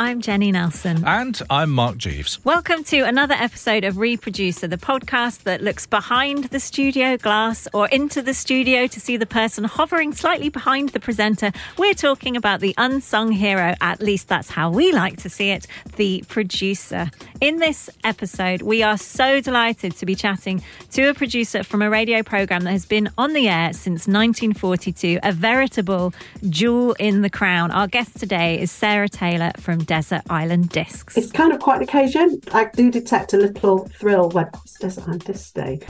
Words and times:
I'm 0.00 0.22
Jenny 0.22 0.50
Nelson. 0.50 1.04
And 1.06 1.38
I'm 1.50 1.70
Mark 1.70 1.98
Jeeves. 1.98 2.42
Welcome 2.42 2.84
to 2.84 3.00
another 3.00 3.34
episode 3.34 3.84
of 3.84 3.98
Re: 3.98 4.16
Producer, 4.16 4.66
the 4.66 4.78
podcast 4.78 5.42
that 5.42 5.60
looks 5.62 5.84
behind 5.86 6.44
the 6.44 6.58
studio 6.58 7.18
glass 7.18 7.68
or 7.74 7.86
into 7.88 8.22
the 8.22 8.32
studio 8.32 8.86
to 8.86 8.98
see 8.98 9.18
the 9.18 9.26
person 9.26 9.64
hovering 9.64 10.14
slightly 10.14 10.48
behind 10.48 10.88
the 10.88 11.00
presenter. 11.00 11.52
We're 11.76 11.92
talking 11.92 12.34
about 12.34 12.60
the 12.60 12.74
unsung 12.78 13.30
hero, 13.30 13.74
at 13.82 14.00
least 14.00 14.28
that's 14.28 14.48
how 14.48 14.70
we 14.70 14.90
like 14.90 15.18
to 15.18 15.28
see 15.28 15.50
it, 15.50 15.66
the 15.96 16.24
producer. 16.28 17.10
In 17.42 17.58
this 17.58 17.90
episode, 18.02 18.62
we 18.62 18.82
are 18.82 18.96
so 18.96 19.42
delighted 19.42 19.96
to 19.96 20.06
be 20.06 20.14
chatting 20.14 20.62
to 20.92 21.10
a 21.10 21.14
producer 21.14 21.62
from 21.62 21.82
a 21.82 21.90
radio 21.90 22.22
program 22.22 22.62
that 22.62 22.72
has 22.72 22.86
been 22.86 23.10
on 23.18 23.34
the 23.34 23.50
air 23.50 23.74
since 23.74 24.08
1942, 24.08 25.18
a 25.22 25.30
veritable 25.30 26.14
jewel 26.48 26.94
in 26.98 27.20
the 27.20 27.28
crown. 27.28 27.70
Our 27.70 27.86
guest 27.86 28.18
today 28.18 28.58
is 28.58 28.70
Sarah 28.70 29.10
Taylor 29.10 29.52
from 29.58 29.84
Desert 29.90 30.22
Island 30.30 30.68
Discs. 30.68 31.16
It's 31.16 31.32
kind 31.32 31.52
of 31.52 31.58
quite 31.58 31.78
an 31.78 31.82
occasion. 31.82 32.40
I 32.52 32.66
do 32.66 32.92
detect 32.92 33.32
a 33.32 33.36
little 33.36 33.88
thrill 33.88 34.30
when 34.30 34.48
it's 34.62 34.78
Desert 34.78 35.02
Island 35.02 35.24
Discs 35.24 35.50
Day. 35.50 35.80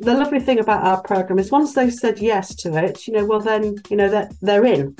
The 0.00 0.14
lovely 0.14 0.40
thing 0.40 0.58
about 0.58 0.84
our 0.84 1.00
program 1.00 1.38
is 1.38 1.52
once 1.52 1.74
they've 1.74 1.94
said 1.94 2.18
yes 2.18 2.52
to 2.56 2.76
it, 2.76 3.06
you 3.06 3.14
know, 3.14 3.24
well 3.24 3.38
then, 3.38 3.76
you 3.88 3.96
know, 3.96 4.08
they're, 4.08 4.28
they're 4.42 4.66
in. 4.66 4.96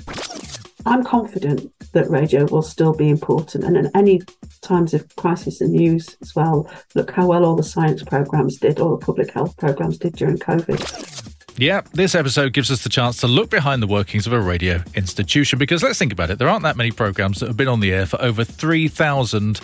I'm 0.87 1.03
confident 1.03 1.73
that 1.91 2.09
radio 2.09 2.45
will 2.45 2.63
still 2.63 2.95
be 2.95 3.09
important 3.09 3.65
and 3.65 3.77
in 3.77 3.91
any 3.97 4.21
times 4.63 4.95
of 4.95 5.17
crisis 5.17 5.61
and 5.61 5.73
news 5.73 6.17
as 6.23 6.37
well. 6.37 6.71
Look 6.95 7.11
how 7.11 7.27
well 7.27 7.45
all 7.45 7.57
the 7.57 7.65
science 7.65 8.05
programs 8.05 8.59
did, 8.59 8.79
all 8.79 8.97
the 8.97 9.05
public 9.05 9.33
health 9.33 9.57
programs 9.57 9.99
did 9.99 10.15
during 10.15 10.39
COVID. 10.39 11.34
Yeah, 11.57 11.83
this 11.93 12.17
episode 12.17 12.53
gives 12.53 12.71
us 12.73 12.83
the 12.83 12.89
chance 12.89 13.19
to 13.21 13.29
look 13.29 13.49
behind 13.49 13.81
the 13.81 13.87
workings 13.87 14.27
of 14.27 14.33
a 14.33 14.41
radio 14.41 14.83
institution 14.97 15.57
because 15.57 15.85
let's 15.85 15.99
think 15.99 16.13
about 16.13 16.31
it. 16.31 16.39
There 16.39 16.49
aren't 16.49 16.65
that 16.65 16.77
many 16.77 16.91
programs 16.91 17.39
that 17.39 17.47
have 17.47 17.57
been 17.57 17.69
on 17.69 17.79
the 17.79 17.93
air 17.93 18.07
for 18.07 18.21
over 18.21 18.43
3,000 18.43 19.61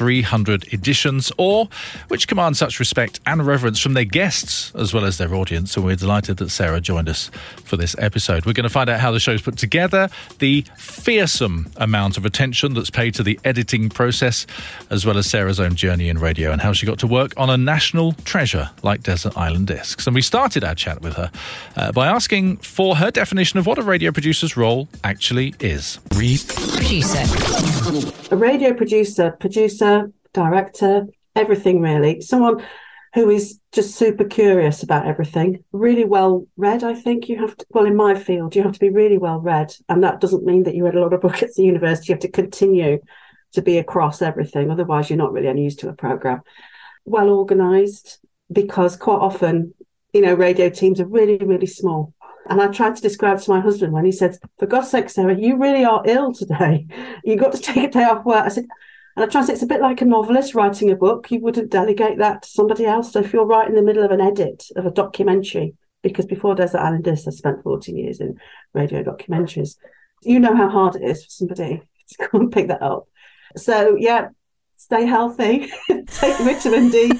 300 0.00 0.72
editions, 0.72 1.30
or 1.36 1.68
which 2.08 2.26
command 2.26 2.56
such 2.56 2.80
respect 2.80 3.20
and 3.26 3.46
reverence 3.46 3.78
from 3.78 3.92
their 3.92 4.06
guests 4.06 4.72
as 4.74 4.94
well 4.94 5.04
as 5.04 5.18
their 5.18 5.34
audience. 5.34 5.76
And 5.76 5.84
we're 5.84 5.94
delighted 5.94 6.38
that 6.38 6.48
Sarah 6.48 6.80
joined 6.80 7.06
us 7.06 7.30
for 7.64 7.76
this 7.76 7.94
episode. 7.98 8.46
We're 8.46 8.54
going 8.54 8.64
to 8.64 8.70
find 8.70 8.88
out 8.88 8.98
how 8.98 9.10
the 9.10 9.20
show's 9.20 9.42
put 9.42 9.58
together, 9.58 10.08
the 10.38 10.64
fearsome 10.78 11.70
amount 11.76 12.16
of 12.16 12.24
attention 12.24 12.72
that's 12.72 12.88
paid 12.88 13.12
to 13.16 13.22
the 13.22 13.38
editing 13.44 13.90
process, 13.90 14.46
as 14.88 15.04
well 15.04 15.18
as 15.18 15.26
Sarah's 15.26 15.60
own 15.60 15.74
journey 15.74 16.08
in 16.08 16.18
radio 16.18 16.50
and 16.50 16.62
how 16.62 16.72
she 16.72 16.86
got 16.86 16.98
to 17.00 17.06
work 17.06 17.34
on 17.36 17.50
a 17.50 17.58
national 17.58 18.12
treasure 18.24 18.70
like 18.82 19.02
Desert 19.02 19.36
Island 19.36 19.66
Discs. 19.66 20.06
And 20.06 20.14
we 20.14 20.22
started 20.22 20.64
our 20.64 20.74
chat 20.74 21.02
with 21.02 21.12
her 21.12 21.30
uh, 21.76 21.92
by 21.92 22.06
asking 22.06 22.56
for 22.56 22.96
her 22.96 23.10
definition 23.10 23.58
of 23.58 23.66
what 23.66 23.76
a 23.76 23.82
radio 23.82 24.12
producer's 24.12 24.56
role 24.56 24.88
actually 25.04 25.54
is. 25.60 26.00
Read 26.14 26.40
producer. 26.48 27.22
A 28.30 28.36
radio 28.36 28.72
producer, 28.72 29.32
producer, 29.40 29.89
director, 30.32 31.06
everything 31.34 31.80
really. 31.80 32.20
Someone 32.20 32.64
who 33.14 33.28
is 33.28 33.58
just 33.72 33.96
super 33.96 34.24
curious 34.24 34.82
about 34.82 35.06
everything, 35.06 35.64
really 35.72 36.04
well 36.04 36.46
read. 36.56 36.84
I 36.84 36.94
think 36.94 37.28
you 37.28 37.38
have 37.38 37.56
to, 37.56 37.66
well, 37.70 37.86
in 37.86 37.96
my 37.96 38.14
field, 38.14 38.54
you 38.54 38.62
have 38.62 38.72
to 38.72 38.78
be 38.78 38.90
really 38.90 39.18
well 39.18 39.40
read. 39.40 39.72
And 39.88 40.02
that 40.04 40.20
doesn't 40.20 40.44
mean 40.44 40.62
that 40.64 40.74
you 40.74 40.84
read 40.84 40.94
a 40.94 41.00
lot 41.00 41.12
of 41.12 41.20
books 41.24 41.42
at 41.42 41.50
the 41.56 41.64
university. 41.64 42.08
You 42.08 42.14
have 42.14 42.22
to 42.22 42.30
continue 42.30 43.00
to 43.52 43.62
be 43.62 43.78
across 43.78 44.22
everything. 44.22 44.70
Otherwise, 44.70 45.10
you're 45.10 45.16
not 45.16 45.32
really 45.32 45.48
any 45.48 45.64
use 45.64 45.76
to 45.76 45.88
a 45.88 45.92
program. 45.92 46.42
Well 47.04 47.30
organized, 47.30 48.18
because 48.52 48.96
quite 48.96 49.16
often, 49.18 49.74
you 50.12 50.20
know, 50.20 50.34
radio 50.34 50.68
teams 50.68 51.00
are 51.00 51.06
really, 51.06 51.38
really 51.38 51.66
small. 51.66 52.14
And 52.48 52.60
I 52.60 52.68
tried 52.68 52.96
to 52.96 53.02
describe 53.02 53.40
to 53.40 53.50
my 53.50 53.60
husband 53.60 53.92
when 53.92 54.04
he 54.04 54.12
said, 54.12 54.36
For 54.58 54.66
God's 54.66 54.90
sake, 54.90 55.10
Sarah, 55.10 55.36
you 55.36 55.56
really 55.56 55.84
are 55.84 56.02
ill 56.06 56.32
today. 56.32 56.86
You 57.24 57.36
got 57.36 57.52
to 57.52 57.60
take 57.60 57.88
a 57.88 57.90
day 57.90 58.04
off 58.04 58.24
work. 58.24 58.44
I 58.44 58.48
said, 58.48 58.66
and 59.16 59.24
I 59.24 59.28
try 59.28 59.40
to 59.40 59.46
say 59.48 59.52
it's 59.52 59.62
a 59.62 59.66
bit 59.66 59.80
like 59.80 60.00
a 60.00 60.04
novelist 60.04 60.54
writing 60.54 60.90
a 60.90 60.96
book. 60.96 61.30
You 61.30 61.40
wouldn't 61.40 61.70
delegate 61.70 62.18
that 62.18 62.42
to 62.42 62.48
somebody 62.48 62.86
else. 62.86 63.12
So 63.12 63.20
if 63.20 63.32
you're 63.32 63.44
right 63.44 63.68
in 63.68 63.74
the 63.74 63.82
middle 63.82 64.04
of 64.04 64.12
an 64.12 64.20
edit 64.20 64.64
of 64.76 64.86
a 64.86 64.90
documentary, 64.90 65.74
because 66.02 66.26
before 66.26 66.54
Desert 66.54 66.78
Island 66.78 67.04
Discs, 67.04 67.26
I 67.26 67.30
spent 67.30 67.62
14 67.62 67.96
years 67.96 68.20
in 68.20 68.38
radio 68.72 69.02
documentaries, 69.02 69.76
you 70.22 70.38
know 70.38 70.54
how 70.54 70.68
hard 70.68 70.96
it 70.96 71.02
is 71.02 71.24
for 71.24 71.30
somebody 71.30 71.82
to 72.08 72.28
come 72.28 72.42
and 72.42 72.52
pick 72.52 72.68
that 72.68 72.82
up. 72.82 73.08
So 73.56 73.96
yeah, 73.96 74.28
stay 74.76 75.04
healthy, 75.06 75.70
take 75.88 76.38
vitamin 76.38 76.90
D, 76.90 77.10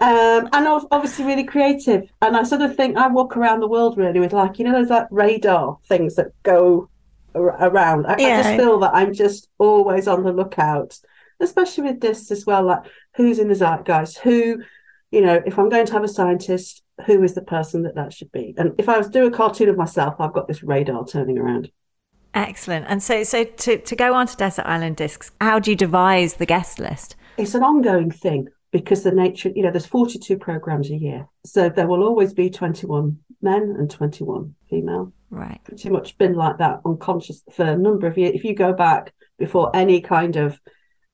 um, 0.00 0.48
and 0.52 0.66
obviously 0.90 1.24
really 1.24 1.44
creative. 1.44 2.10
And 2.22 2.36
I 2.36 2.44
sort 2.44 2.62
of 2.62 2.76
think 2.76 2.96
I 2.96 3.08
walk 3.08 3.36
around 3.36 3.60
the 3.60 3.68
world 3.68 3.98
really 3.98 4.20
with 4.20 4.32
like 4.32 4.58
you 4.58 4.64
know 4.64 4.72
those 4.72 4.90
like 4.90 5.06
radar 5.10 5.78
things 5.86 6.16
that 6.16 6.28
go 6.42 6.88
around. 7.34 8.06
I, 8.06 8.16
yeah. 8.18 8.26
I 8.26 8.42
just 8.42 8.56
feel 8.56 8.78
that 8.80 8.94
I'm 8.94 9.12
just 9.12 9.48
always 9.58 10.08
on 10.08 10.24
the 10.24 10.32
lookout 10.32 10.98
especially 11.40 11.84
with 11.84 12.00
this 12.00 12.30
as 12.30 12.46
well, 12.46 12.64
like 12.64 12.82
who's 13.16 13.38
in 13.38 13.48
the 13.48 13.54
zeitgeist, 13.54 14.18
who, 14.18 14.62
you 15.10 15.20
know, 15.20 15.42
if 15.46 15.58
I'm 15.58 15.68
going 15.68 15.86
to 15.86 15.92
have 15.92 16.04
a 16.04 16.08
scientist, 16.08 16.82
who 17.06 17.22
is 17.22 17.34
the 17.34 17.42
person 17.42 17.82
that 17.82 17.94
that 17.94 18.12
should 18.12 18.32
be? 18.32 18.54
And 18.56 18.72
if 18.78 18.88
I 18.88 18.98
was 18.98 19.06
to 19.06 19.12
do 19.12 19.26
a 19.26 19.30
cartoon 19.30 19.68
of 19.68 19.76
myself, 19.76 20.14
I've 20.18 20.32
got 20.32 20.48
this 20.48 20.62
radar 20.62 21.06
turning 21.06 21.38
around. 21.38 21.70
Excellent. 22.34 22.86
And 22.88 23.02
so, 23.02 23.22
so 23.24 23.44
to, 23.44 23.78
to 23.78 23.96
go 23.96 24.12
on 24.12 24.26
to 24.26 24.36
Desert 24.36 24.66
Island 24.66 24.96
Discs, 24.96 25.32
how 25.40 25.58
do 25.58 25.70
you 25.70 25.76
devise 25.76 26.34
the 26.34 26.46
guest 26.46 26.78
list? 26.78 27.16
It's 27.38 27.54
an 27.54 27.62
ongoing 27.62 28.10
thing 28.10 28.48
because 28.72 29.02
the 29.02 29.12
nature, 29.12 29.50
you 29.54 29.62
know, 29.62 29.70
there's 29.70 29.86
42 29.86 30.36
programs 30.38 30.90
a 30.90 30.96
year. 30.96 31.28
So 31.44 31.68
there 31.68 31.86
will 31.86 32.02
always 32.02 32.34
be 32.34 32.50
21 32.50 33.18
men 33.40 33.74
and 33.78 33.90
21 33.90 34.54
female. 34.68 35.12
Right. 35.30 35.60
Pretty 35.64 35.88
much 35.88 36.18
been 36.18 36.34
like 36.34 36.58
that 36.58 36.80
unconscious 36.84 37.42
for 37.52 37.64
a 37.64 37.76
number 37.76 38.06
of 38.06 38.18
years. 38.18 38.34
If 38.34 38.44
you 38.44 38.54
go 38.54 38.72
back 38.72 39.14
before 39.38 39.74
any 39.74 40.00
kind 40.00 40.36
of 40.36 40.60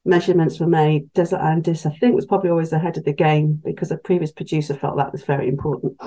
measurements 0.05 0.59
were 0.59 0.67
made. 0.67 1.13
Desert 1.13 1.39
Island 1.41 1.65
Discs, 1.65 1.87
I 1.87 1.91
think, 1.91 2.15
was 2.15 2.27
probably 2.27 2.51
always 2.51 2.73
ahead 2.73 2.97
of 2.97 3.05
the 3.05 3.13
game 3.13 3.61
because 3.65 3.91
a 3.91 3.97
previous 3.97 4.33
producer 4.33 4.75
felt 4.75 4.97
that 4.97 5.13
was 5.13 5.25
very 5.25 5.49
important. 5.49 6.01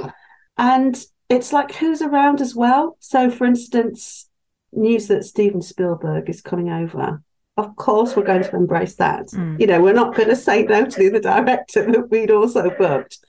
And 0.58 0.98
it's 1.30 1.54
like 1.54 1.74
who's 1.74 2.02
around 2.02 2.42
as 2.42 2.56
well. 2.56 2.98
So, 3.00 3.30
for 3.30 3.46
instance, 3.46 4.30
news 4.72 5.08
that 5.08 5.24
Steven 5.24 5.62
Spielberg 5.62 6.30
is 6.30 6.42
coming 6.42 6.70
over. 6.70 7.22
Of 7.58 7.76
course, 7.78 8.16
we're 8.16 8.24
going 8.24 8.44
to 8.44 8.56
embrace 8.56 8.96
that. 8.96 9.28
Mm. 9.28 9.60
You 9.60 9.68
know, 9.68 9.82
we're 9.82 9.94
not 9.94 10.16
going 10.16 10.30
to 10.30 10.36
say 10.36 10.64
no 10.64 10.86
to 10.86 11.10
the 11.10 11.22
director 11.22 11.90
that 11.90 12.10
we'd 12.10 12.32
also 12.32 12.70
booked. 12.78 13.20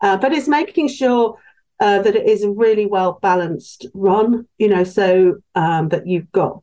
Uh, 0.00 0.16
but 0.16 0.32
it's 0.32 0.48
making 0.48 0.88
sure 0.88 1.38
uh, 1.78 2.00
that 2.02 2.16
it 2.16 2.26
is 2.26 2.42
a 2.42 2.50
really 2.50 2.86
well 2.86 3.18
balanced 3.20 3.86
run, 3.92 4.48
you 4.56 4.68
know, 4.68 4.84
so 4.84 5.36
um, 5.54 5.90
that 5.90 6.06
you've 6.06 6.32
got, 6.32 6.62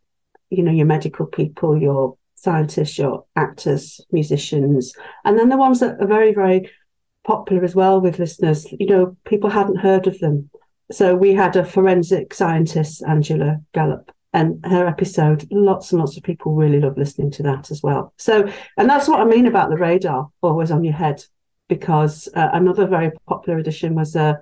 you 0.50 0.64
know, 0.64 0.72
your 0.72 0.88
medical 0.88 1.28
people, 1.28 1.80
your 1.80 2.18
scientists, 2.44 2.98
your 2.98 3.26
actors, 3.38 4.02
musicians, 4.12 4.94
and 5.24 5.40
then 5.40 5.48
the 5.48 5.58
ones 5.58 5.80
that 5.80 6.00
are 6.02 6.08
very, 6.08 6.34
very 6.34 6.70
popular 7.24 7.64
as 7.64 7.74
well 7.74 8.02
with 8.02 8.20
listeners, 8.20 8.68
you 8.80 8.86
know, 8.86 9.16
people 9.26 9.50
hadn't 9.50 9.78
heard 9.78 10.08
of 10.08 10.20
them. 10.20 10.50
So 10.92 11.16
we 11.16 11.34
had 11.34 11.56
a 11.56 11.64
forensic 11.64 12.34
scientist, 12.34 13.02
Angela 13.08 13.62
Gallop, 13.74 14.12
and 14.34 14.64
her 14.66 14.86
episode, 14.86 15.48
lots 15.52 15.92
and 15.92 16.02
lots 16.02 16.18
of 16.18 16.24
people 16.24 16.54
really 16.54 16.82
love 16.82 16.98
listening 16.98 17.32
to 17.32 17.44
that 17.44 17.72
as 17.72 17.82
well. 17.82 18.14
So, 18.18 18.52
and 18.78 18.90
that's 18.90 19.08
what 19.08 19.22
I 19.22 19.26
mean 19.26 19.48
about 19.48 19.70
the 19.70 19.78
radar 19.78 20.30
always 20.42 20.70
on 20.70 20.84
your 20.84 20.96
head, 20.96 21.24
because 21.70 22.28
uh, 22.36 22.50
another 22.52 22.88
very 22.88 23.12
popular 23.26 23.58
edition 23.58 23.96
was 23.96 24.18
uh, 24.18 24.34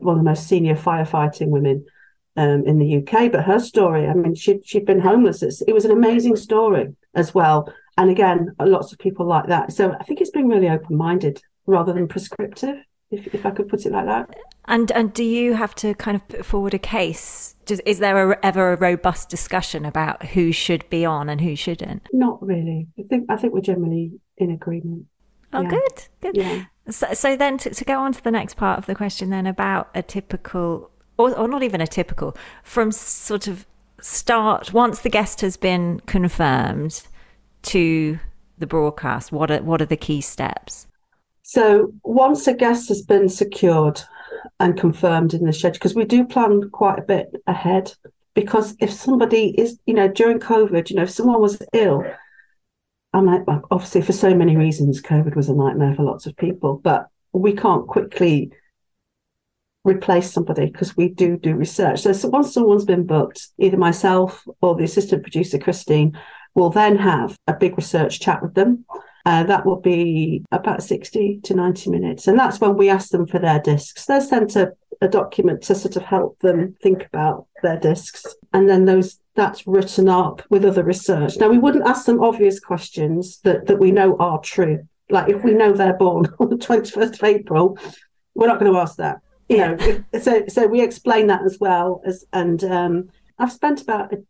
one 0.00 0.18
of 0.18 0.24
the 0.24 0.28
most 0.28 0.46
senior 0.46 0.74
firefighting 0.74 1.48
women 1.48 1.86
um, 2.36 2.64
in 2.66 2.78
the 2.78 2.98
UK. 2.98 3.32
But 3.32 3.44
her 3.44 3.58
story, 3.58 4.06
I 4.06 4.14
mean, 4.14 4.34
she'd, 4.34 4.66
she'd 4.66 4.84
been 4.84 5.00
homeless. 5.00 5.42
It's, 5.42 5.62
it 5.62 5.72
was 5.72 5.84
an 5.84 5.92
amazing 5.92 6.36
story 6.36 6.88
as 7.16 7.34
well. 7.34 7.72
And 7.98 8.10
again, 8.10 8.54
lots 8.60 8.92
of 8.92 8.98
people 8.98 9.26
like 9.26 9.46
that. 9.48 9.72
So 9.72 9.94
I 9.98 10.04
think 10.04 10.20
it's 10.20 10.30
been 10.30 10.48
really 10.48 10.68
open 10.68 10.96
minded 10.96 11.40
rather 11.66 11.92
than 11.92 12.06
prescriptive, 12.06 12.76
if, 13.10 13.34
if 13.34 13.46
I 13.46 13.50
could 13.50 13.68
put 13.68 13.86
it 13.86 13.92
like 13.92 14.06
that. 14.06 14.36
And 14.68 14.90
and 14.92 15.12
do 15.12 15.22
you 15.22 15.54
have 15.54 15.74
to 15.76 15.94
kind 15.94 16.16
of 16.16 16.26
put 16.28 16.44
forward 16.44 16.74
a 16.74 16.78
case? 16.78 17.54
Just, 17.66 17.80
is 17.86 18.00
there 18.00 18.32
a, 18.32 18.38
ever 18.42 18.72
a 18.72 18.76
robust 18.76 19.28
discussion 19.28 19.84
about 19.84 20.26
who 20.26 20.52
should 20.52 20.88
be 20.90 21.04
on 21.04 21.28
and 21.28 21.40
who 21.40 21.56
shouldn't? 21.56 22.06
Not 22.12 22.44
really. 22.44 22.88
I 22.98 23.02
think 23.08 23.26
I 23.28 23.36
think 23.36 23.52
we're 23.54 23.60
generally 23.60 24.12
in 24.36 24.50
agreement. 24.50 25.06
Oh, 25.52 25.62
yeah. 25.62 25.70
good, 25.70 26.08
good. 26.20 26.36
Yeah. 26.36 26.64
So, 26.90 27.14
so 27.14 27.36
then 27.36 27.58
to, 27.58 27.70
to 27.70 27.84
go 27.84 28.00
on 28.00 28.12
to 28.12 28.22
the 28.22 28.30
next 28.30 28.54
part 28.54 28.78
of 28.78 28.86
the 28.86 28.94
question, 28.94 29.30
then 29.30 29.46
about 29.46 29.88
a 29.94 30.02
typical, 30.02 30.90
or, 31.16 31.36
or 31.38 31.48
not 31.48 31.62
even 31.62 31.80
a 31.80 31.86
typical, 31.86 32.36
from 32.62 32.92
sort 32.92 33.46
of 33.46 33.66
start 34.00 34.72
once 34.72 35.00
the 35.00 35.10
guest 35.10 35.40
has 35.40 35.56
been 35.56 36.00
confirmed 36.06 37.02
to 37.62 38.18
the 38.58 38.66
broadcast. 38.66 39.32
What 39.32 39.50
are 39.50 39.62
what 39.62 39.82
are 39.82 39.86
the 39.86 39.96
key 39.96 40.20
steps? 40.20 40.86
So 41.42 41.92
once 42.02 42.46
a 42.46 42.54
guest 42.54 42.88
has 42.88 43.02
been 43.02 43.28
secured 43.28 44.02
and 44.58 44.78
confirmed 44.78 45.34
in 45.34 45.44
the 45.44 45.52
schedule, 45.52 45.74
because 45.74 45.94
we 45.94 46.04
do 46.04 46.24
plan 46.24 46.70
quite 46.70 46.98
a 46.98 47.02
bit 47.02 47.34
ahead. 47.46 47.92
Because 48.34 48.76
if 48.80 48.92
somebody 48.92 49.58
is, 49.58 49.78
you 49.86 49.94
know, 49.94 50.08
during 50.08 50.38
COVID, 50.38 50.90
you 50.90 50.96
know, 50.96 51.04
if 51.04 51.10
someone 51.10 51.40
was 51.40 51.62
ill, 51.72 52.04
I 53.14 53.20
might 53.20 53.42
obviously 53.70 54.02
for 54.02 54.12
so 54.12 54.34
many 54.34 54.56
reasons, 54.56 55.00
COVID 55.00 55.34
was 55.34 55.48
a 55.48 55.54
nightmare 55.54 55.94
for 55.94 56.02
lots 56.02 56.26
of 56.26 56.36
people, 56.36 56.78
but 56.82 57.06
we 57.32 57.54
can't 57.54 57.86
quickly 57.86 58.52
replace 59.86 60.32
somebody 60.32 60.66
because 60.66 60.96
we 60.96 61.08
do 61.08 61.36
do 61.36 61.54
research. 61.54 62.00
So, 62.00 62.12
so 62.12 62.28
once 62.28 62.52
someone's 62.52 62.84
been 62.84 63.06
booked, 63.06 63.48
either 63.58 63.76
myself 63.76 64.44
or 64.60 64.74
the 64.74 64.84
assistant 64.84 65.22
producer 65.22 65.58
Christine 65.58 66.18
will 66.54 66.70
then 66.70 66.96
have 66.96 67.38
a 67.46 67.54
big 67.54 67.76
research 67.76 68.20
chat 68.20 68.42
with 68.42 68.54
them 68.54 68.84
uh, 69.26 69.42
that 69.42 69.66
will 69.66 69.80
be 69.80 70.44
about 70.52 70.84
60 70.84 71.40
to 71.42 71.54
90 71.54 71.90
minutes. 71.90 72.28
And 72.28 72.38
that's 72.38 72.60
when 72.60 72.76
we 72.76 72.88
ask 72.88 73.10
them 73.10 73.26
for 73.26 73.40
their 73.40 73.60
discs. 73.60 74.06
They're 74.06 74.20
sent 74.20 74.54
a, 74.54 74.72
a 75.00 75.08
document 75.08 75.62
to 75.62 75.74
sort 75.74 75.96
of 75.96 76.04
help 76.04 76.38
them 76.38 76.76
think 76.80 77.04
about 77.04 77.46
their 77.64 77.76
discs. 77.76 78.24
And 78.52 78.68
then 78.68 78.84
those 78.84 79.18
that's 79.34 79.66
written 79.66 80.08
up 80.08 80.42
with 80.48 80.64
other 80.64 80.84
research. 80.84 81.36
Now 81.38 81.48
we 81.48 81.58
wouldn't 81.58 81.86
ask 81.86 82.06
them 82.06 82.22
obvious 82.22 82.60
questions 82.60 83.40
that, 83.40 83.66
that 83.66 83.80
we 83.80 83.90
know 83.90 84.16
are 84.18 84.40
true. 84.40 84.86
Like 85.10 85.28
if 85.28 85.42
we 85.42 85.54
know 85.54 85.72
they're 85.72 85.98
born 85.98 86.26
on 86.38 86.48
the 86.48 86.56
21st 86.56 87.14
of 87.14 87.24
April, 87.24 87.78
we're 88.34 88.46
not 88.46 88.60
going 88.60 88.72
to 88.72 88.78
ask 88.78 88.96
that. 88.96 89.18
You 89.48 89.58
know, 89.58 90.04
so 90.20 90.44
so 90.48 90.66
we 90.66 90.82
explain 90.82 91.28
that 91.28 91.42
as 91.42 91.58
well 91.60 92.02
as 92.04 92.24
and 92.32 92.62
um, 92.64 93.10
I've 93.38 93.52
spent 93.52 93.80
about 93.80 94.12
a 94.12 94.24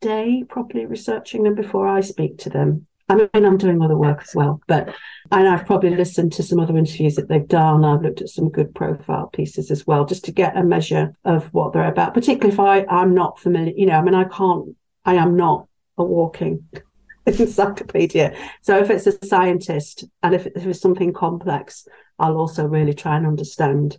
day 0.00 0.44
properly 0.48 0.86
researching 0.86 1.42
them 1.42 1.54
before 1.54 1.86
I 1.86 2.00
speak 2.00 2.38
to 2.38 2.50
them. 2.50 2.86
I 3.08 3.16
mean, 3.16 3.28
I'm 3.34 3.58
doing 3.58 3.82
other 3.82 3.96
work 3.96 4.22
as 4.22 4.34
well, 4.34 4.60
but 4.66 4.94
and 5.30 5.48
I've 5.48 5.66
probably 5.66 5.94
listened 5.94 6.32
to 6.34 6.42
some 6.42 6.58
other 6.58 6.76
interviews 6.78 7.16
that 7.16 7.28
they've 7.28 7.46
done. 7.46 7.84
I've 7.84 8.02
looked 8.02 8.22
at 8.22 8.28
some 8.28 8.48
good 8.48 8.74
profile 8.74 9.26
pieces 9.26 9.70
as 9.70 9.86
well, 9.86 10.06
just 10.06 10.24
to 10.26 10.32
get 10.32 10.56
a 10.56 10.62
measure 10.62 11.14
of 11.24 11.52
what 11.52 11.72
they're 11.72 11.88
about. 11.88 12.14
Particularly 12.14 12.52
if 12.52 12.60
I 12.60 12.84
I'm 12.88 13.14
not 13.14 13.38
familiar, 13.38 13.74
you 13.76 13.86
know, 13.86 13.98
I 13.98 14.02
mean, 14.02 14.14
I 14.14 14.24
can't, 14.24 14.76
I 15.04 15.16
am 15.16 15.36
not 15.36 15.66
a 15.98 16.04
walking 16.04 16.68
encyclopedia. 17.26 18.34
So 18.62 18.78
if 18.78 18.88
it's 18.88 19.06
a 19.06 19.26
scientist 19.26 20.04
and 20.22 20.34
if, 20.34 20.46
if 20.46 20.64
it's 20.64 20.80
something 20.80 21.12
complex, 21.12 21.86
I'll 22.18 22.36
also 22.36 22.64
really 22.64 22.94
try 22.94 23.16
and 23.16 23.26
understand 23.26 23.98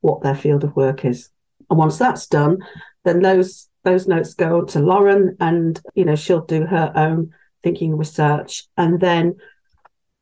what 0.00 0.22
their 0.22 0.34
field 0.34 0.64
of 0.64 0.76
work 0.76 1.04
is. 1.04 1.30
And 1.70 1.78
once 1.78 1.98
that's 1.98 2.26
done, 2.26 2.58
then 3.04 3.22
those 3.22 3.68
those 3.84 4.06
notes 4.06 4.34
go 4.34 4.62
to 4.62 4.80
Lauren, 4.80 5.36
and 5.40 5.80
you 5.94 6.04
know 6.04 6.16
she'll 6.16 6.44
do 6.44 6.64
her 6.64 6.92
own 6.94 7.32
thinking 7.62 7.96
research. 7.96 8.64
And 8.76 9.00
then 9.00 9.36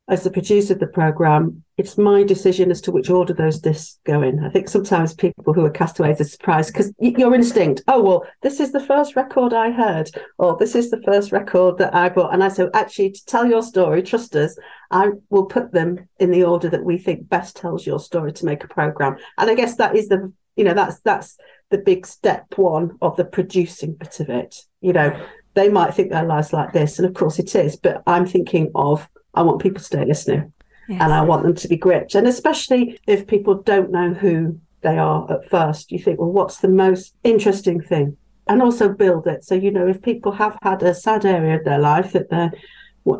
as 0.09 0.23
the 0.23 0.31
producer 0.31 0.73
of 0.73 0.79
the 0.79 0.87
program, 0.87 1.63
it's 1.77 1.97
my 1.97 2.23
decision 2.23 2.71
as 2.71 2.81
to 2.81 2.91
which 2.91 3.09
order 3.09 3.33
those 3.33 3.59
discs 3.59 3.99
go 4.05 4.21
in. 4.21 4.43
I 4.43 4.49
think 4.49 4.69
sometimes 4.69 5.13
people 5.13 5.53
who 5.53 5.65
are 5.65 5.69
castaways 5.69 6.21
are 6.21 6.25
surprised 6.25 6.73
because 6.73 6.93
your 6.99 7.35
instinct, 7.35 7.81
oh, 7.87 8.01
well, 8.01 8.25
this 8.41 8.59
is 8.59 8.71
the 8.71 8.79
first 8.79 9.15
record 9.15 9.53
I 9.53 9.71
heard, 9.71 10.09
or 10.37 10.57
this 10.57 10.75
is 10.75 10.89
the 10.89 11.01
first 11.01 11.31
record 11.31 11.77
that 11.79 11.93
I 11.93 12.09
bought. 12.09 12.33
And 12.33 12.43
I 12.43 12.47
said, 12.47 12.69
actually, 12.73 13.11
to 13.11 13.25
tell 13.25 13.45
your 13.45 13.61
story, 13.61 14.01
trust 14.01 14.35
us, 14.35 14.57
I 14.91 15.09
will 15.29 15.45
put 15.45 15.73
them 15.73 16.07
in 16.19 16.31
the 16.31 16.43
order 16.43 16.69
that 16.69 16.85
we 16.85 16.97
think 16.97 17.27
best 17.27 17.57
tells 17.57 17.85
your 17.85 17.99
story 17.99 18.31
to 18.33 18.45
make 18.45 18.63
a 18.63 18.67
program. 18.69 19.17
And 19.37 19.49
I 19.49 19.55
guess 19.55 19.75
that 19.75 19.95
is 19.95 20.07
the, 20.07 20.31
you 20.55 20.63
know, 20.63 20.73
that's, 20.73 20.99
that's, 21.01 21.37
the 21.69 21.77
big 21.77 22.05
step 22.05 22.45
one 22.55 22.97
of 23.01 23.17
the 23.17 23.25
producing 23.25 23.93
bit 23.93 24.19
of 24.19 24.29
it. 24.29 24.55
You 24.81 24.93
know, 24.93 25.25
they 25.57 25.69
might 25.69 25.93
think 25.93 26.11
their 26.11 26.25
life's 26.25 26.53
like 26.53 26.71
this, 26.71 26.99
and 26.99 27.07
of 27.07 27.13
course 27.15 27.39
it 27.39 27.53
is. 27.55 27.75
But 27.75 28.03
I'm 28.05 28.25
thinking 28.25 28.71
of 28.75 29.09
I 29.33 29.41
want 29.41 29.61
people 29.61 29.79
to 29.79 29.85
stay 29.85 30.05
listening, 30.05 30.53
yes. 30.87 31.01
and 31.01 31.11
I 31.11 31.21
want 31.21 31.43
them 31.43 31.55
to 31.55 31.67
be 31.67 31.75
gripped, 31.75 32.15
and 32.15 32.27
especially 32.27 32.99
if 33.07 33.27
people 33.27 33.55
don't 33.55 33.91
know 33.91 34.13
who 34.13 34.59
they 34.81 34.97
are 34.97 35.29
at 35.31 35.49
first, 35.49 35.91
you 35.91 35.99
think, 35.99 36.19
well, 36.19 36.31
what's 36.31 36.57
the 36.57 36.67
most 36.67 37.15
interesting 37.23 37.81
thing? 37.81 38.15
And 38.47 38.61
also 38.61 38.87
build 38.87 39.27
it. 39.27 39.43
So 39.43 39.55
you 39.55 39.71
know, 39.71 39.87
if 39.87 40.01
people 40.01 40.31
have 40.33 40.57
had 40.61 40.83
a 40.83 40.93
sad 40.93 41.25
area 41.25 41.57
of 41.57 41.65
their 41.65 41.79
life 41.79 42.13
that 42.13 42.29
they're, 42.29 42.53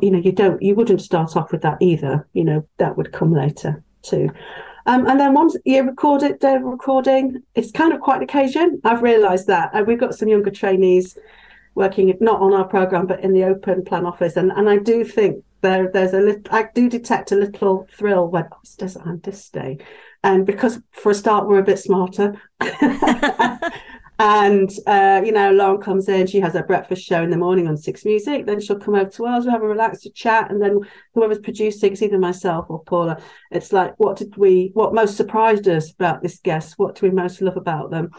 you 0.01 0.11
know, 0.11 0.19
you 0.19 0.31
don't, 0.31 0.61
you 0.61 0.75
wouldn't 0.75 1.01
start 1.01 1.35
off 1.35 1.51
with 1.51 1.63
that 1.63 1.77
either. 1.81 2.27
You 2.33 2.43
know, 2.43 2.67
that 2.77 2.95
would 2.97 3.11
come 3.11 3.33
later 3.33 3.83
too. 4.03 4.29
Um, 4.85 5.05
and 5.05 5.19
then 5.19 5.33
once 5.33 5.57
you 5.65 5.83
record 5.83 6.23
it, 6.23 6.39
day 6.39 6.57
recording, 6.57 7.43
it's 7.55 7.71
kind 7.71 7.91
of 7.91 7.99
quite 7.99 8.17
an 8.17 8.23
occasion. 8.23 8.79
I've 8.85 9.01
realised 9.01 9.47
that. 9.47 9.71
And 9.73 9.85
we've 9.85 9.99
got 9.99 10.15
some 10.15 10.29
younger 10.29 10.51
trainees 10.51 11.17
working 11.77 12.11
not 12.19 12.41
on 12.41 12.53
our 12.53 12.67
program 12.67 13.05
but 13.05 13.23
in 13.23 13.33
the 13.33 13.43
open 13.43 13.85
plan 13.85 14.05
office. 14.05 14.35
And 14.35 14.51
and 14.51 14.67
I 14.67 14.77
do 14.77 15.05
think 15.05 15.43
there 15.61 15.89
there's 15.93 16.13
a 16.13 16.19
little 16.19 16.41
I 16.49 16.67
do 16.73 16.89
detect 16.89 17.31
a 17.31 17.35
little 17.35 17.87
thrill 17.95 18.27
when 18.27 18.45
oh, 18.51 18.57
it's 18.63 18.75
Desert 18.75 19.03
Island 19.03 19.21
Discs 19.21 19.49
day. 19.51 19.77
And 20.23 20.45
because 20.45 20.79
for 20.91 21.11
a 21.11 21.15
start 21.15 21.47
we're 21.47 21.59
a 21.59 21.63
bit 21.63 21.79
smarter. 21.79 22.41
And 24.19 24.71
uh, 24.87 25.21
you 25.23 25.31
know 25.31 25.51
Lauren 25.51 25.79
comes 25.79 26.09
in 26.09 26.25
she 26.25 26.39
has 26.39 26.53
her 26.53 26.63
breakfast 26.63 27.03
show 27.03 27.21
in 27.21 27.29
the 27.29 27.37
morning 27.37 27.67
on 27.67 27.77
Six 27.77 28.03
Music. 28.03 28.47
Then 28.47 28.59
she'll 28.59 28.79
come 28.79 28.95
over 28.95 29.11
to 29.11 29.25
us 29.27 29.45
we 29.45 29.51
have 29.51 29.61
a 29.61 29.67
relaxed 29.67 30.09
chat 30.15 30.49
and 30.49 30.59
then 30.59 30.79
whoever's 31.13 31.37
producing 31.37 31.91
it's 31.91 32.01
either 32.01 32.17
myself 32.17 32.65
or 32.69 32.81
Paula. 32.83 33.21
It's 33.51 33.71
like 33.71 33.93
what 33.97 34.17
did 34.17 34.35
we 34.35 34.71
what 34.73 34.95
most 34.95 35.17
surprised 35.17 35.67
us 35.67 35.91
about 35.91 36.23
this 36.23 36.39
guest 36.39 36.73
what 36.77 36.95
do 36.95 37.05
we 37.05 37.11
most 37.11 37.41
love 37.41 37.57
about 37.57 37.91
them? 37.91 38.09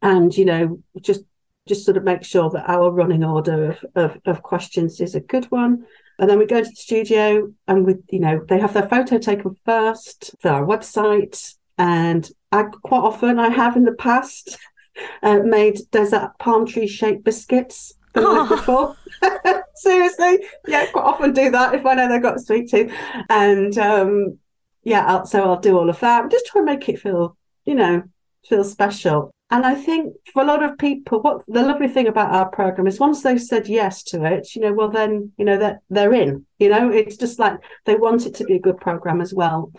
And 0.00 0.32
you 0.36 0.44
know 0.44 0.78
just 1.00 1.24
just 1.68 1.84
sort 1.84 1.96
of 1.96 2.04
make 2.04 2.24
sure 2.24 2.50
that 2.50 2.68
our 2.68 2.90
running 2.90 3.24
order 3.24 3.70
of, 3.70 3.84
of, 3.94 4.18
of 4.24 4.42
questions 4.42 5.00
is 5.00 5.14
a 5.14 5.20
good 5.20 5.44
one. 5.46 5.86
And 6.18 6.28
then 6.28 6.38
we 6.38 6.46
go 6.46 6.62
to 6.62 6.68
the 6.68 6.76
studio 6.76 7.52
and 7.66 7.86
we, 7.86 7.94
you 8.10 8.20
know, 8.20 8.44
they 8.48 8.58
have 8.58 8.74
their 8.74 8.88
photo 8.88 9.18
taken 9.18 9.56
first 9.64 10.34
for 10.40 10.50
our 10.50 10.64
website. 10.64 11.54
And 11.78 12.30
I 12.52 12.64
quite 12.64 13.00
often 13.00 13.38
I 13.38 13.48
have 13.48 13.76
in 13.76 13.84
the 13.84 13.92
past 13.92 14.58
uh, 15.22 15.38
made 15.38 15.78
desert 15.90 16.32
palm 16.38 16.66
tree 16.66 16.86
shaped 16.86 17.24
biscuits 17.24 17.94
the 18.12 18.22
oh. 18.24 18.48
before. 18.48 18.96
Seriously, 19.76 20.44
yeah, 20.66 20.86
quite 20.90 21.04
often 21.04 21.32
do 21.32 21.50
that 21.50 21.74
if 21.74 21.86
I 21.86 21.94
know 21.94 22.08
they've 22.08 22.20
got 22.20 22.36
a 22.36 22.40
sweet 22.40 22.70
tooth. 22.70 22.92
And 23.30 23.76
um, 23.78 24.38
yeah, 24.82 25.06
I'll, 25.06 25.26
so 25.26 25.42
I'll 25.44 25.60
do 25.60 25.78
all 25.78 25.88
of 25.88 26.00
that. 26.00 26.30
Just 26.30 26.46
try 26.46 26.60
and 26.60 26.66
make 26.66 26.88
it 26.88 27.00
feel, 27.00 27.36
you 27.64 27.74
know, 27.74 28.02
feel 28.46 28.64
special. 28.64 29.32
And 29.50 29.66
I 29.66 29.74
think 29.74 30.14
for 30.32 30.42
a 30.42 30.46
lot 30.46 30.62
of 30.62 30.78
people, 30.78 31.20
what 31.20 31.42
the 31.48 31.62
lovely 31.62 31.88
thing 31.88 32.06
about 32.06 32.32
our 32.32 32.48
program 32.48 32.86
is 32.86 33.00
once 33.00 33.22
they've 33.22 33.42
said 33.42 33.66
yes 33.66 34.04
to 34.04 34.24
it, 34.24 34.54
you 34.54 34.62
know, 34.62 34.72
well 34.72 34.90
then, 34.90 35.32
you 35.38 35.44
know, 35.44 35.58
that 35.58 35.80
they're, 35.90 36.08
they're 36.08 36.20
in. 36.22 36.46
You 36.58 36.68
know, 36.68 36.90
it's 36.90 37.16
just 37.16 37.40
like 37.40 37.58
they 37.84 37.96
want 37.96 38.26
it 38.26 38.34
to 38.36 38.44
be 38.44 38.54
a 38.54 38.60
good 38.60 38.78
program 38.78 39.20
as 39.20 39.34
well. 39.34 39.72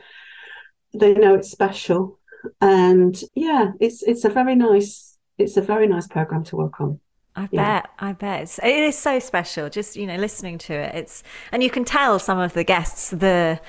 They 0.93 1.13
know 1.13 1.35
it's 1.35 1.49
special. 1.49 2.19
And 2.59 3.21
yeah, 3.33 3.71
it's 3.79 4.03
it's 4.03 4.25
a 4.25 4.29
very 4.29 4.55
nice 4.55 5.17
it's 5.37 5.57
a 5.57 5.61
very 5.61 5.87
nice 5.87 6.07
program 6.07 6.43
to 6.45 6.57
work 6.57 6.81
on. 6.81 6.99
I 7.33 7.47
yeah. 7.51 7.81
bet, 7.81 7.89
I 7.97 8.11
bet 8.11 8.41
it's, 8.41 8.59
it 8.59 8.83
is 8.83 8.97
so 8.97 9.19
special. 9.19 9.69
Just 9.69 9.95
you 9.95 10.05
know, 10.05 10.17
listening 10.17 10.57
to 10.59 10.73
it, 10.73 10.95
it's 10.95 11.23
and 11.51 11.63
you 11.63 11.69
can 11.69 11.85
tell 11.85 12.19
some 12.19 12.39
of 12.39 12.53
the 12.53 12.65
guests 12.65 13.09
the 13.11 13.61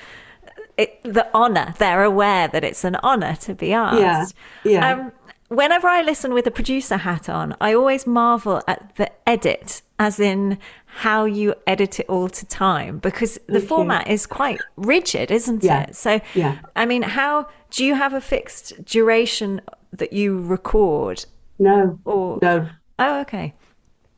it, 0.77 1.01
the 1.03 1.27
honor. 1.33 1.73
They're 1.77 2.03
aware 2.03 2.47
that 2.47 2.63
it's 2.63 2.83
an 2.83 2.95
honor 2.97 3.35
to 3.37 3.55
be 3.55 3.73
asked. 3.73 4.35
Yeah, 4.63 4.71
yeah. 4.71 4.93
Um, 4.93 5.11
whenever 5.55 5.87
I 5.87 6.01
listen 6.01 6.33
with 6.33 6.47
a 6.47 6.51
producer 6.51 6.97
hat 6.97 7.29
on, 7.29 7.55
I 7.61 7.73
always 7.73 8.07
marvel 8.07 8.61
at 8.67 8.95
the 8.95 9.11
edit, 9.27 9.81
as 9.99 10.19
in 10.19 10.57
how 10.85 11.25
you 11.25 11.55
edit 11.67 11.99
it 11.99 12.07
all 12.09 12.29
to 12.29 12.45
time, 12.45 12.99
because 12.99 13.39
the 13.47 13.59
Thank 13.59 13.67
format 13.67 14.07
you. 14.07 14.09
is 14.09 14.25
quite 14.25 14.65
rigid, 14.77 15.31
isn't 15.31 15.63
Yeah, 15.63 15.69
it? 15.69 15.95
So, 15.95 16.21
yeah. 16.33 16.61
I 16.75 16.85
mean, 16.85 17.01
how 17.03 17.47
do 17.71 17.83
you 17.85 17.95
have 17.95 18.13
a 18.13 18.21
fixed 18.21 18.83
duration 18.85 19.61
that 19.91 20.13
you 20.13 20.41
record? 20.41 21.25
No, 21.57 21.99
Or 22.05 22.41
no, 22.41 22.69
oh, 22.99 23.21
okay. 23.21 23.53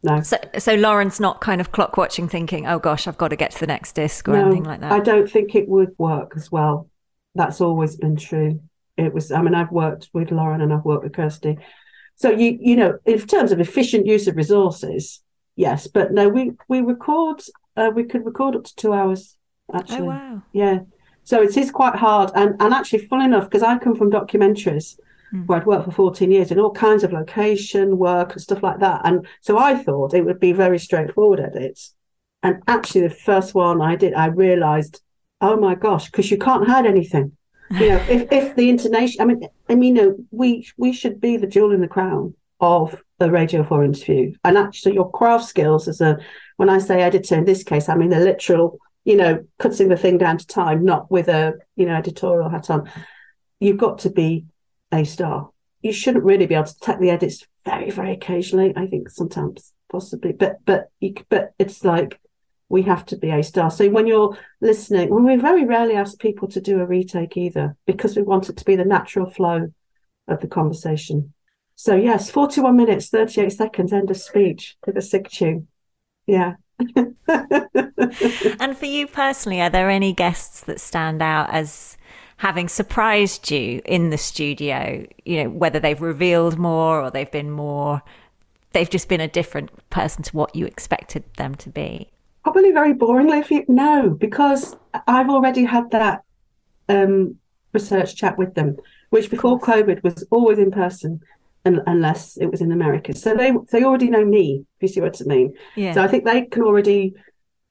no. 0.03 0.23
So, 0.23 0.37
so 0.59 0.75
Lauren's 0.75 1.19
not 1.19 1.41
kind 1.41 1.61
of 1.61 1.71
clock 1.71 1.97
watching, 1.97 2.29
thinking, 2.29 2.67
"Oh 2.67 2.79
gosh, 2.79 3.07
I've 3.07 3.17
got 3.17 3.29
to 3.29 3.35
get 3.37 3.51
to 3.51 3.59
the 3.59 3.67
next 3.67 3.93
disc" 3.95 4.27
or 4.29 4.35
no, 4.35 4.37
anything 4.37 4.63
like 4.65 4.81
that. 4.81 4.91
I 4.93 4.99
don't 4.99 5.29
think 5.29 5.55
it 5.55 5.67
would 5.69 5.95
work 5.97 6.33
as 6.35 6.51
well. 6.51 6.89
That's 7.35 7.61
always 7.61 7.97
been 7.97 8.15
true. 8.15 8.61
It 8.97 9.13
was. 9.13 9.31
I 9.31 9.41
mean, 9.41 9.55
I've 9.55 9.71
worked 9.71 10.09
with 10.13 10.31
Lauren 10.31 10.61
and 10.61 10.73
I've 10.73 10.85
worked 10.85 11.03
with 11.03 11.13
Kirsty. 11.13 11.57
So 12.15 12.29
you 12.31 12.57
you 12.61 12.75
know, 12.75 12.97
in 13.05 13.19
terms 13.19 13.51
of 13.51 13.59
efficient 13.59 14.05
use 14.05 14.27
of 14.27 14.35
resources, 14.35 15.21
yes, 15.55 15.87
but 15.87 16.11
no, 16.11 16.29
we 16.29 16.51
we 16.67 16.81
record. 16.81 17.41
Uh, 17.77 17.91
we 17.93 18.05
could 18.05 18.25
record 18.25 18.55
up 18.55 18.63
to 18.63 18.75
two 18.75 18.93
hours. 18.93 19.35
Actually, 19.73 19.99
oh 19.99 20.05
wow. 20.05 20.41
Yeah. 20.53 20.79
So 21.25 21.41
it 21.41 21.57
is 21.57 21.71
quite 21.71 21.95
hard. 21.95 22.31
And, 22.35 22.55
and 22.61 22.73
actually, 22.73 23.07
fun 23.07 23.21
enough, 23.21 23.45
because 23.45 23.63
I 23.63 23.79
come 23.79 23.95
from 23.95 24.11
documentaries 24.11 24.97
where 25.47 25.59
I'd 25.59 25.65
worked 25.65 25.85
for 25.85 25.91
14 25.91 26.31
years 26.31 26.51
in 26.51 26.59
all 26.59 26.71
kinds 26.71 27.03
of 27.03 27.11
location 27.11 27.97
work 27.97 28.33
and 28.33 28.41
stuff 28.41 28.63
like 28.63 28.79
that. 28.79 29.01
And 29.03 29.27
so 29.41 29.57
I 29.57 29.75
thought 29.75 30.13
it 30.13 30.23
would 30.23 30.39
be 30.39 30.53
very 30.53 30.79
straightforward 30.79 31.39
edits. 31.39 31.93
And 32.43 32.61
actually, 32.67 33.01
the 33.01 33.09
first 33.09 33.55
one 33.55 33.81
I 33.81 33.95
did, 33.95 34.13
I 34.13 34.27
realized, 34.27 35.01
oh 35.41 35.57
my 35.57 35.75
gosh, 35.75 36.05
because 36.05 36.29
you 36.29 36.37
can't 36.37 36.67
hide 36.67 36.85
anything. 36.85 37.34
You 37.71 37.89
know, 37.89 38.05
if, 38.09 38.31
if 38.31 38.55
the 38.55 38.69
intonation, 38.69 39.21
I 39.21 39.25
mean, 39.25 39.41
I 39.69 39.75
mean, 39.75 39.95
you 39.95 40.03
know, 40.03 40.15
we 40.31 40.67
we 40.77 40.93
should 40.93 41.19
be 41.19 41.37
the 41.37 41.47
jewel 41.47 41.71
in 41.71 41.81
the 41.81 41.87
crown 41.87 42.35
of 42.59 43.03
a 43.19 43.29
Radio 43.29 43.63
4 43.63 43.83
interview. 43.83 44.33
And 44.43 44.57
actually, 44.57 44.93
your 44.93 45.11
craft 45.11 45.45
skills 45.45 45.87
as 45.87 46.01
a, 46.01 46.17
when 46.57 46.69
I 46.69 46.77
say 46.77 47.01
editor 47.01 47.35
in 47.35 47.45
this 47.45 47.63
case, 47.63 47.89
I 47.89 47.95
mean 47.95 48.09
the 48.09 48.19
literal, 48.19 48.79
you 49.03 49.15
know, 49.15 49.45
cutting 49.59 49.89
the 49.89 49.97
thing 49.97 50.17
down 50.17 50.37
to 50.37 50.47
time, 50.47 50.85
not 50.85 51.09
with 51.09 51.27
a, 51.27 51.53
you 51.75 51.85
know, 51.85 51.95
editorial 51.95 52.49
hat 52.49 52.69
on. 52.69 52.89
You've 53.59 53.77
got 53.77 53.99
to 53.99 54.09
be 54.09 54.45
a 54.91 55.03
star. 55.03 55.49
You 55.81 55.93
shouldn't 55.93 56.25
really 56.25 56.45
be 56.45 56.55
able 56.55 56.65
to 56.65 56.79
take 56.79 56.99
the 56.99 57.09
edits 57.09 57.45
very, 57.63 57.89
very 57.91 58.13
occasionally. 58.13 58.73
I 58.75 58.87
think 58.87 59.09
sometimes 59.09 59.73
possibly, 59.89 60.33
but 60.33 60.57
but 60.65 60.89
you, 60.99 61.15
but 61.29 61.53
it's 61.59 61.83
like 61.83 62.19
we 62.69 62.81
have 62.83 63.05
to 63.05 63.17
be 63.17 63.29
a 63.29 63.43
star. 63.43 63.69
So 63.69 63.89
when 63.89 64.07
you're 64.07 64.37
listening, 64.61 65.09
when 65.09 65.23
we 65.23 65.35
very 65.35 65.65
rarely 65.65 65.95
ask 65.95 66.19
people 66.19 66.47
to 66.49 66.61
do 66.61 66.79
a 66.79 66.85
retake 66.85 67.37
either 67.37 67.75
because 67.85 68.15
we 68.15 68.23
want 68.23 68.49
it 68.49 68.57
to 68.57 68.65
be 68.65 68.75
the 68.75 68.85
natural 68.85 69.29
flow 69.29 69.71
of 70.27 70.39
the 70.41 70.47
conversation. 70.47 71.33
So 71.75 71.95
yes, 71.95 72.29
41 72.29 72.75
minutes, 72.75 73.09
38 73.09 73.51
seconds, 73.51 73.93
end 73.93 74.09
of 74.09 74.17
speech 74.17 74.77
with 74.85 74.97
a 74.97 75.01
sig 75.01 75.29
tune. 75.29 75.67
Yeah. 76.25 76.55
And 78.59 78.77
for 78.77 78.85
you 78.85 79.07
personally, 79.07 79.61
are 79.61 79.69
there 79.69 79.89
any 79.89 80.13
guests 80.13 80.61
that 80.61 80.79
stand 80.79 81.21
out 81.21 81.49
as 81.51 81.97
having 82.37 82.67
surprised 82.67 83.49
you 83.51 83.81
in 83.85 84.09
the 84.09 84.17
studio? 84.17 85.05
You 85.25 85.43
know, 85.43 85.49
whether 85.49 85.79
they've 85.79 86.01
revealed 86.01 86.57
more 86.57 87.01
or 87.01 87.11
they've 87.11 87.31
been 87.31 87.51
more, 87.51 88.01
they've 88.73 88.89
just 88.89 89.07
been 89.07 89.21
a 89.21 89.27
different 89.27 89.71
person 89.89 90.23
to 90.23 90.35
what 90.35 90.55
you 90.55 90.65
expected 90.65 91.23
them 91.37 91.55
to 91.55 91.69
be. 91.69 92.09
Probably 92.45 92.71
very 92.71 92.93
boringly 92.93 93.39
if 93.41 93.49
you 93.49 93.65
no, 93.67 94.11
because 94.11 94.75
I've 95.07 95.29
already 95.29 95.63
had 95.63 95.89
that 95.89 96.21
um, 96.87 97.37
research 97.73 98.15
chat 98.15 98.37
with 98.37 98.53
them, 98.53 98.77
which 99.09 99.31
before 99.31 99.59
COVID 99.59 100.03
was 100.03 100.23
always 100.29 100.59
in 100.59 100.69
person, 100.69 101.21
un- 101.65 101.81
unless 101.87 102.37
it 102.37 102.45
was 102.45 102.61
in 102.61 102.71
America. 102.71 103.15
So 103.15 103.35
they 103.35 103.51
they 103.71 103.83
already 103.83 104.11
know 104.11 104.23
me. 104.23 104.63
If 104.77 104.83
you 104.83 104.87
see 104.89 105.01
what 105.01 105.19
I 105.19 105.25
mean. 105.25 105.55
Yeah. 105.75 105.93
So 105.95 106.03
I 106.03 106.07
think 106.07 106.23
they 106.23 106.43
can 106.45 106.61
already 106.61 107.15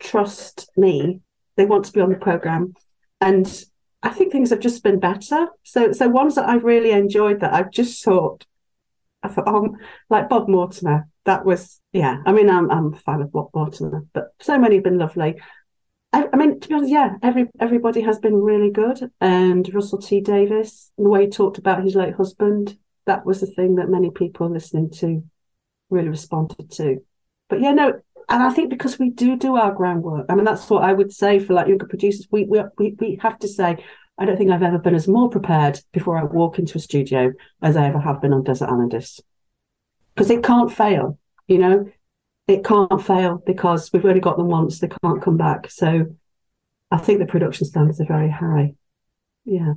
trust 0.00 0.68
me. 0.76 1.20
They 1.54 1.66
want 1.66 1.84
to 1.84 1.92
be 1.92 2.00
on 2.00 2.10
the 2.10 2.16
program, 2.16 2.74
and 3.20 3.46
I 4.02 4.08
think 4.08 4.32
things 4.32 4.50
have 4.50 4.58
just 4.58 4.82
been 4.82 4.98
better. 4.98 5.46
So 5.62 5.92
so 5.92 6.08
ones 6.08 6.34
that 6.34 6.48
I've 6.48 6.64
really 6.64 6.90
enjoyed 6.90 7.38
that 7.40 7.54
I've 7.54 7.70
just 7.70 8.04
thought, 8.04 8.44
I 9.24 9.28
thought, 9.28 9.48
oh, 9.48 9.76
like 10.10 10.28
Bob 10.28 10.48
Mortimer. 10.48 11.08
That 11.24 11.44
was 11.44 11.80
yeah. 11.92 12.18
I 12.26 12.32
mean, 12.32 12.50
I'm 12.50 12.70
I'm 12.70 12.92
a 12.92 12.98
fan 12.98 13.22
of 13.22 13.32
Bob 13.32 13.48
Mortimer, 13.54 14.04
but 14.12 14.34
so 14.40 14.58
many 14.58 14.76
have 14.76 14.84
been 14.84 14.98
lovely. 14.98 15.40
I, 16.12 16.28
I 16.32 16.36
mean, 16.36 16.60
to 16.60 16.68
be 16.68 16.74
honest, 16.74 16.92
yeah, 16.92 17.14
every 17.22 17.48
everybody 17.58 18.02
has 18.02 18.18
been 18.18 18.36
really 18.36 18.70
good. 18.70 19.10
And 19.20 19.68
Russell 19.74 19.98
T 19.98 20.20
Davies, 20.20 20.92
the 20.98 21.08
way 21.08 21.24
he 21.24 21.30
talked 21.30 21.58
about 21.58 21.82
his 21.82 21.94
late 21.94 22.14
husband, 22.14 22.76
that 23.06 23.24
was 23.24 23.40
the 23.40 23.46
thing 23.46 23.76
that 23.76 23.88
many 23.88 24.10
people 24.10 24.50
listening 24.50 24.90
to 24.98 25.24
really 25.90 26.08
responded 26.08 26.70
to. 26.72 26.98
But 27.48 27.60
yeah, 27.60 27.72
no, 27.72 28.00
and 28.28 28.42
I 28.42 28.50
think 28.52 28.70
because 28.70 28.98
we 28.98 29.10
do 29.10 29.36
do 29.36 29.56
our 29.56 29.72
groundwork, 29.72 30.26
I 30.28 30.34
mean, 30.34 30.44
that's 30.44 30.68
what 30.70 30.84
I 30.84 30.92
would 30.92 31.12
say 31.12 31.38
for 31.38 31.54
like 31.54 31.68
younger 31.68 31.86
producers. 31.86 32.28
We 32.30 32.44
we 32.44 32.62
we, 32.78 32.96
we 32.98 33.18
have 33.22 33.38
to 33.40 33.48
say, 33.48 33.84
I 34.18 34.24
don't 34.24 34.36
think 34.36 34.50
I've 34.50 34.62
ever 34.62 34.78
been 34.78 34.94
as 34.94 35.08
more 35.08 35.28
prepared 35.28 35.80
before 35.92 36.16
I 36.16 36.24
walk 36.24 36.58
into 36.58 36.78
a 36.78 36.80
studio 36.80 37.32
as 37.60 37.76
I 37.76 37.86
ever 37.86 37.98
have 37.98 38.20
been 38.20 38.32
on 38.32 38.44
Desert 38.44 38.68
Island 38.68 38.92
Discs. 38.92 39.20
Because 40.14 40.30
it 40.30 40.44
can't 40.44 40.72
fail, 40.72 41.18
you 41.48 41.58
know, 41.58 41.90
it 42.46 42.64
can't 42.64 43.02
fail 43.02 43.42
because 43.44 43.92
we've 43.92 44.04
only 44.04 44.20
got 44.20 44.36
them 44.36 44.48
once; 44.48 44.78
they 44.78 44.90
can't 45.02 45.22
come 45.22 45.36
back. 45.36 45.70
So, 45.70 46.14
I 46.90 46.98
think 46.98 47.18
the 47.18 47.26
production 47.26 47.66
standards 47.66 48.00
are 48.00 48.06
very 48.06 48.30
high. 48.30 48.74
Yeah. 49.44 49.74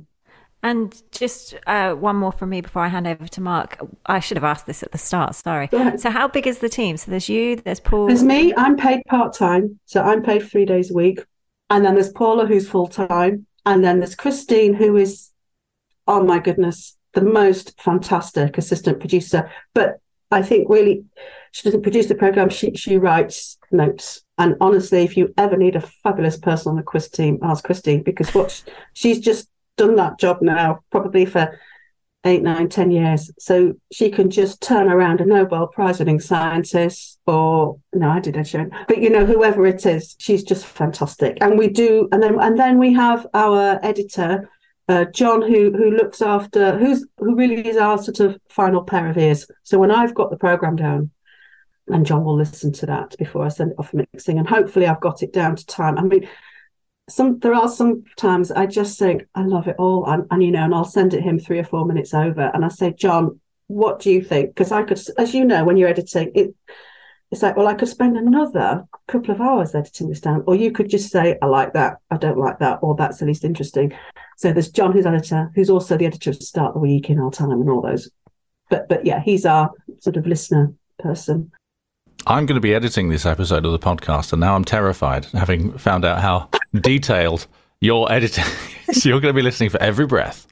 And 0.62 1.00
just 1.12 1.54
uh, 1.66 1.94
one 1.94 2.16
more 2.16 2.32
from 2.32 2.50
me 2.50 2.60
before 2.60 2.82
I 2.82 2.88
hand 2.88 3.06
over 3.06 3.26
to 3.26 3.40
Mark. 3.40 3.78
I 4.06 4.18
should 4.20 4.36
have 4.36 4.44
asked 4.44 4.66
this 4.66 4.82
at 4.82 4.92
the 4.92 4.98
start. 4.98 5.34
Sorry. 5.34 5.68
Ahead. 5.72 6.00
So, 6.00 6.10
how 6.10 6.28
big 6.28 6.46
is 6.46 6.58
the 6.58 6.68
team? 6.68 6.96
So, 6.96 7.10
there's 7.10 7.28
you, 7.28 7.56
there's 7.56 7.80
Paul. 7.80 8.06
There's 8.06 8.22
me. 8.22 8.54
I'm 8.56 8.76
paid 8.76 9.02
part 9.08 9.34
time, 9.34 9.80
so 9.86 10.02
I'm 10.02 10.22
paid 10.22 10.48
three 10.48 10.64
days 10.64 10.92
a 10.92 10.94
week, 10.94 11.24
and 11.70 11.84
then 11.84 11.94
there's 11.94 12.12
Paula 12.12 12.46
who's 12.46 12.68
full 12.68 12.86
time, 12.86 13.47
and 13.66 13.84
then 13.84 14.00
there's 14.00 14.14
Christine 14.14 14.74
who 14.74 14.96
is, 14.96 15.30
oh 16.06 16.24
my 16.24 16.38
goodness, 16.38 16.96
the 17.14 17.22
most 17.22 17.80
fantastic 17.80 18.58
assistant 18.58 19.00
producer. 19.00 19.50
But 19.74 20.00
I 20.30 20.42
think 20.42 20.68
really, 20.68 21.04
she 21.52 21.62
doesn't 21.62 21.82
produce 21.82 22.06
the 22.06 22.14
program. 22.14 22.50
She 22.50 22.74
she 22.74 22.96
writes 22.96 23.58
notes. 23.70 24.22
And 24.36 24.54
honestly, 24.60 25.02
if 25.02 25.16
you 25.16 25.32
ever 25.36 25.56
need 25.56 25.76
a 25.76 25.80
fabulous 25.80 26.36
person 26.36 26.70
on 26.70 26.76
the 26.76 26.82
quiz 26.82 27.08
team, 27.08 27.38
ask 27.42 27.64
Christine 27.64 28.02
because 28.02 28.34
what 28.34 28.50
sh- 28.50 28.62
she's 28.92 29.20
just 29.20 29.48
done 29.76 29.96
that 29.96 30.18
job 30.18 30.38
now, 30.42 30.80
probably 30.90 31.24
for 31.24 31.58
eight, 32.24 32.42
nine, 32.42 32.68
ten 32.68 32.90
years. 32.90 33.30
So 33.38 33.74
she 33.92 34.10
can 34.10 34.30
just 34.30 34.60
turn 34.60 34.88
around 34.88 35.20
a 35.20 35.24
Nobel 35.24 35.68
Prize 35.68 35.98
winning 35.98 36.20
scientist 36.20 37.18
or 37.26 37.78
no, 37.92 38.10
I 38.10 38.20
did 38.20 38.36
Ed 38.36 38.44
Sheeran, 38.44 38.70
but 38.86 38.98
you 38.98 39.10
know, 39.10 39.26
whoever 39.26 39.66
it 39.66 39.84
is, 39.86 40.16
she's 40.18 40.42
just 40.42 40.66
fantastic. 40.66 41.38
And 41.40 41.58
we 41.58 41.68
do, 41.68 42.08
and 42.12 42.22
then 42.22 42.40
and 42.40 42.58
then 42.58 42.78
we 42.78 42.92
have 42.94 43.26
our 43.34 43.78
editor, 43.82 44.48
uh, 44.88 45.04
John, 45.06 45.42
who 45.42 45.72
who 45.72 45.90
looks 45.90 46.22
after 46.22 46.78
who's 46.78 47.06
who 47.18 47.36
really 47.36 47.66
is 47.66 47.76
our 47.76 47.98
sort 47.98 48.20
of 48.20 48.38
final 48.48 48.82
pair 48.82 49.08
of 49.08 49.18
ears. 49.18 49.46
So 49.62 49.78
when 49.78 49.90
I've 49.90 50.14
got 50.14 50.30
the 50.30 50.36
program 50.36 50.76
down, 50.76 51.10
and 51.88 52.06
John 52.06 52.24
will 52.24 52.36
listen 52.36 52.72
to 52.72 52.86
that 52.86 53.16
before 53.18 53.44
I 53.44 53.48
send 53.48 53.72
it 53.72 53.78
off 53.78 53.90
for 53.90 53.98
mixing, 53.98 54.38
and 54.38 54.48
hopefully 54.48 54.86
I've 54.86 55.00
got 55.00 55.22
it 55.22 55.32
down 55.32 55.56
to 55.56 55.66
time. 55.66 55.98
I 55.98 56.02
mean, 56.02 56.28
some 57.08 57.38
there 57.40 57.54
are 57.54 57.68
some 57.68 58.04
times 58.16 58.50
I 58.50 58.66
just 58.66 58.98
think 58.98 59.26
I 59.34 59.42
love 59.42 59.68
it 59.68 59.76
all, 59.78 60.06
and, 60.06 60.26
and 60.30 60.42
you 60.42 60.50
know, 60.50 60.64
and 60.64 60.74
I'll 60.74 60.84
send 60.84 61.14
it 61.14 61.22
him 61.22 61.38
three 61.38 61.58
or 61.58 61.64
four 61.64 61.84
minutes 61.84 62.14
over, 62.14 62.50
and 62.54 62.64
I 62.64 62.68
say, 62.68 62.92
John, 62.92 63.40
what 63.66 64.00
do 64.00 64.10
you 64.10 64.22
think? 64.22 64.50
Because 64.50 64.72
I 64.72 64.82
could, 64.82 65.00
as 65.18 65.34
you 65.34 65.44
know, 65.44 65.64
when 65.64 65.76
you're 65.76 65.88
editing, 65.88 66.30
it 66.34 66.54
it's 67.30 67.42
like, 67.42 67.56
well, 67.56 67.68
I 67.68 67.74
could 67.74 67.88
spend 67.88 68.16
another 68.16 68.86
couple 69.06 69.34
of 69.34 69.40
hours 69.40 69.74
editing 69.74 70.08
this 70.08 70.20
down, 70.20 70.44
or 70.46 70.54
you 70.54 70.72
could 70.72 70.88
just 70.88 71.10
say, 71.10 71.36
I 71.42 71.46
like 71.46 71.74
that, 71.74 71.98
I 72.10 72.16
don't 72.16 72.38
like 72.38 72.58
that, 72.60 72.78
or 72.82 72.94
that's 72.94 73.18
the 73.18 73.26
least 73.26 73.44
interesting. 73.44 73.92
So 74.38 74.52
there's 74.52 74.70
John, 74.70 74.92
who's 74.92 75.04
editor, 75.04 75.50
who's 75.54 75.68
also 75.68 75.96
the 75.96 76.06
editor 76.06 76.30
of 76.30 76.36
Start 76.36 76.74
the 76.74 76.80
Week 76.80 77.10
in 77.10 77.18
Our 77.18 77.30
Time 77.30 77.50
and 77.50 77.68
all 77.68 77.82
those. 77.82 78.10
But 78.70 78.88
but 78.88 79.04
yeah, 79.04 79.20
he's 79.20 79.44
our 79.46 79.70
sort 80.00 80.16
of 80.16 80.26
listener 80.26 80.72
person. 80.98 81.52
I'm 82.26 82.46
going 82.46 82.56
to 82.56 82.60
be 82.60 82.74
editing 82.74 83.08
this 83.08 83.24
episode 83.24 83.64
of 83.64 83.72
the 83.72 83.78
podcast, 83.78 84.32
and 84.32 84.40
now 84.40 84.54
I'm 84.54 84.64
terrified, 84.64 85.26
having 85.26 85.76
found 85.78 86.04
out 86.04 86.20
how 86.20 86.50
detailed 86.74 87.46
your 87.80 88.10
editing 88.12 88.44
is. 88.88 89.04
You're 89.04 89.20
going 89.20 89.34
to 89.34 89.38
be 89.38 89.42
listening 89.42 89.70
for 89.70 89.80
every 89.80 90.06
breath, 90.06 90.46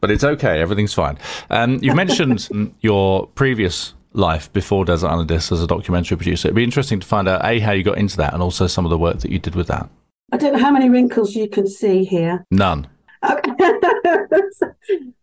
but 0.00 0.10
it's 0.10 0.24
okay. 0.24 0.60
Everything's 0.60 0.94
fine. 0.94 1.18
Um, 1.50 1.78
you've 1.82 1.96
mentioned 1.96 2.48
your 2.80 3.26
previous 3.28 3.94
life 4.14 4.52
before 4.52 4.84
Desert 4.84 5.08
Island 5.08 5.28
Discs 5.28 5.52
as 5.52 5.62
a 5.62 5.66
documentary 5.66 6.16
producer. 6.16 6.48
It'd 6.48 6.56
be 6.56 6.64
interesting 6.64 7.00
to 7.00 7.06
find 7.06 7.28
out, 7.28 7.44
A, 7.44 7.60
how 7.60 7.72
you 7.72 7.82
got 7.82 7.98
into 7.98 8.16
that, 8.18 8.34
and 8.34 8.42
also 8.42 8.66
some 8.66 8.84
of 8.84 8.90
the 8.90 8.98
work 8.98 9.20
that 9.20 9.30
you 9.30 9.38
did 9.38 9.54
with 9.54 9.68
that. 9.68 9.88
I 10.32 10.36
don't 10.38 10.54
know 10.54 10.58
how 10.58 10.70
many 10.70 10.88
wrinkles 10.88 11.34
you 11.34 11.48
can 11.48 11.66
see 11.66 12.04
here. 12.04 12.44
None. 12.50 12.88
Okay. 13.28 13.50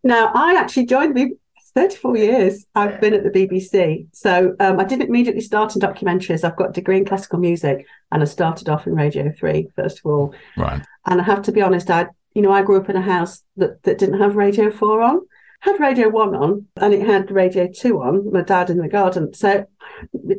now, 0.04 0.30
I 0.34 0.56
actually 0.56 0.86
joined 0.86 1.16
the 1.16 1.36
34 1.70 2.16
years 2.16 2.66
I've 2.74 3.00
been 3.00 3.14
at 3.14 3.22
the 3.22 3.30
BBC. 3.30 4.06
So 4.12 4.54
um, 4.60 4.80
I 4.80 4.84
didn't 4.84 5.08
immediately 5.08 5.40
start 5.40 5.74
in 5.74 5.80
documentaries. 5.80 6.44
I've 6.44 6.56
got 6.56 6.70
a 6.70 6.72
degree 6.72 6.98
in 6.98 7.04
classical 7.04 7.38
music 7.38 7.86
and 8.12 8.22
I 8.22 8.26
started 8.26 8.68
off 8.68 8.86
in 8.86 8.94
Radio 8.94 9.32
3, 9.38 9.68
first 9.76 9.98
of 9.98 10.06
all. 10.06 10.34
Right. 10.56 10.82
And 11.06 11.20
I 11.20 11.24
have 11.24 11.42
to 11.42 11.52
be 11.52 11.62
honest, 11.62 11.90
I 11.90 12.08
you 12.34 12.42
know, 12.42 12.52
I 12.52 12.62
grew 12.62 12.80
up 12.80 12.88
in 12.88 12.96
a 12.96 13.02
house 13.02 13.42
that, 13.56 13.82
that 13.82 13.98
didn't 13.98 14.20
have 14.20 14.36
Radio 14.36 14.70
4 14.70 15.02
on. 15.02 15.20
Had 15.60 15.78
Radio 15.78 16.08
1 16.08 16.34
on 16.34 16.66
and 16.76 16.94
it 16.94 17.06
had 17.06 17.30
Radio 17.30 17.68
2 17.68 18.00
on, 18.00 18.32
my 18.32 18.40
dad 18.40 18.70
in 18.70 18.78
the 18.78 18.88
garden. 18.88 19.34
So 19.34 19.66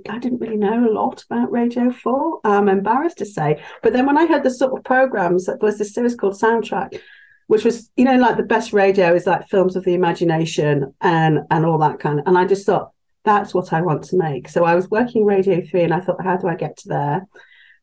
I 0.10 0.18
didn't 0.18 0.40
really 0.40 0.58
know 0.58 0.90
a 0.90 0.90
lot 0.92 1.24
about 1.30 1.52
Radio 1.52 1.92
4, 1.92 2.40
I'm 2.44 2.68
embarrassed 2.68 3.20
to 3.20 3.26
say. 3.26 3.62
But 3.84 3.94
then 3.94 4.08
when 4.08 4.18
I 4.18 4.26
heard 4.26 4.44
the 4.44 4.50
sort 4.50 4.76
of 4.76 4.84
programs, 4.84 5.46
there 5.46 5.58
was 5.62 5.78
this 5.78 5.94
series 5.94 6.16
called 6.16 6.34
Soundtrack, 6.34 7.00
which 7.52 7.66
was, 7.66 7.92
you 7.98 8.06
know, 8.06 8.16
like 8.16 8.38
the 8.38 8.44
best 8.44 8.72
radio 8.72 9.14
is 9.14 9.28
like 9.28 9.46
films 9.50 9.76
of 9.76 9.84
the 9.84 9.94
imagination 9.94 10.94
and 11.02 11.40
and 11.52 11.66
all 11.66 11.78
that 11.78 12.00
kind 12.00 12.18
of 12.18 12.26
and 12.26 12.38
I 12.38 12.46
just 12.46 12.66
thought, 12.66 12.92
that's 13.26 13.54
what 13.54 13.74
I 13.74 13.82
want 13.82 14.04
to 14.06 14.18
make. 14.18 14.48
So 14.48 14.64
I 14.64 14.74
was 14.74 14.90
working 14.90 15.26
Radio 15.26 15.62
3 15.62 15.82
and 15.84 15.94
I 15.94 16.00
thought, 16.00 16.24
how 16.24 16.38
do 16.38 16.48
I 16.48 16.56
get 16.56 16.78
to 16.78 16.88
there? 16.88 17.28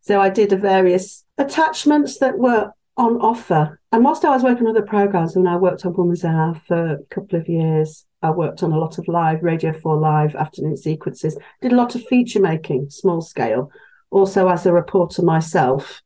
So 0.00 0.22
I 0.22 0.30
did 0.30 0.54
a 0.54 0.56
various 0.56 1.22
attachments 1.36 2.16
that 2.20 2.38
were 2.38 2.72
on 2.96 3.20
offer. 3.20 3.78
And 3.92 4.02
whilst 4.02 4.24
I 4.24 4.30
was 4.30 4.42
working 4.42 4.66
on 4.66 4.74
other 4.74 4.86
programs, 4.86 5.36
and 5.36 5.46
I 5.46 5.56
worked 5.56 5.84
on 5.84 5.92
Woman's 5.92 6.24
Hour 6.24 6.58
for 6.66 6.94
a 6.94 7.02
couple 7.10 7.38
of 7.38 7.46
years, 7.46 8.06
I 8.22 8.30
worked 8.30 8.62
on 8.62 8.72
a 8.72 8.78
lot 8.78 8.96
of 8.96 9.06
live 9.06 9.42
Radio 9.42 9.78
4 9.78 9.98
live 9.98 10.34
afternoon 10.34 10.78
sequences, 10.78 11.36
did 11.60 11.72
a 11.72 11.76
lot 11.76 11.94
of 11.94 12.06
feature 12.06 12.40
making, 12.40 12.88
small 12.88 13.20
scale, 13.20 13.70
also 14.10 14.48
as 14.48 14.64
a 14.64 14.72
reporter 14.72 15.20
myself, 15.20 16.00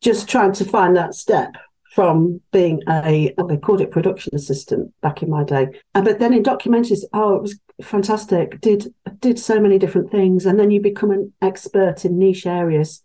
just 0.00 0.30
trying 0.30 0.52
to 0.52 0.64
find 0.64 0.96
that 0.96 1.14
step 1.14 1.56
from 1.96 2.42
being 2.52 2.82
a 2.90 3.32
they 3.48 3.56
called 3.56 3.80
it 3.80 3.90
production 3.90 4.34
assistant 4.34 4.92
back 5.00 5.22
in 5.22 5.30
my 5.30 5.42
day. 5.42 5.66
Uh, 5.94 6.02
but 6.02 6.18
then 6.18 6.34
in 6.34 6.42
documentaries, 6.42 7.04
oh, 7.14 7.36
it 7.36 7.40
was 7.40 7.58
fantastic. 7.80 8.60
Did 8.60 8.92
did 9.20 9.38
so 9.38 9.58
many 9.58 9.78
different 9.78 10.10
things, 10.10 10.44
and 10.44 10.60
then 10.60 10.70
you 10.70 10.78
become 10.78 11.10
an 11.10 11.32
expert 11.40 12.04
in 12.04 12.18
niche 12.18 12.44
areas. 12.44 13.00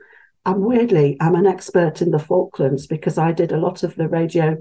And 0.45 0.61
weirdly, 0.61 1.15
I'm 1.21 1.35
an 1.35 1.47
expert 1.47 2.01
in 2.01 2.11
the 2.11 2.19
Falklands 2.19 2.85
because 2.85 3.17
I 3.17 3.31
did 3.31 3.53
a 3.53 3.57
lot 3.57 3.83
of 3.83 3.95
the 3.95 4.09
radio 4.09 4.57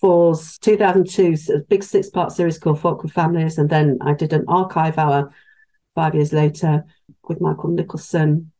Falls 0.00 0.58
2002 0.58 1.52
a 1.54 1.58
big 1.58 1.82
six 1.82 2.08
part 2.08 2.32
series 2.32 2.58
called 2.58 2.80
Falkland 2.80 3.12
Families, 3.12 3.58
and 3.58 3.68
then 3.68 3.98
I 4.00 4.14
did 4.14 4.32
an 4.32 4.46
archive 4.48 4.96
hour 4.96 5.34
five 5.94 6.14
years 6.14 6.32
later 6.32 6.86
with 7.28 7.42
Michael 7.42 7.70
Nicholson 7.70 8.52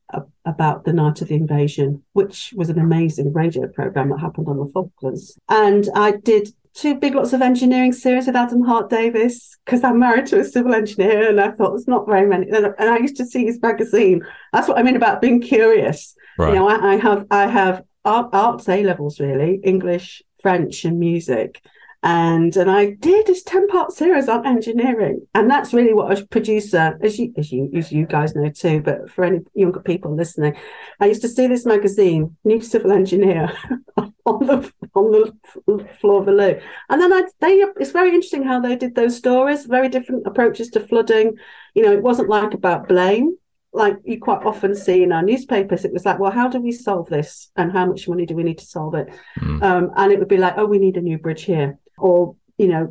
about 0.45 0.85
the 0.85 0.93
night 0.93 1.21
of 1.21 1.29
the 1.29 1.35
invasion, 1.35 2.03
which 2.13 2.53
was 2.57 2.71
an 2.71 2.79
amazing 2.79 3.33
radio 3.33 3.67
program 3.67 4.11
that 4.11 4.21
happened 4.21 4.49
on 4.49 4.59
the 4.59 4.67
Falklands. 4.67 5.39
And 5.49 5.89
I 5.95 6.13
did 6.13 6.51
two 6.75 6.95
big 6.95 7.15
lots 7.15 7.33
of 7.33 7.43
engineering 7.43 7.93
series 7.93 8.27
with 8.27 8.37
Adam 8.37 8.63
Hart 8.63 8.91
Davis 8.91 9.57
because 9.65 9.83
I'm 9.83 9.99
married 9.99 10.27
to 10.27 10.41
a 10.41 10.45
civil 10.45 10.75
engineer, 10.75 11.31
and 11.31 11.41
I 11.41 11.51
thought 11.51 11.71
there's 11.71 11.89
not 11.89 12.07
very 12.07 12.27
many. 12.27 12.49
And 12.51 12.75
I 12.79 12.99
used 12.99 13.17
to 13.17 13.27
see 13.27 13.45
his 13.45 13.61
magazine. 13.61 14.25
That's 14.53 14.69
what 14.69 14.79
I 14.79 14.83
mean 14.83 14.97
about 14.97 15.21
being 15.21 15.41
curious. 15.41 16.15
Right. 16.39 16.53
You 16.53 16.61
know, 16.61 16.69
I, 16.69 16.93
I 16.93 16.97
have 16.97 17.27
I 17.31 17.47
have 17.47 17.83
art, 18.05 18.31
arts 18.33 18.69
A 18.69 18.85
levels 18.85 19.19
really, 19.19 19.61
English, 19.65 20.23
French, 20.41 20.85
and 20.85 21.01
music 21.01 21.63
and 22.03 22.57
and 22.57 22.71
I 22.71 22.91
did 22.91 23.27
this 23.27 23.43
ten 23.43 23.67
part 23.69 23.93
series 23.93 24.29
on 24.29 24.47
engineering, 24.47 25.27
and 25.35 25.51
that's 25.51 25.73
really 25.73 25.95
what 25.95 26.19
a 26.19 26.27
producer, 26.27 26.99
as 27.03 27.19
you 27.19 27.33
as 27.37 27.51
you 27.51 27.71
as 27.75 27.91
you 27.91 28.07
guys 28.07 28.35
know 28.35 28.51
too, 28.51 28.81
but 28.81 29.11
for 29.11 29.25
any 29.25 29.41
younger 29.55 29.81
people 29.81 30.15
listening, 30.15 30.57
I 31.01 31.07
used 31.07 31.23
to 31.23 31.29
see 31.29 31.47
this 31.47 31.67
magazine, 31.67 32.37
New 32.45 32.61
Civil 32.61 32.93
Engineer, 32.93 33.53
on 33.97 34.47
the 34.47 34.73
on 34.95 35.35
the 35.67 35.89
floor 36.01 36.25
below, 36.25 36.61
and 36.91 37.01
then 37.01 37.13
I 37.13 37.25
they 37.41 37.55
it's 37.79 37.93
very 37.93 38.11
interesting 38.11 38.45
how 38.45 38.61
they 38.61 38.77
did 38.77 38.95
those 38.95 39.17
stories, 39.17 39.65
very 39.65 39.89
different 39.89 40.27
approaches 40.27 40.69
to 40.71 40.81
flooding. 40.81 41.37
You 41.75 41.83
know, 41.83 41.93
it 41.93 42.03
wasn't 42.03 42.29
like 42.29 42.55
about 42.55 42.89
blame, 42.89 43.37
like 43.73 43.97
you 44.05 44.21
quite 44.21 44.45
often 44.45 44.75
see 44.75 45.03
in 45.03 45.13
our 45.13 45.23
newspapers, 45.23 45.85
it 45.85 45.93
was 45.93 46.05
like, 46.05 46.19
well, 46.19 46.31
how 46.31 46.49
do 46.49 46.61
we 46.61 46.73
solve 46.73 47.09
this, 47.09 47.51
and 47.57 47.73
how 47.73 47.87
much 47.87 48.07
money 48.07 48.27
do 48.27 48.37
we 48.37 48.43
need 48.43 48.59
to 48.59 48.67
solve 48.67 48.95
it? 48.95 49.09
Mm. 49.41 49.63
Um, 49.63 49.91
and 49.97 50.13
it 50.13 50.19
would 50.19 50.29
be 50.29 50.39
like, 50.39 50.55
oh, 50.57 50.67
we 50.67 50.79
need 50.79 50.99
a 50.99 51.03
new 51.03 51.19
bridge 51.19 51.45
here 51.45 51.79
or 51.99 52.37
you 52.59 52.69
know 52.69 52.91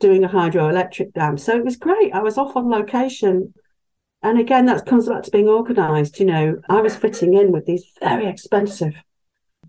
doing 0.00 0.24
a 0.24 0.28
hydroelectric 0.28 1.12
dam. 1.14 1.38
So 1.38 1.56
it 1.56 1.64
was 1.64 1.76
great. 1.76 2.12
I 2.12 2.20
was 2.20 2.38
off 2.38 2.56
on 2.56 2.70
location. 2.70 3.54
And 4.22 4.38
again 4.38 4.66
that 4.66 4.86
comes 4.86 5.08
back 5.08 5.22
to 5.24 5.30
being 5.30 5.48
organized 5.48 6.18
you 6.18 6.26
know. 6.26 6.60
I 6.68 6.80
was 6.80 6.96
fitting 6.96 7.34
in 7.34 7.52
with 7.52 7.66
these 7.66 7.84
very 8.00 8.26
expensive 8.26 8.94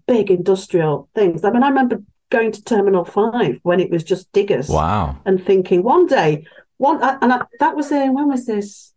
big 0.07 0.31
industrial 0.31 1.09
things. 1.15 1.43
I 1.43 1.51
mean 1.51 1.63
i 1.63 1.69
remember 1.69 2.01
going 2.29 2.51
to 2.51 2.63
terminal 2.63 3.05
5 3.05 3.59
when 3.63 3.79
it 3.79 3.91
was 3.91 4.03
just 4.03 4.31
diggers 4.31 4.67
wow. 4.67 5.17
and 5.25 5.43
thinking 5.45 5.83
one 5.83 6.07
day 6.07 6.45
one 6.77 7.01
and 7.01 7.31
I, 7.31 7.43
that 7.59 7.75
was 7.75 7.91
in 7.91 8.13
when 8.13 8.29
was 8.29 8.45
this? 8.45 8.93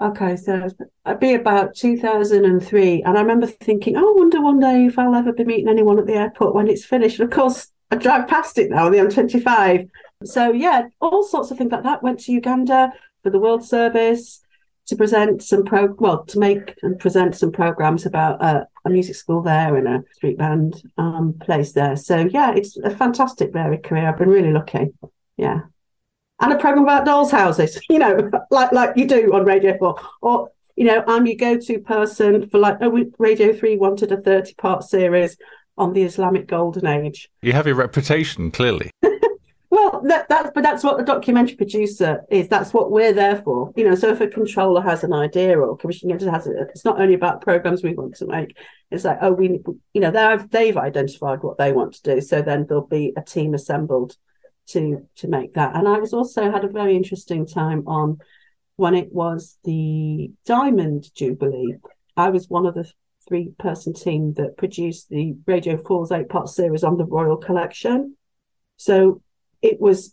Okay 0.00 0.36
so 0.36 0.68
it'd 1.06 1.20
be 1.20 1.34
about 1.34 1.74
2003 1.74 3.02
and 3.02 3.18
i 3.18 3.20
remember 3.20 3.46
thinking 3.46 3.96
oh, 3.96 4.00
i 4.00 4.14
wonder 4.16 4.40
one 4.40 4.60
day 4.60 4.86
if 4.86 4.98
i'll 4.98 5.14
ever 5.14 5.32
be 5.32 5.44
meeting 5.44 5.68
anyone 5.68 5.98
at 5.98 6.06
the 6.06 6.14
airport 6.14 6.54
when 6.54 6.68
it's 6.68 6.84
finished. 6.84 7.20
And 7.20 7.30
of 7.30 7.36
course 7.36 7.70
I 7.90 7.96
drive 7.96 8.28
past 8.28 8.58
it 8.58 8.70
now 8.70 8.86
on 8.86 8.92
the 8.92 8.98
M25. 8.98 9.88
So 10.24 10.52
yeah, 10.52 10.88
all 11.00 11.22
sorts 11.22 11.50
of 11.50 11.58
things 11.58 11.72
like 11.72 11.82
that. 11.82 12.02
Went 12.02 12.20
to 12.20 12.32
Uganda 12.32 12.92
for 13.22 13.30
the 13.30 13.38
World 13.38 13.64
Service 13.64 14.40
to 14.86 14.96
present 14.96 15.42
some 15.42 15.64
pro 15.64 15.94
well 15.98 16.24
to 16.24 16.38
make 16.38 16.74
and 16.82 16.98
present 16.98 17.36
some 17.36 17.52
programs 17.52 18.06
about 18.06 18.42
uh, 18.42 18.64
a 18.84 18.90
music 18.90 19.14
school 19.14 19.42
there 19.42 19.76
and 19.76 19.86
a 19.86 20.02
street 20.12 20.36
band 20.36 20.82
um, 20.98 21.34
place 21.40 21.72
there. 21.72 21.96
So 21.96 22.28
yeah, 22.30 22.52
it's 22.52 22.76
a 22.76 22.90
fantastic 22.90 23.52
varied 23.52 23.84
career. 23.84 24.08
I've 24.08 24.18
been 24.18 24.28
really 24.28 24.52
lucky. 24.52 24.92
Yeah. 25.36 25.60
And 26.40 26.52
a 26.52 26.58
program 26.58 26.84
about 26.84 27.04
dolls' 27.04 27.30
houses, 27.30 27.80
you 27.90 27.98
know, 27.98 28.30
like 28.50 28.72
like 28.72 28.96
you 28.96 29.06
do 29.06 29.32
on 29.34 29.44
Radio 29.44 29.76
4. 29.78 30.00
Or, 30.22 30.50
you 30.76 30.84
know, 30.86 31.04
I'm 31.06 31.26
your 31.26 31.36
go-to 31.36 31.78
person 31.80 32.48
for 32.48 32.58
like, 32.58 32.78
oh, 32.80 33.04
Radio 33.18 33.52
3 33.52 33.76
wanted 33.76 34.12
a 34.12 34.16
30-part 34.16 34.82
series 34.84 35.36
on 35.80 35.94
the 35.94 36.02
Islamic 36.02 36.46
Golden 36.46 36.86
Age. 36.86 37.30
You 37.40 37.54
have 37.54 37.66
your 37.66 37.74
reputation, 37.74 38.50
clearly. 38.50 38.90
well, 39.70 40.02
that, 40.04 40.28
that's 40.28 40.50
but 40.54 40.62
that's 40.62 40.84
what 40.84 40.98
the 40.98 41.04
documentary 41.04 41.56
producer 41.56 42.22
is. 42.30 42.48
That's 42.48 42.74
what 42.74 42.90
we're 42.90 43.14
there 43.14 43.40
for. 43.42 43.72
You 43.76 43.88
know, 43.88 43.94
so 43.94 44.10
if 44.10 44.20
a 44.20 44.28
controller 44.28 44.82
has 44.82 45.04
an 45.04 45.14
idea 45.14 45.58
or 45.58 45.78
commissioning 45.78 46.14
editor 46.14 46.30
has 46.30 46.46
it, 46.46 46.54
it's 46.68 46.84
not 46.84 47.00
only 47.00 47.14
about 47.14 47.40
programs 47.40 47.82
we 47.82 47.94
want 47.94 48.14
to 48.16 48.26
make. 48.26 48.56
It's 48.90 49.04
like, 49.04 49.18
oh, 49.22 49.32
we, 49.32 49.60
you 49.94 50.00
know, 50.02 50.10
they've 50.10 50.50
they've 50.50 50.76
identified 50.76 51.42
what 51.42 51.56
they 51.56 51.72
want 51.72 51.94
to 51.94 52.14
do. 52.14 52.20
So 52.20 52.42
then 52.42 52.66
there'll 52.68 52.86
be 52.86 53.14
a 53.16 53.22
team 53.22 53.54
assembled 53.54 54.16
to 54.68 55.08
to 55.16 55.28
make 55.28 55.54
that. 55.54 55.74
And 55.74 55.88
I 55.88 55.98
was 55.98 56.12
also 56.12 56.50
had 56.50 56.64
a 56.64 56.68
very 56.68 56.94
interesting 56.94 57.46
time 57.46 57.88
on 57.88 58.18
when 58.76 58.94
it 58.94 59.12
was 59.12 59.58
the 59.64 60.30
Diamond 60.44 61.08
Jubilee. 61.14 61.76
I 62.18 62.28
was 62.28 62.50
one 62.50 62.66
of 62.66 62.74
the 62.74 62.90
three 63.30 63.52
person 63.60 63.94
team 63.94 64.34
that 64.34 64.56
produced 64.56 65.08
the 65.08 65.36
Radio 65.46 65.76
4's 65.76 66.10
eight 66.10 66.28
part 66.28 66.48
series 66.48 66.82
on 66.82 66.98
the 66.98 67.04
Royal 67.04 67.36
Collection. 67.36 68.16
So 68.76 69.22
it 69.62 69.80
was 69.80 70.12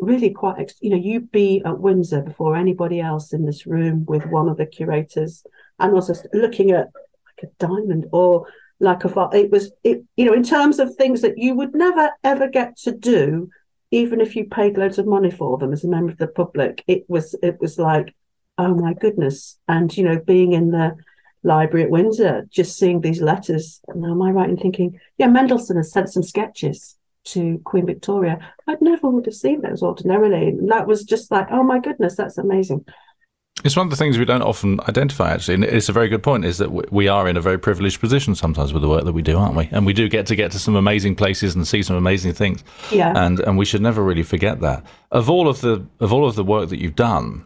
really 0.00 0.30
quite, 0.30 0.72
you 0.80 0.88
know, 0.88 0.96
you'd 0.96 1.30
be 1.30 1.62
at 1.66 1.78
Windsor 1.78 2.22
before 2.22 2.56
anybody 2.56 3.00
else 3.00 3.34
in 3.34 3.44
this 3.44 3.66
room 3.66 4.06
with 4.06 4.24
one 4.24 4.48
of 4.48 4.56
the 4.56 4.64
curators 4.64 5.44
and 5.78 5.92
also 5.92 6.14
looking 6.32 6.70
at 6.70 6.88
like 7.26 7.50
a 7.50 7.66
diamond 7.66 8.06
or 8.12 8.46
like 8.80 9.04
a, 9.04 9.28
it 9.34 9.50
was, 9.50 9.70
it, 9.84 10.02
you 10.16 10.24
know, 10.24 10.32
in 10.32 10.42
terms 10.42 10.78
of 10.78 10.94
things 10.94 11.20
that 11.20 11.36
you 11.36 11.54
would 11.54 11.74
never 11.74 12.10
ever 12.24 12.48
get 12.48 12.78
to 12.78 12.92
do, 12.92 13.50
even 13.90 14.22
if 14.22 14.34
you 14.34 14.46
paid 14.46 14.78
loads 14.78 14.98
of 14.98 15.06
money 15.06 15.30
for 15.30 15.58
them 15.58 15.74
as 15.74 15.84
a 15.84 15.88
member 15.88 16.12
of 16.12 16.18
the 16.18 16.28
public, 16.28 16.82
it 16.86 17.04
was, 17.08 17.34
it 17.42 17.60
was 17.60 17.78
like, 17.78 18.14
oh 18.56 18.74
my 18.74 18.94
goodness. 18.94 19.58
And, 19.68 19.94
you 19.94 20.04
know, 20.04 20.18
being 20.18 20.52
in 20.52 20.70
the, 20.70 20.96
library 21.44 21.84
at 21.84 21.90
Windsor, 21.90 22.46
just 22.50 22.76
seeing 22.76 23.00
these 23.00 23.20
letters. 23.20 23.80
And 23.88 24.04
am 24.04 24.22
I 24.22 24.30
right 24.30 24.48
in 24.48 24.56
thinking, 24.56 24.98
yeah, 25.18 25.28
Mendelssohn 25.28 25.76
has 25.76 25.92
sent 25.92 26.12
some 26.12 26.22
sketches 26.22 26.96
to 27.24 27.60
Queen 27.64 27.86
Victoria. 27.86 28.38
I'd 28.66 28.82
never 28.82 29.08
would 29.08 29.26
have 29.26 29.34
seen 29.34 29.62
those 29.62 29.82
ordinarily. 29.82 30.48
And 30.48 30.70
that 30.70 30.86
was 30.86 31.04
just 31.04 31.30
like, 31.30 31.48
oh 31.50 31.62
my 31.62 31.78
goodness, 31.78 32.16
that's 32.16 32.38
amazing. 32.38 32.84
It's 33.64 33.76
one 33.76 33.86
of 33.86 33.90
the 33.90 33.96
things 33.96 34.18
we 34.18 34.24
don't 34.24 34.42
often 34.42 34.80
identify, 34.88 35.32
actually. 35.32 35.54
And 35.54 35.64
it's 35.64 35.88
a 35.88 35.92
very 35.92 36.08
good 36.08 36.22
point, 36.22 36.44
is 36.44 36.58
that 36.58 36.92
we 36.92 37.08
are 37.08 37.28
in 37.28 37.36
a 37.36 37.40
very 37.40 37.58
privileged 37.58 38.00
position 38.00 38.34
sometimes 38.34 38.72
with 38.72 38.82
the 38.82 38.88
work 38.88 39.04
that 39.04 39.12
we 39.12 39.22
do, 39.22 39.38
aren't 39.38 39.56
we? 39.56 39.68
And 39.70 39.86
we 39.86 39.92
do 39.92 40.08
get 40.08 40.26
to 40.26 40.36
get 40.36 40.50
to 40.52 40.58
some 40.58 40.76
amazing 40.76 41.14
places 41.14 41.54
and 41.54 41.66
see 41.66 41.82
some 41.82 41.96
amazing 41.96 42.34
things. 42.34 42.64
Yeah. 42.90 43.12
And 43.16 43.40
and 43.40 43.56
we 43.56 43.64
should 43.64 43.80
never 43.80 44.02
really 44.02 44.24
forget 44.24 44.60
that. 44.60 44.84
Of 45.12 45.30
all 45.30 45.48
of 45.48 45.60
the 45.60 45.86
of 46.00 46.12
all 46.12 46.26
of 46.26 46.34
the 46.34 46.44
work 46.44 46.68
that 46.70 46.80
you've 46.80 46.96
done, 46.96 47.44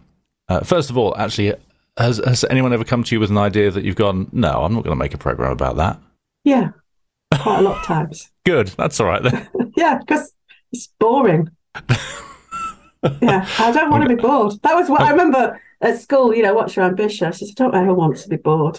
uh, 0.49 0.61
first 0.61 0.89
of 0.91 0.97
all, 0.97 1.15
actually, 1.17 1.55
has, 1.99 2.21
has 2.25 2.45
anyone 2.45 2.73
ever 2.73 2.85
come 2.85 3.03
to 3.05 3.15
you 3.15 3.21
with 3.21 3.31
an 3.31 3.39
idea 3.39 3.71
that 3.71 3.85
you've 3.85 3.97
gone, 3.97 4.29
no, 4.33 4.63
I'm 4.63 4.73
not 4.73 4.85
going 4.85 4.97
to 4.97 5.03
make 5.03 5.15
a 5.15 5.19
program 5.19 5.53
about 5.53 5.77
that? 5.77 6.01
Yeah, 6.45 6.71
quite 7.35 7.59
a 7.59 7.63
lot 7.63 7.79
of 7.79 7.85
times. 7.85 8.31
Good, 8.47 8.69
that's 8.69 8.99
all 9.01 9.07
right 9.07 9.23
then. 9.23 9.49
yeah, 9.77 9.99
because 9.99 10.33
it's 10.73 10.89
boring. 10.99 11.51
yeah, 13.21 13.47
I 13.59 13.73
don't 13.73 13.91
want 13.91 14.09
to 14.09 14.15
be 14.15 14.21
bored. 14.21 14.55
That 14.63 14.75
was 14.75 14.89
what 14.89 15.03
I 15.03 15.11
remember 15.11 15.61
at 15.81 16.01
school. 16.01 16.35
You 16.35 16.43
know, 16.43 16.55
what's 16.55 16.77
your 16.77 16.85
ambition? 16.85 17.27
I 17.27 17.31
said, 17.33 17.49
I 17.51 17.55
don't 17.55 17.75
ever 17.75 17.93
want 17.93 18.17
to 18.19 18.29
be 18.29 18.37
bored. 18.37 18.79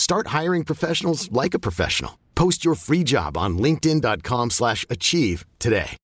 Start 0.00 0.28
hiring 0.28 0.64
professionals 0.64 1.30
like 1.30 1.52
a 1.52 1.58
professional. 1.58 2.18
Post 2.34 2.64
your 2.64 2.74
free 2.74 3.04
job 3.04 3.36
on 3.36 3.58
linkedin.com/achieve 3.58 4.50
slash 4.50 4.86
achieve 4.88 5.44
today. 5.58 5.98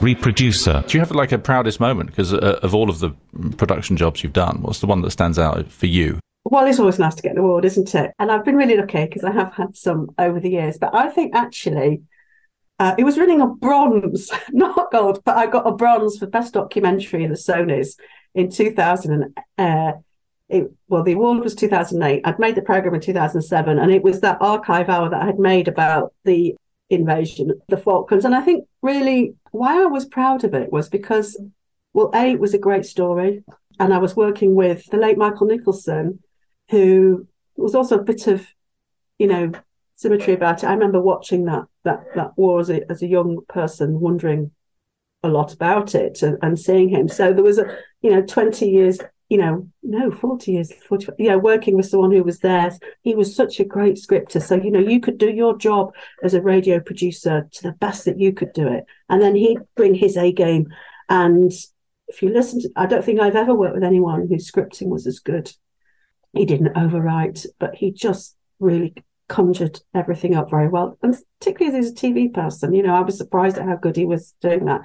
Re: 0.00 0.16
Producer. 0.16 0.82
Do 0.88 0.98
you 0.98 1.00
have 1.00 1.12
like 1.12 1.30
a 1.30 1.38
proudest 1.38 1.78
moment? 1.78 2.10
Because 2.10 2.34
uh, 2.34 2.58
of 2.64 2.74
all 2.74 2.90
of 2.90 2.98
the 2.98 3.10
production 3.56 3.96
jobs 3.96 4.24
you've 4.24 4.32
done, 4.32 4.60
what's 4.62 4.80
the 4.80 4.88
one 4.88 5.02
that 5.02 5.12
stands 5.12 5.38
out 5.38 5.70
for 5.70 5.86
you? 5.86 6.18
Well, 6.44 6.66
it's 6.66 6.80
always 6.80 6.98
nice 6.98 7.14
to 7.14 7.22
get 7.22 7.32
an 7.32 7.38
award, 7.38 7.64
isn't 7.64 7.94
it? 7.94 8.10
And 8.18 8.32
I've 8.32 8.44
been 8.44 8.56
really 8.56 8.76
lucky 8.76 9.04
because 9.04 9.22
I 9.22 9.30
have 9.30 9.52
had 9.52 9.76
some 9.76 10.08
over 10.18 10.40
the 10.40 10.50
years. 10.50 10.78
But 10.78 10.96
I 10.96 11.10
think 11.10 11.32
actually, 11.32 12.02
uh, 12.80 12.96
it 12.98 13.04
was 13.04 13.16
winning 13.16 13.40
a 13.40 13.46
bronze, 13.46 14.32
not 14.50 14.90
gold, 14.90 15.22
but 15.24 15.36
I 15.36 15.46
got 15.46 15.68
a 15.68 15.72
bronze 15.72 16.18
for 16.18 16.26
best 16.26 16.54
documentary 16.54 17.22
in 17.22 17.30
the 17.30 17.36
Sonys 17.36 17.94
in 18.36 18.50
2000. 18.50 19.12
And, 19.12 19.38
uh, 19.58 19.98
it, 20.48 20.70
well, 20.88 21.02
the 21.02 21.12
award 21.12 21.42
was 21.42 21.56
2008. 21.56 22.22
I'd 22.24 22.38
made 22.38 22.54
the 22.54 22.62
program 22.62 22.94
in 22.94 23.00
2007, 23.00 23.78
and 23.78 23.90
it 23.90 24.04
was 24.04 24.20
that 24.20 24.38
archive 24.40 24.88
hour 24.88 25.10
that 25.10 25.22
I 25.22 25.26
had 25.26 25.40
made 25.40 25.66
about 25.66 26.12
the 26.24 26.54
invasion 26.88 27.50
of 27.50 27.60
the 27.68 27.76
Falklands. 27.76 28.24
And 28.24 28.34
I 28.34 28.42
think 28.42 28.64
really 28.80 29.34
why 29.50 29.82
I 29.82 29.86
was 29.86 30.04
proud 30.04 30.44
of 30.44 30.54
it 30.54 30.70
was 30.70 30.88
because, 30.88 31.36
well, 31.92 32.12
A, 32.14 32.32
it 32.32 32.40
was 32.40 32.54
a 32.54 32.58
great 32.58 32.86
story. 32.86 33.42
And 33.80 33.92
I 33.92 33.98
was 33.98 34.14
working 34.14 34.54
with 34.54 34.86
the 34.86 34.96
late 34.96 35.18
Michael 35.18 35.48
Nicholson, 35.48 36.20
who 36.70 37.26
was 37.56 37.74
also 37.74 37.98
a 37.98 38.04
bit 38.04 38.28
of, 38.28 38.46
you 39.18 39.26
know, 39.26 39.50
symmetry 39.96 40.34
about 40.34 40.62
it. 40.62 40.66
I 40.66 40.74
remember 40.74 41.00
watching 41.00 41.46
that 41.46 41.64
that 41.84 42.04
that 42.14 42.38
war 42.38 42.60
as 42.60 42.70
a 42.70 42.90
as 42.90 43.02
a 43.02 43.06
young 43.06 43.40
person, 43.48 44.00
wondering 44.00 44.52
a 45.22 45.28
lot 45.28 45.52
about 45.52 45.94
it 45.94 46.22
and, 46.22 46.38
and 46.42 46.58
seeing 46.58 46.88
him. 46.88 47.08
So 47.08 47.32
there 47.32 47.44
was 47.44 47.58
a, 47.58 47.78
you 48.02 48.10
know, 48.10 48.22
20 48.22 48.68
years 48.68 49.00
you 49.28 49.38
know, 49.38 49.68
no, 49.82 50.10
40 50.10 50.52
years, 50.52 50.72
40, 50.88 51.08
you 51.18 51.28
know, 51.28 51.38
working 51.38 51.76
with 51.76 51.86
someone 51.86 52.12
who 52.12 52.22
was 52.22 52.38
there. 52.40 52.70
He 53.02 53.14
was 53.14 53.34
such 53.34 53.58
a 53.58 53.64
great 53.64 53.98
scripter. 53.98 54.38
So, 54.38 54.54
you 54.54 54.70
know, 54.70 54.78
you 54.78 55.00
could 55.00 55.18
do 55.18 55.30
your 55.30 55.58
job 55.58 55.92
as 56.22 56.34
a 56.34 56.40
radio 56.40 56.78
producer 56.78 57.48
to 57.50 57.62
the 57.62 57.72
best 57.72 58.04
that 58.04 58.20
you 58.20 58.32
could 58.32 58.52
do 58.52 58.68
it. 58.68 58.84
And 59.08 59.20
then 59.20 59.34
he'd 59.34 59.58
bring 59.74 59.94
his 59.94 60.16
A 60.16 60.30
game. 60.30 60.68
And 61.08 61.52
if 62.06 62.22
you 62.22 62.28
listen 62.28 62.60
to, 62.62 62.70
I 62.76 62.86
don't 62.86 63.04
think 63.04 63.18
I've 63.18 63.34
ever 63.34 63.54
worked 63.54 63.74
with 63.74 63.84
anyone 63.84 64.28
whose 64.28 64.50
scripting 64.50 64.88
was 64.88 65.08
as 65.08 65.18
good. 65.18 65.52
He 66.32 66.44
didn't 66.44 66.74
overwrite, 66.74 67.46
but 67.58 67.74
he 67.74 67.90
just 67.90 68.36
really 68.60 68.94
conjured 69.28 69.80
everything 69.94 70.34
up 70.34 70.50
very 70.50 70.68
well. 70.68 70.98
And 71.02 71.16
particularly 71.40 71.78
as 71.78 71.90
a 71.90 71.94
TV 71.94 72.32
person, 72.32 72.74
you 72.74 72.82
know, 72.82 72.94
I 72.94 73.00
was 73.00 73.16
surprised 73.16 73.58
at 73.58 73.66
how 73.66 73.76
good 73.76 73.96
he 73.96 74.04
was 74.04 74.34
doing 74.40 74.64
that. 74.66 74.82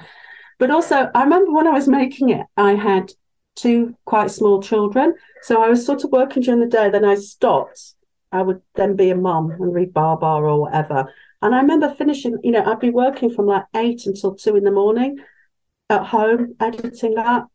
But 0.60 0.72
also, 0.72 1.10
I 1.14 1.24
remember 1.24 1.52
when 1.52 1.68
I 1.68 1.72
was 1.72 1.88
making 1.88 2.30
it, 2.30 2.46
I 2.58 2.76
had 2.76 3.12
two 3.56 3.96
quite 4.06 4.32
small 4.32 4.62
children. 4.62 5.16
So 5.44 5.64
I 5.64 5.70
was 5.70 5.86
sort 5.86 6.04
of 6.04 6.12
working 6.12 6.44
during 6.44 6.60
the 6.60 6.68
day, 6.68 6.90
then 6.90 7.06
I 7.06 7.16
stopped. 7.16 7.96
I 8.32 8.42
would 8.42 8.62
then 8.76 8.96
be 8.96 9.10
a 9.10 9.16
mum 9.16 9.52
and 9.52 9.74
read 9.74 9.94
Babar 9.94 10.48
or 10.48 10.62
whatever. 10.62 11.12
And 11.42 11.56
I 11.56 11.62
remember 11.62 11.90
finishing, 11.90 12.38
you 12.44 12.52
know, 12.52 12.64
I'd 12.64 12.80
be 12.80 12.92
working 12.92 13.30
from 13.30 13.48
like 13.48 13.66
eight 13.76 14.06
until 14.06 14.36
two 14.36 14.56
in 14.56 14.64
the 14.64 14.72
morning 14.72 15.18
at 15.90 16.06
home 16.06 16.56
editing 16.60 17.16
that 17.16 17.46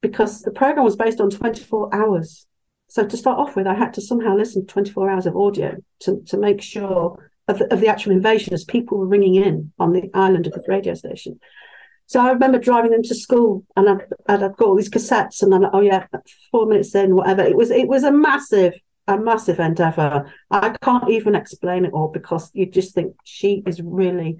because 0.00 0.40
the 0.40 0.50
program 0.50 0.84
was 0.84 0.96
based 0.96 1.20
on 1.20 1.30
24 1.30 1.94
hours. 1.94 2.46
So 2.90 3.06
to 3.06 3.16
start 3.16 3.38
off 3.38 3.54
with, 3.54 3.68
I 3.68 3.74
had 3.74 3.94
to 3.94 4.00
somehow 4.00 4.36
listen 4.36 4.66
to 4.66 4.72
24 4.72 5.08
hours 5.08 5.26
of 5.26 5.36
audio 5.36 5.76
to, 6.00 6.20
to 6.26 6.36
make 6.36 6.60
sure 6.60 7.30
of 7.46 7.60
the, 7.60 7.72
of 7.72 7.80
the 7.80 7.86
actual 7.86 8.10
invasion 8.10 8.52
as 8.52 8.64
people 8.64 8.98
were 8.98 9.06
ringing 9.06 9.36
in 9.36 9.72
on 9.78 9.92
the 9.92 10.10
island 10.12 10.48
of 10.48 10.54
the 10.54 10.64
radio 10.66 10.94
station. 10.94 11.38
So 12.06 12.20
I 12.20 12.32
remember 12.32 12.58
driving 12.58 12.90
them 12.90 13.04
to 13.04 13.14
school, 13.14 13.64
and 13.76 13.88
I'd, 13.88 14.02
I'd 14.28 14.40
got 14.40 14.62
all 14.62 14.74
these 14.74 14.90
cassettes, 14.90 15.40
and 15.40 15.54
I'm 15.54 15.62
like, 15.62 15.70
oh 15.72 15.80
yeah, 15.80 16.06
four 16.50 16.66
minutes 16.66 16.92
in, 16.96 17.14
whatever. 17.14 17.42
It 17.42 17.56
was 17.56 17.70
it 17.70 17.86
was 17.86 18.02
a 18.02 18.10
massive, 18.10 18.74
a 19.06 19.16
massive 19.16 19.60
endeavor. 19.60 20.28
I 20.50 20.70
can't 20.82 21.08
even 21.10 21.36
explain 21.36 21.84
it 21.84 21.92
all 21.92 22.08
because 22.08 22.50
you 22.54 22.66
just 22.66 22.92
think 22.92 23.14
she 23.22 23.62
is 23.68 23.80
really 23.80 24.38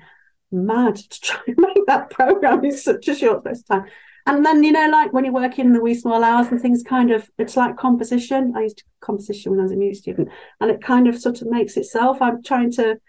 mad 0.50 0.96
to 0.96 1.20
try 1.20 1.40
and 1.46 1.56
make 1.58 1.86
that 1.86 2.10
program 2.10 2.64
in 2.64 2.76
such 2.76 3.06
a 3.06 3.14
short 3.14 3.44
space 3.44 3.60
of 3.60 3.66
time. 3.66 3.84
And 4.30 4.46
then 4.46 4.62
you 4.62 4.70
know, 4.70 4.88
like 4.88 5.12
when 5.12 5.24
you're 5.24 5.34
working 5.34 5.66
in 5.66 5.72
the 5.72 5.80
wee 5.80 5.92
small 5.92 6.22
hours 6.22 6.46
and 6.52 6.60
things, 6.60 6.84
kind 6.84 7.10
of 7.10 7.28
it's 7.36 7.56
like 7.56 7.76
composition. 7.76 8.54
I 8.56 8.60
used 8.60 8.78
to 8.78 8.84
composition 9.00 9.50
when 9.50 9.58
I 9.58 9.64
was 9.64 9.72
a 9.72 9.76
music 9.76 10.02
student, 10.02 10.28
and 10.60 10.70
it 10.70 10.80
kind 10.80 11.08
of 11.08 11.18
sort 11.18 11.42
of 11.42 11.50
makes 11.50 11.76
itself. 11.76 12.22
I'm 12.22 12.40
trying 12.40 12.70
to, 12.74 13.00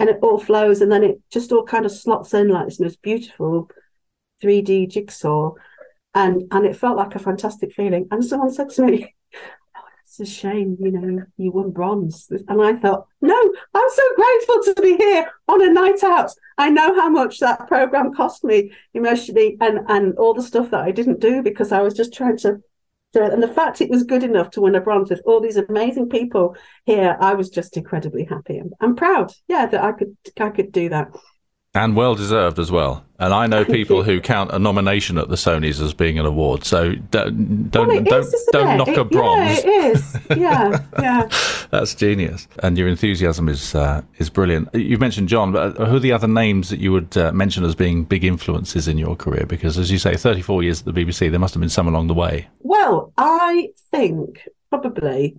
and 0.00 0.10
it 0.10 0.18
all 0.22 0.40
flows, 0.40 0.80
and 0.80 0.90
then 0.90 1.04
it 1.04 1.20
just 1.30 1.52
all 1.52 1.62
kind 1.64 1.86
of 1.86 1.92
slots 1.92 2.34
in 2.34 2.48
like 2.48 2.66
this 2.66 2.80
most 2.80 3.00
beautiful 3.00 3.70
3D 4.42 4.90
jigsaw, 4.90 5.52
and 6.16 6.42
and 6.50 6.66
it 6.66 6.74
felt 6.74 6.96
like 6.96 7.14
a 7.14 7.20
fantastic 7.20 7.72
feeling. 7.72 8.08
And 8.10 8.24
someone 8.24 8.52
said 8.52 8.70
to 8.70 8.82
me, 8.82 9.14
"It's 10.18 10.30
a 10.30 10.32
shame, 10.32 10.76
you 10.80 10.90
know, 10.90 11.24
you 11.36 11.50
won 11.50 11.70
bronze." 11.70 12.30
And 12.48 12.62
I 12.62 12.76
thought, 12.76 13.06
"No, 13.20 13.52
I'm 13.74 13.90
so 13.90 14.02
grateful 14.14 14.74
to 14.74 14.82
be 14.82 14.96
here 14.96 15.30
on 15.48 15.62
a 15.62 15.72
night 15.72 16.02
out. 16.02 16.30
I 16.56 16.70
know 16.70 16.94
how 16.94 17.10
much 17.10 17.38
that 17.40 17.68
program 17.68 18.14
cost 18.14 18.44
me 18.44 18.72
emotionally, 18.94 19.58
and 19.60 19.80
and 19.88 20.16
all 20.16 20.32
the 20.32 20.42
stuff 20.42 20.70
that 20.70 20.80
I 20.80 20.90
didn't 20.90 21.20
do 21.20 21.42
because 21.42 21.70
I 21.70 21.82
was 21.82 21.94
just 21.94 22.14
trying 22.14 22.38
to." 22.38 22.60
And 23.14 23.42
the 23.42 23.48
fact 23.48 23.80
it 23.80 23.90
was 23.90 24.02
good 24.04 24.24
enough 24.24 24.50
to 24.50 24.60
win 24.60 24.74
a 24.74 24.80
bronze 24.80 25.10
with 25.10 25.22
all 25.24 25.40
these 25.40 25.56
amazing 25.56 26.08
people 26.08 26.56
here, 26.84 27.16
I 27.18 27.34
was 27.34 27.48
just 27.48 27.76
incredibly 27.76 28.24
happy 28.24 28.58
and, 28.58 28.72
and 28.80 28.96
proud. 28.96 29.32
Yeah, 29.48 29.66
that 29.66 29.82
I 29.82 29.92
could 29.92 30.16
I 30.38 30.50
could 30.50 30.72
do 30.72 30.88
that 30.90 31.14
and 31.76 31.94
well 31.94 32.14
deserved 32.14 32.58
as 32.58 32.70
well. 32.70 33.04
And 33.18 33.32
I 33.32 33.46
know 33.46 33.64
people 33.64 34.02
who 34.02 34.20
count 34.20 34.50
a 34.52 34.58
nomination 34.58 35.16
at 35.16 35.28
the 35.28 35.36
Sonys 35.36 35.80
as 35.80 35.94
being 35.94 36.18
an 36.18 36.26
award. 36.26 36.64
So 36.64 36.94
don't 36.94 37.70
don't 37.70 37.88
well, 37.88 38.02
don't, 38.02 38.24
is, 38.24 38.48
don't 38.52 38.76
knock 38.78 38.88
it, 38.88 38.98
a 38.98 39.04
bronze. 39.04 39.64
Yeah, 39.64 39.70
it 39.70 39.96
is. 39.96 40.18
Yeah, 40.36 40.82
yeah. 41.00 41.28
That's 41.70 41.94
genius. 41.94 42.48
And 42.62 42.76
your 42.76 42.88
enthusiasm 42.88 43.48
is 43.48 43.74
uh, 43.74 44.02
is 44.18 44.30
brilliant. 44.30 44.74
You 44.74 44.98
mentioned 44.98 45.28
John, 45.28 45.52
but 45.52 45.76
who 45.76 45.96
are 45.96 46.00
the 46.00 46.12
other 46.12 46.28
names 46.28 46.68
that 46.70 46.80
you 46.80 46.92
would 46.92 47.16
uh, 47.16 47.32
mention 47.32 47.64
as 47.64 47.74
being 47.74 48.04
big 48.04 48.24
influences 48.24 48.88
in 48.88 48.98
your 48.98 49.16
career? 49.16 49.46
Because 49.46 49.78
as 49.78 49.90
you 49.90 49.98
say, 49.98 50.16
34 50.16 50.62
years 50.62 50.80
at 50.80 50.94
the 50.94 51.04
BBC, 51.04 51.30
there 51.30 51.40
must 51.40 51.54
have 51.54 51.60
been 51.60 51.70
some 51.70 51.88
along 51.88 52.08
the 52.08 52.14
way. 52.14 52.48
Well, 52.60 53.12
I 53.16 53.70
think 53.90 54.46
probably 54.70 55.36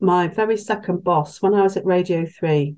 my 0.00 0.28
very 0.28 0.56
second 0.56 1.02
boss 1.02 1.40
when 1.42 1.54
I 1.54 1.62
was 1.62 1.76
at 1.76 1.84
Radio 1.84 2.26
3, 2.26 2.76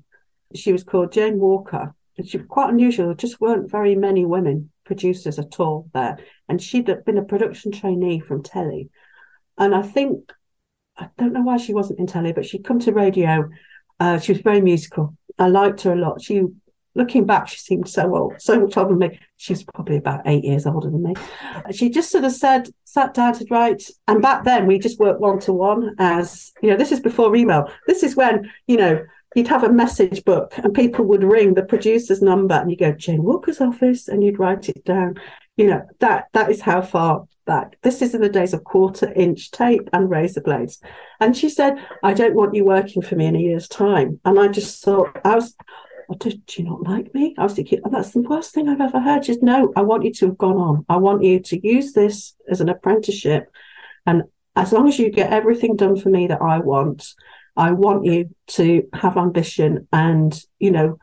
she 0.55 0.71
was 0.71 0.83
called 0.83 1.11
Jane 1.11 1.37
Walker 1.37 1.93
it's 2.19 2.35
quite 2.47 2.69
unusual. 2.69 3.07
There 3.07 3.15
just 3.15 3.41
weren't 3.41 3.71
very 3.71 3.95
many 3.95 4.25
women 4.25 4.71
producers 4.85 5.39
at 5.39 5.59
all 5.59 5.89
there. 5.93 6.17
And 6.47 6.61
she'd 6.61 6.91
been 7.05 7.17
a 7.17 7.23
production 7.23 7.71
trainee 7.71 8.19
from 8.19 8.43
telly. 8.43 8.89
And 9.57 9.73
I 9.73 9.81
think, 9.81 10.31
I 10.97 11.09
don't 11.17 11.33
know 11.33 11.41
why 11.41 11.57
she 11.57 11.73
wasn't 11.73 11.99
in 11.99 12.07
telly, 12.07 12.33
but 12.33 12.45
she'd 12.45 12.65
come 12.65 12.79
to 12.79 12.91
radio. 12.91 13.49
Uh, 13.99 14.19
she 14.19 14.33
was 14.33 14.41
very 14.41 14.61
musical. 14.61 15.15
I 15.37 15.47
liked 15.47 15.81
her 15.81 15.93
a 15.93 15.95
lot. 15.95 16.21
She, 16.21 16.43
looking 16.95 17.25
back, 17.25 17.47
she 17.47 17.57
seemed 17.57 17.87
so 17.87 18.15
old, 18.15 18.33
so 18.39 18.59
much 18.59 18.75
older 18.75 18.89
than 18.89 18.99
me. 18.99 19.19
She 19.37 19.53
was 19.53 19.63
probably 19.63 19.97
about 19.97 20.21
eight 20.25 20.43
years 20.43 20.65
older 20.65 20.89
than 20.89 21.03
me. 21.03 21.13
She 21.71 21.89
just 21.89 22.11
sort 22.11 22.25
of 22.25 22.31
said, 22.31 22.69
sat 22.83 23.13
down 23.13 23.33
to 23.35 23.45
write. 23.49 23.83
And 24.07 24.21
back 24.21 24.43
then, 24.43 24.65
we 24.65 24.79
just 24.79 24.99
worked 24.99 25.21
one 25.21 25.39
to 25.41 25.53
one 25.53 25.95
as, 25.99 26.51
you 26.61 26.69
know, 26.69 26.77
this 26.77 26.91
is 26.91 26.99
before 26.99 27.35
email. 27.35 27.71
This 27.87 28.03
is 28.03 28.15
when, 28.15 28.51
you 28.67 28.77
know, 28.77 29.05
you'd 29.35 29.47
have 29.47 29.63
a 29.63 29.71
message 29.71 30.23
book 30.25 30.53
and 30.57 30.73
people 30.73 31.05
would 31.05 31.23
ring 31.23 31.53
the 31.53 31.63
producer's 31.63 32.21
number 32.21 32.55
and 32.55 32.71
you 32.71 32.77
go 32.77 32.91
Jane 32.91 33.23
Walker's 33.23 33.61
office 33.61 34.07
and 34.07 34.23
you'd 34.23 34.39
write 34.39 34.69
it 34.69 34.83
down. 34.85 35.15
You 35.57 35.67
know 35.67 35.81
that 35.99 36.27
that 36.33 36.49
is 36.49 36.61
how 36.61 36.81
far 36.81 37.27
back. 37.45 37.77
This 37.81 38.01
is 38.01 38.13
in 38.13 38.21
the 38.21 38.29
days 38.29 38.53
of 38.53 38.63
quarter 38.63 39.11
inch 39.13 39.51
tape 39.51 39.89
and 39.91 40.09
razor 40.09 40.41
blades. 40.41 40.79
And 41.19 41.35
she 41.35 41.49
said, 41.49 41.83
I 42.03 42.13
don't 42.13 42.35
want 42.35 42.53
you 42.53 42.63
working 42.63 43.01
for 43.01 43.15
me 43.15 43.25
in 43.25 43.35
a 43.35 43.39
year's 43.39 43.67
time. 43.67 44.19
And 44.23 44.39
I 44.39 44.47
just 44.47 44.83
thought, 44.83 45.19
I 45.25 45.35
was, 45.35 45.55
oh, 46.09 46.15
do 46.15 46.31
you 46.57 46.63
not 46.63 46.83
like 46.83 47.13
me? 47.13 47.35
I 47.37 47.43
was 47.43 47.53
thinking, 47.53 47.81
oh, 47.83 47.89
that's 47.89 48.11
the 48.11 48.21
worst 48.21 48.53
thing 48.53 48.69
I've 48.69 48.79
ever 48.79 48.99
heard. 48.99 49.25
She 49.25 49.33
said, 49.33 49.43
no, 49.43 49.73
I 49.75 49.81
want 49.81 50.05
you 50.05 50.13
to 50.13 50.27
have 50.27 50.37
gone 50.37 50.57
on. 50.57 50.85
I 50.87 50.97
want 50.97 51.23
you 51.23 51.39
to 51.39 51.67
use 51.67 51.93
this 51.93 52.35
as 52.49 52.61
an 52.61 52.69
apprenticeship. 52.69 53.51
And 54.05 54.23
as 54.55 54.71
long 54.71 54.87
as 54.87 54.99
you 54.99 55.09
get 55.09 55.33
everything 55.33 55.75
done 55.75 55.99
for 55.99 56.09
me 56.09 56.27
that 56.27 56.41
I 56.41 56.59
want, 56.59 57.13
I 57.59 57.71
want 57.73 58.05
you 58.05 58.33
to 58.47 58.87
have 58.93 59.17
ambition 59.17 59.87
and, 59.91 60.33
you 60.59 60.71
know, 60.71 60.97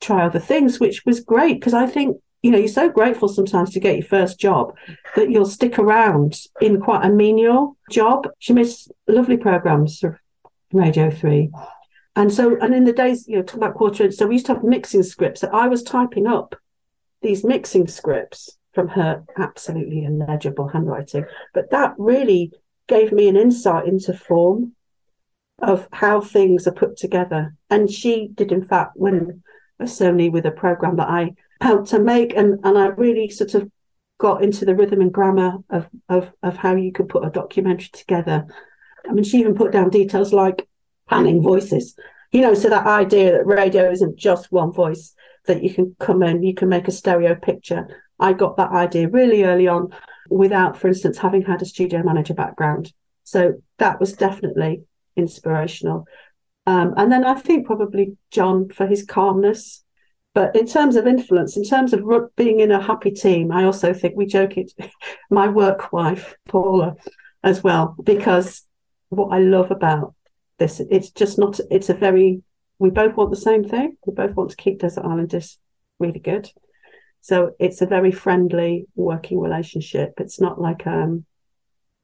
try 0.00 0.24
other 0.24 0.40
things, 0.40 0.80
which 0.80 1.04
was 1.04 1.20
great 1.20 1.60
because 1.60 1.74
I 1.74 1.86
think 1.86 2.16
you 2.44 2.50
know, 2.50 2.58
you're 2.58 2.68
so 2.68 2.90
grateful 2.90 3.26
sometimes 3.26 3.70
to 3.70 3.80
get 3.80 3.96
your 3.96 4.06
first 4.06 4.38
job 4.38 4.76
that 5.16 5.30
you'll 5.30 5.46
stick 5.46 5.78
around 5.78 6.38
in 6.60 6.78
quite 6.78 7.02
a 7.02 7.08
menial 7.08 7.78
job. 7.90 8.28
She 8.38 8.52
makes 8.52 8.86
lovely 9.08 9.38
programs 9.38 9.98
for 9.98 10.20
Radio 10.70 11.10
3. 11.10 11.50
And 12.16 12.30
so, 12.30 12.58
and 12.60 12.74
in 12.74 12.84
the 12.84 12.92
days, 12.92 13.26
you 13.26 13.36
know, 13.36 13.42
talk 13.42 13.56
about 13.56 13.76
quarter 13.76 14.04
inch, 14.04 14.16
so 14.16 14.26
we 14.26 14.34
used 14.34 14.44
to 14.46 14.52
have 14.52 14.62
mixing 14.62 15.02
scripts 15.02 15.40
that 15.40 15.54
I 15.54 15.68
was 15.68 15.82
typing 15.82 16.26
up 16.26 16.54
these 17.22 17.44
mixing 17.44 17.86
scripts 17.86 18.58
from 18.74 18.88
her 18.88 19.24
absolutely 19.38 20.04
illegible 20.04 20.68
handwriting. 20.68 21.24
But 21.54 21.70
that 21.70 21.94
really 21.96 22.52
gave 22.88 23.10
me 23.10 23.26
an 23.28 23.38
insight 23.38 23.88
into 23.88 24.12
form 24.12 24.74
of 25.60 25.88
how 25.92 26.20
things 26.20 26.66
are 26.66 26.72
put 26.72 26.96
together. 26.96 27.54
And 27.70 27.90
she 27.90 28.28
did, 28.34 28.52
in 28.52 28.64
fact, 28.64 28.92
when 28.96 29.42
Sony 29.82 30.30
with 30.30 30.46
a 30.46 30.50
program 30.50 30.96
that 30.96 31.08
I 31.08 31.32
helped 31.60 31.88
to 31.90 31.98
make 31.98 32.34
and 32.34 32.58
and 32.64 32.78
I 32.78 32.86
really 32.86 33.28
sort 33.30 33.54
of 33.54 33.70
got 34.18 34.42
into 34.42 34.64
the 34.64 34.74
rhythm 34.74 35.00
and 35.00 35.12
grammar 35.12 35.58
of 35.70 35.88
of 36.08 36.32
of 36.42 36.56
how 36.56 36.74
you 36.76 36.92
could 36.92 37.08
put 37.08 37.24
a 37.24 37.30
documentary 37.30 37.90
together. 37.92 38.46
I 39.08 39.12
mean, 39.12 39.24
she 39.24 39.38
even 39.38 39.54
put 39.54 39.72
down 39.72 39.90
details 39.90 40.32
like 40.32 40.68
panning 41.08 41.42
voices. 41.42 41.96
You 42.32 42.40
know, 42.40 42.54
so 42.54 42.68
that 42.68 42.86
idea 42.86 43.32
that 43.32 43.46
radio 43.46 43.90
isn't 43.90 44.16
just 44.16 44.50
one 44.50 44.72
voice, 44.72 45.14
that 45.46 45.62
you 45.62 45.72
can 45.72 45.94
come 46.00 46.22
in, 46.22 46.42
you 46.42 46.54
can 46.54 46.68
make 46.68 46.88
a 46.88 46.92
stereo 46.92 47.34
picture. 47.34 47.86
I 48.18 48.32
got 48.32 48.56
that 48.56 48.72
idea 48.72 49.08
really 49.08 49.44
early 49.44 49.68
on 49.68 49.94
without, 50.30 50.76
for 50.76 50.88
instance, 50.88 51.18
having 51.18 51.42
had 51.42 51.62
a 51.62 51.66
studio 51.66 52.02
manager 52.02 52.34
background. 52.34 52.92
So 53.24 53.62
that 53.78 54.00
was 54.00 54.14
definitely 54.14 54.82
inspirational. 55.16 56.06
Um, 56.66 56.94
and 56.96 57.12
then 57.12 57.24
I 57.24 57.34
think 57.34 57.66
probably 57.66 58.16
John 58.30 58.70
for 58.70 58.86
his 58.86 59.04
calmness 59.04 59.84
but 60.34 60.56
in 60.56 60.66
terms 60.66 60.96
of 60.96 61.06
influence, 61.06 61.56
in 61.56 61.62
terms 61.62 61.92
of 61.92 62.02
being 62.34 62.58
in 62.58 62.72
a 62.72 62.82
happy 62.82 63.12
team, 63.12 63.52
I 63.52 63.64
also 63.64 63.94
think 63.94 64.16
we 64.16 64.26
joke 64.26 64.56
it, 64.56 64.72
my 65.30 65.48
work 65.48 65.92
wife, 65.92 66.34
Paula, 66.48 66.96
as 67.44 67.62
well, 67.62 67.94
because 68.02 68.64
what 69.10 69.28
I 69.28 69.38
love 69.38 69.70
about 69.70 70.14
this, 70.58 70.80
it's 70.80 71.10
just 71.10 71.38
not, 71.38 71.60
it's 71.70 71.88
a 71.88 71.94
very, 71.94 72.42
we 72.80 72.90
both 72.90 73.16
want 73.16 73.30
the 73.30 73.36
same 73.36 73.62
thing. 73.62 73.96
We 74.04 74.12
both 74.12 74.34
want 74.34 74.50
to 74.50 74.56
keep 74.56 74.80
Desert 74.80 75.04
Island 75.04 75.28
Discs 75.28 75.58
really 76.00 76.18
good. 76.18 76.50
So 77.20 77.52
it's 77.60 77.80
a 77.80 77.86
very 77.86 78.10
friendly 78.10 78.86
working 78.96 79.38
relationship. 79.38 80.14
It's 80.18 80.40
not 80.40 80.60
like, 80.60 80.84
um, 80.84 81.26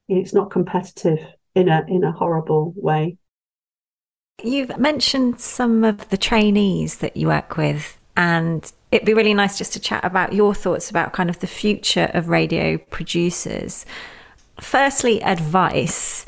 it's 0.09 0.33
not 0.33 0.53
competitive 0.53 1.21
in 1.55 1.69
a, 1.69 1.85
in 1.89 2.05
a 2.05 2.13
horrible 2.13 2.73
way. 2.77 3.17
You've 4.43 4.79
mentioned 4.79 5.41
some 5.41 5.85
of 5.85 6.09
the 6.09 6.17
trainees 6.17 6.99
that 6.99 7.17
you 7.17 7.29
work 7.29 7.57
with 7.57 7.99
and 8.17 8.71
it'd 8.91 9.07
be 9.07 9.15
really 9.15 9.35
nice 9.35 9.57
just 9.57 9.73
to 9.73 9.81
chat 9.81 10.05
about 10.05 10.33
your 10.33 10.55
thoughts 10.55 10.91
about 10.91 11.13
kind 11.13 11.31
of 11.31 11.39
the 11.41 11.47
future 11.47 12.11
of 12.13 12.29
radio 12.29 12.77
producers. 12.77 13.87
Firstly, 14.61 15.23
advice. 15.23 16.27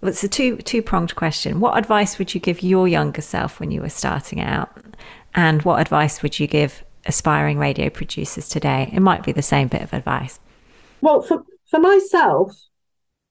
Well, 0.00 0.10
it's 0.10 0.24
a 0.24 0.28
two 0.28 0.56
two 0.58 0.80
pronged 0.80 1.14
question. 1.16 1.60
What 1.60 1.76
advice 1.76 2.18
would 2.18 2.34
you 2.34 2.40
give 2.40 2.62
your 2.62 2.88
younger 2.88 3.20
self 3.20 3.60
when 3.60 3.70
you 3.70 3.82
were 3.82 3.88
starting 3.88 4.40
out, 4.40 4.70
and 5.34 5.62
what 5.62 5.80
advice 5.80 6.22
would 6.22 6.38
you 6.38 6.46
give 6.46 6.84
aspiring 7.04 7.58
radio 7.58 7.90
producers 7.90 8.48
today? 8.48 8.90
It 8.92 9.00
might 9.00 9.24
be 9.24 9.32
the 9.32 9.42
same 9.42 9.68
bit 9.68 9.82
of 9.82 9.92
advice. 9.92 10.38
Well, 11.00 11.20
for 11.20 11.42
for 11.70 11.80
myself, 11.80 12.56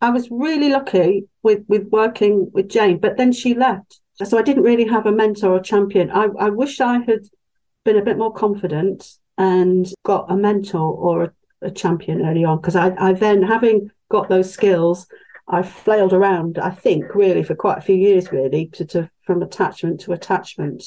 I 0.02 0.10
was 0.10 0.30
really 0.30 0.70
lucky 0.70 1.28
with 1.44 1.64
with 1.68 1.88
working 1.90 2.52
with 2.54 2.70
Jane, 2.70 3.00
but 3.00 3.18
then 3.18 3.32
she 3.32 3.54
left, 3.54 4.00
so 4.24 4.38
I 4.38 4.44
didn't 4.44 4.64
really 4.64 4.88
have 4.88 5.06
a 5.06 5.12
mentor 5.12 5.54
or 5.54 5.60
champion. 5.60 6.12
I 6.12 6.28
I 6.40 6.50
wish 6.50 6.80
I 6.80 7.00
had 7.00 7.28
been 7.84 7.98
a 7.98 8.04
bit 8.04 8.18
more 8.18 8.34
confident 8.34 9.18
and 9.38 9.88
got 10.04 10.30
a 10.30 10.36
mentor 10.36 10.92
or 10.92 11.24
a, 11.24 11.32
a 11.62 11.72
champion 11.72 12.26
early 12.26 12.44
on 12.44 12.58
because 12.58 12.76
I, 12.76 12.94
I 12.98 13.14
then 13.14 13.42
having 13.42 13.90
got 14.10 14.30
those 14.30 14.52
skills 14.52 15.08
I 15.48 15.64
flailed 15.64 16.14
around 16.14 16.60
I 16.60 16.72
think 16.72 17.16
really 17.16 17.44
for 17.44 17.56
quite 17.56 17.78
a 17.78 17.82
few 17.82 17.96
years 17.96 18.32
really 18.32 18.68
to, 18.74 18.86
to 18.88 19.10
from 19.26 19.42
attachment 19.42 20.02
to 20.02 20.14
attachment 20.14 20.84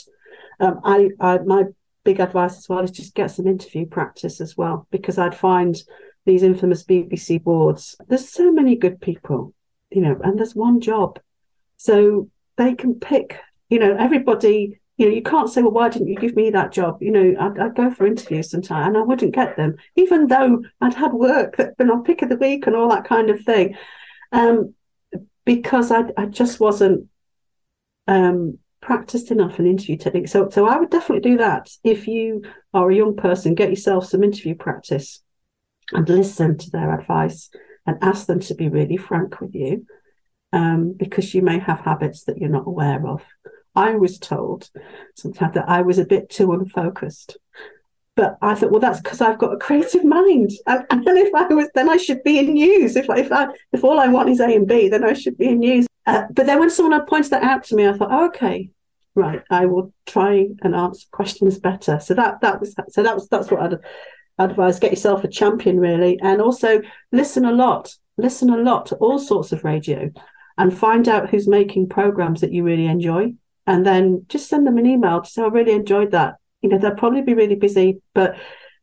um, 0.59 0.81
I, 0.85 1.09
I 1.21 1.39
my 1.39 1.65
big 2.05 2.21
advice 2.21 2.59
as 2.59 2.69
well 2.69 2.81
is 2.81 2.91
just 2.91 3.15
get 3.15 3.31
some 3.31 3.47
interview 3.47 3.87
practice 3.87 4.41
as 4.41 4.57
well 4.57 4.87
because 4.91 5.19
I'd 5.19 5.35
find 5.35 5.77
these 6.27 6.43
infamous 6.43 6.85
BBC 6.85 7.43
boards 7.43 7.97
there's 8.09 8.29
so 8.29 8.53
many 8.53 8.77
good 8.77 9.01
people 9.01 9.55
you 9.91 10.01
know 10.01 10.19
and 10.23 10.39
there's 10.39 10.55
one 10.55 10.81
job 10.81 11.19
so 11.77 12.29
they 12.57 12.75
can 12.75 12.95
pick 12.95 13.41
you 13.69 13.79
know 13.79 13.97
everybody 13.99 14.81
you 15.01 15.09
know, 15.09 15.15
you 15.15 15.23
can't 15.23 15.49
say, 15.49 15.63
well, 15.63 15.71
why 15.71 15.89
didn't 15.89 16.09
you 16.09 16.17
give 16.17 16.37
me 16.37 16.51
that 16.51 16.73
job? 16.73 17.03
You 17.03 17.11
know, 17.11 17.35
I'd, 17.41 17.59
I'd 17.59 17.75
go 17.75 17.91
for 17.91 18.07
interviews 18.07 18.51
sometimes 18.51 18.89
and 18.89 18.99
I 18.99 19.01
wouldn't 19.01 19.35
get 19.35 19.57
them, 19.57 19.77
even 19.97 20.27
though 20.27 20.63
I'd 20.83 20.93
had 20.93 21.15
work 21.15 21.57
that 21.57 21.79
been 21.79 21.91
on 21.91 22.05
pick 22.05 22.21
of 22.21 22.29
the 22.29 22.37
week 22.37 22.67
and 22.67 22.77
all 22.77 22.91
that 22.91 23.07
kind 23.07 23.31
of 23.31 23.41
thing, 23.41 23.79
um, 24.31 24.75
because 25.47 25.91
I, 25.91 26.11
I 26.19 26.27
just 26.27 26.61
wasn't 26.61 27.09
um, 28.09 28.59
practiced 28.83 29.31
enough 29.31 29.59
in 29.59 29.67
interview 29.67 29.97
technique. 29.97 30.29
So, 30.29 30.51
so 30.51 30.67
I 30.67 30.77
would 30.77 30.91
definitely 30.91 31.31
do 31.31 31.39
that. 31.39 31.71
If 31.83 32.07
you 32.07 32.43
are 32.75 32.91
a 32.91 32.95
young 32.95 33.17
person, 33.17 33.55
get 33.55 33.71
yourself 33.71 34.05
some 34.05 34.23
interview 34.23 34.55
practice 34.55 35.23
and 35.93 36.09
listen 36.09 36.59
to 36.59 36.71
their 36.71 36.99
advice 36.99 37.51
and 37.87 37.99
ask 38.03 38.27
them 38.27 38.41
to 38.41 38.55
be 38.55 38.69
really 38.69 38.97
frank 38.97 39.41
with 39.41 39.55
you, 39.55 39.87
um, 40.53 40.93
because 40.93 41.35
you 41.35 41.43
may 41.43 41.59
have 41.59 41.81
habits 41.81 42.25
that 42.25 42.39
you're 42.39 42.49
not 42.49 42.67
aware 42.67 43.07
of. 43.07 43.23
I 43.75 43.95
was 43.95 44.19
told 44.19 44.69
sometimes 45.15 45.55
that 45.55 45.69
I 45.69 45.83
was 45.83 45.99
a 45.99 46.05
bit 46.05 46.29
too 46.29 46.53
unfocused. 46.53 47.39
But 48.17 48.37
I 48.43 48.55
thought, 48.55 48.71
well, 48.71 48.81
that's 48.81 49.01
because 49.01 49.21
I've 49.21 49.39
got 49.39 49.55
a 49.55 49.57
creative 49.57 50.05
mind, 50.05 50.51
and, 50.67 50.85
and 50.91 51.07
if 51.07 51.35
I 51.35 51.47
was, 51.55 51.69
then 51.75 51.89
I 51.89 51.97
should 51.97 52.23
be 52.23 52.39
in 52.39 52.53
news. 52.53 52.97
If 52.97 53.07
if 53.09 53.33
I 53.33 53.49
if 53.73 53.85
all 53.85 54.01
I 54.01 54.09
want 54.09 54.29
is 54.29 54.41
A 54.41 54.55
and 54.55 54.67
B, 54.67 54.89
then 54.89 55.05
I 55.05 55.15
should 55.15 55.39
be 55.39 55.49
in 55.49 55.61
news. 55.61 55.87
Uh, 56.07 56.25
but 56.33 56.47
then 56.47 56.59
when 56.59 56.71
someone 56.71 56.99
had 56.99 57.07
pointed 57.07 57.31
that 57.31 57.45
out 57.45 57.65
to 57.65 57.77
me, 57.77 57.87
I 57.87 57.93
thought, 57.93 58.11
oh, 58.11 58.27
okay, 58.27 58.71
right, 59.15 59.43
I 59.49 59.67
will 59.67 59.95
try 60.07 60.49
and 60.61 60.75
answer 60.75 61.07
questions 61.13 61.59
better. 61.59 62.01
So 62.01 62.15
that 62.15 62.41
that 62.41 62.61
was 62.61 62.75
so 62.89 63.03
that 63.03 63.15
was 63.15 63.29
that's 63.29 63.51
what 63.51 63.63
I'd 63.63 63.79
advise: 64.45 64.79
get 64.79 64.91
yourself 64.91 65.25
a 65.25 65.29
champion, 65.29 65.79
really, 65.79 66.19
and 66.21 66.41
also 66.41 66.83
listen 67.13 67.45
a 67.45 67.53
lot, 67.53 67.95
listen 68.17 68.51
a 68.51 68.57
lot 68.57 68.87
to 68.87 68.97
all 68.97 69.19
sorts 69.19 69.53
of 69.53 69.65
radio, 69.65 70.11
and 70.59 70.77
find 70.77 71.09
out 71.09 71.31
who's 71.31 71.49
making 71.49 71.89
programs 71.89 72.41
that 72.41 72.53
you 72.53 72.63
really 72.63 72.87
enjoy 72.87 73.35
and 73.71 73.87
then 73.87 74.27
just 74.29 74.49
send 74.49 74.67
them 74.67 74.79
an 74.79 74.87
email 74.87 75.21
to 75.21 75.31
say, 75.31 75.43
I 75.43 75.47
really 75.47 75.73
enjoyed 75.73 76.11
that. 76.11 76.37
You 76.61 76.69
know, 76.69 76.79
they'll 76.79 76.95
probably 76.95 77.23
be 77.23 77.35
really 77.35 77.55
busy, 77.55 78.03
but 78.15 78.37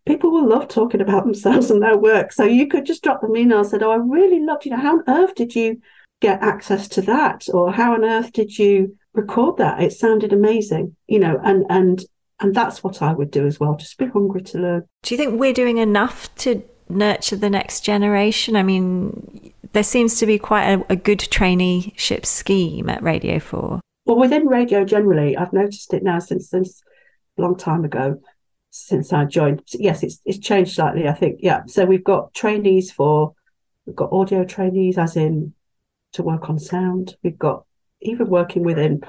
people 0.05 0.31
will 0.31 0.47
love 0.47 0.69
talking 0.69 1.01
about 1.01 1.23
themselves 1.25 1.69
and 1.69 1.81
their 1.81 1.97
work. 1.97 2.31
So 2.31 2.45
you 2.45 2.67
could 2.67 2.85
just 2.85 3.03
drop 3.03 3.21
them 3.21 3.31
an 3.31 3.37
email 3.37 3.59
and 3.59 3.67
say, 3.67 3.79
Oh, 3.81 3.91
I 3.91 3.95
really 3.95 4.39
loved, 4.39 4.65
you 4.65 4.71
know, 4.71 4.77
how 4.77 4.93
on 4.93 5.03
earth 5.07 5.35
did 5.35 5.55
you 5.55 5.81
get 6.21 6.41
access 6.41 6.87
to 6.89 7.01
that? 7.01 7.47
Or 7.53 7.73
how 7.73 7.93
on 7.93 8.05
earth 8.05 8.31
did 8.31 8.57
you 8.57 8.97
record 9.13 9.57
that? 9.57 9.81
It 9.81 9.91
sounded 9.91 10.31
amazing, 10.31 10.95
you 11.07 11.19
know, 11.19 11.39
and 11.43 11.65
and 11.69 12.01
and 12.39 12.53
that's 12.53 12.83
what 12.83 13.01
I 13.01 13.13
would 13.13 13.31
do 13.31 13.45
as 13.45 13.59
well. 13.59 13.75
Just 13.75 13.97
be 13.97 14.07
hungry 14.07 14.41
to 14.43 14.59
learn. 14.59 14.83
Do 15.03 15.13
you 15.13 15.17
think 15.17 15.39
we're 15.39 15.53
doing 15.53 15.77
enough 15.77 16.33
to 16.37 16.63
nurture 16.89 17.35
the 17.35 17.49
next 17.49 17.81
generation? 17.81 18.55
I 18.55 18.63
mean, 18.63 19.53
there 19.73 19.83
seems 19.83 20.19
to 20.19 20.25
be 20.25 20.37
quite 20.37 20.71
a, 20.71 20.85
a 20.89 20.95
good 20.95 21.19
traineeship 21.19 22.25
scheme 22.25 22.89
at 22.89 23.01
Radio 23.01 23.39
4. 23.39 23.81
Well, 24.05 24.17
within 24.17 24.47
radio 24.47 24.85
generally, 24.85 25.35
I've 25.35 25.51
noticed 25.51 25.93
it 25.93 26.03
now 26.03 26.19
since 26.19 26.49
since 26.49 26.81
a 27.37 27.41
long 27.41 27.57
time 27.57 27.83
ago, 27.83 28.21
since 28.69 29.11
I 29.11 29.25
joined. 29.25 29.63
Yes, 29.73 30.03
it's 30.03 30.21
it's 30.25 30.37
changed 30.37 30.75
slightly. 30.75 31.07
I 31.07 31.13
think. 31.13 31.39
Yeah. 31.41 31.63
So 31.67 31.85
we've 31.85 32.03
got 32.03 32.33
trainees 32.33 32.91
for 32.91 33.33
we've 33.85 33.95
got 33.95 34.13
audio 34.13 34.45
trainees, 34.45 34.97
as 34.97 35.17
in 35.17 35.53
to 36.13 36.23
work 36.23 36.49
on 36.49 36.57
sound. 36.57 37.17
We've 37.21 37.37
got 37.37 37.65
even 38.01 38.29
working 38.29 38.63
within 38.63 39.01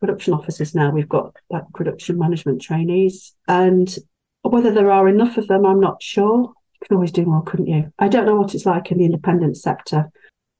production 0.00 0.34
offices 0.34 0.74
now. 0.74 0.90
We've 0.90 1.08
got 1.08 1.36
like 1.50 1.64
production 1.74 2.18
management 2.18 2.62
trainees, 2.62 3.34
and 3.46 3.94
whether 4.42 4.70
there 4.70 4.90
are 4.90 5.08
enough 5.08 5.36
of 5.36 5.48
them, 5.48 5.66
I'm 5.66 5.80
not 5.80 6.02
sure. 6.02 6.52
You 6.80 6.86
can 6.86 6.96
always 6.96 7.12
do 7.12 7.24
more, 7.26 7.42
couldn't 7.42 7.66
you? 7.66 7.92
I 7.98 8.08
don't 8.08 8.26
know 8.26 8.36
what 8.36 8.54
it's 8.54 8.66
like 8.66 8.90
in 8.90 8.98
the 8.98 9.04
independent 9.04 9.56
sector. 9.56 10.10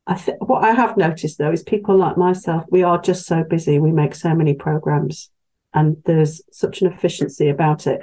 I 0.06 0.14
th- 0.14 0.38
what 0.40 0.64
I 0.64 0.72
have 0.72 0.96
noticed 0.96 1.38
though 1.38 1.52
is 1.52 1.62
people 1.62 1.96
like 1.96 2.16
myself, 2.16 2.64
we 2.70 2.82
are 2.82 3.00
just 3.00 3.26
so 3.26 3.44
busy. 3.44 3.78
We 3.78 3.92
make 3.92 4.14
so 4.14 4.34
many 4.34 4.54
programs, 4.54 5.30
and 5.72 5.96
there's 6.06 6.42
such 6.50 6.82
an 6.82 6.92
efficiency 6.92 7.48
about 7.48 7.86
it. 7.86 8.00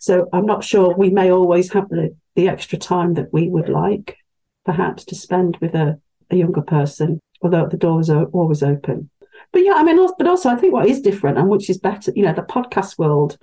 So 0.00 0.28
I'm 0.32 0.46
not 0.46 0.64
sure 0.64 0.94
we 0.96 1.10
may 1.10 1.30
always 1.30 1.72
have 1.72 1.88
the, 1.88 2.16
the 2.34 2.48
extra 2.48 2.78
time 2.78 3.14
that 3.14 3.32
we 3.32 3.48
would 3.48 3.68
like. 3.68 4.16
perhaps 4.64 5.04
to 5.06 5.14
spend 5.14 5.56
with 5.60 5.74
a, 5.74 6.00
a 6.30 6.36
younger 6.36 6.62
person, 6.62 7.20
although 7.40 7.66
the 7.66 7.76
doors 7.76 8.10
are 8.10 8.26
always 8.26 8.62
open. 8.62 9.10
But 9.52 9.64
yeah, 9.64 9.74
I 9.74 9.82
mean, 9.82 10.04
but 10.18 10.26
also 10.26 10.48
I 10.48 10.56
think 10.56 10.72
what 10.72 10.88
is 10.88 11.00
different 11.00 11.38
and 11.38 11.48
which 11.48 11.68
is 11.68 11.78
better, 11.78 12.12
you 12.16 12.24
know, 12.24 12.32
the 12.32 12.42
podcast 12.42 12.98
world 12.98 13.38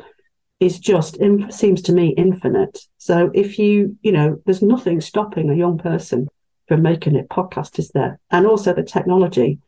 is 0.60 0.80
just 0.80 1.18
seems 1.52 1.82
to 1.84 1.94
me 1.94 2.14
infinite. 2.18 2.80
So 2.98 3.32
if 3.34 3.58
you, 3.58 3.98
you 4.02 4.12
know, 4.12 4.42
there's 4.46 4.62
nothing 4.62 5.00
stopping 5.02 5.50
a 5.50 5.56
young 5.56 5.78
person 5.78 6.28
from 6.68 6.82
making 6.82 7.16
it. 7.16 7.30
Podcast 7.30 7.80
is 7.80 7.90
there, 7.90 8.20
and 8.32 8.46
also 8.46 8.74
the 8.74 8.84
technology 8.84 9.60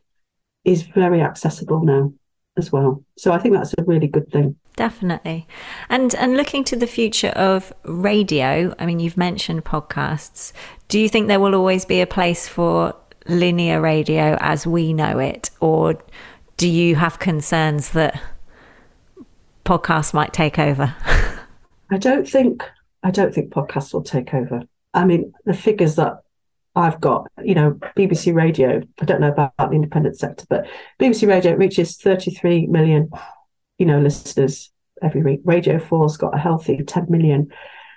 is 0.63 0.83
very 0.83 1.21
accessible 1.21 1.83
now 1.83 2.13
as 2.57 2.71
well. 2.71 3.03
So 3.17 3.31
I 3.31 3.39
think 3.39 3.55
that's 3.55 3.73
a 3.77 3.83
really 3.83 4.07
good 4.07 4.29
thing. 4.31 4.55
Definitely. 4.75 5.47
And 5.89 6.13
and 6.15 6.37
looking 6.37 6.63
to 6.65 6.75
the 6.75 6.87
future 6.87 7.29
of 7.29 7.73
radio, 7.83 8.75
I 8.79 8.85
mean 8.85 8.99
you've 8.99 9.17
mentioned 9.17 9.63
podcasts. 9.65 10.51
Do 10.87 10.99
you 10.99 11.09
think 11.09 11.27
there 11.27 11.39
will 11.39 11.55
always 11.55 11.85
be 11.85 12.01
a 12.01 12.07
place 12.07 12.47
for 12.47 12.95
linear 13.27 13.79
radio 13.79 14.35
as 14.39 14.65
we 14.65 14.93
know 14.93 15.19
it 15.19 15.51
or 15.59 16.01
do 16.61 16.69
you 16.69 16.95
have 16.95 17.17
concerns 17.17 17.89
that 17.89 18.21
podcasts 19.65 20.13
might 20.13 20.31
take 20.31 20.59
over? 20.59 20.95
I 21.89 21.97
don't 21.97 22.29
think 22.29 22.63
I 23.01 23.09
don't 23.09 23.33
think 23.33 23.51
podcasts 23.51 23.91
will 23.91 24.03
take 24.03 24.31
over. 24.35 24.61
I 24.93 25.05
mean, 25.05 25.33
the 25.43 25.55
figures 25.55 25.95
that 25.95 26.21
I've 26.75 27.01
got, 27.01 27.25
you 27.43 27.55
know, 27.55 27.79
BBC 27.97 28.35
Radio, 28.35 28.83
I 29.01 29.05
don't 29.05 29.21
know 29.21 29.31
about 29.31 29.53
the 29.57 29.71
independent 29.71 30.19
sector, 30.19 30.45
but 30.51 30.67
BBC 30.99 31.27
Radio 31.27 31.55
reaches 31.55 31.97
33 31.97 32.67
million, 32.67 33.09
you 33.79 33.87
know, 33.87 33.99
listeners 33.99 34.71
every 35.01 35.23
week. 35.23 35.41
Radio 35.43 35.79
4's 35.79 36.15
got 36.15 36.35
a 36.35 36.39
healthy 36.39 36.77
10 36.77 37.07
million. 37.09 37.51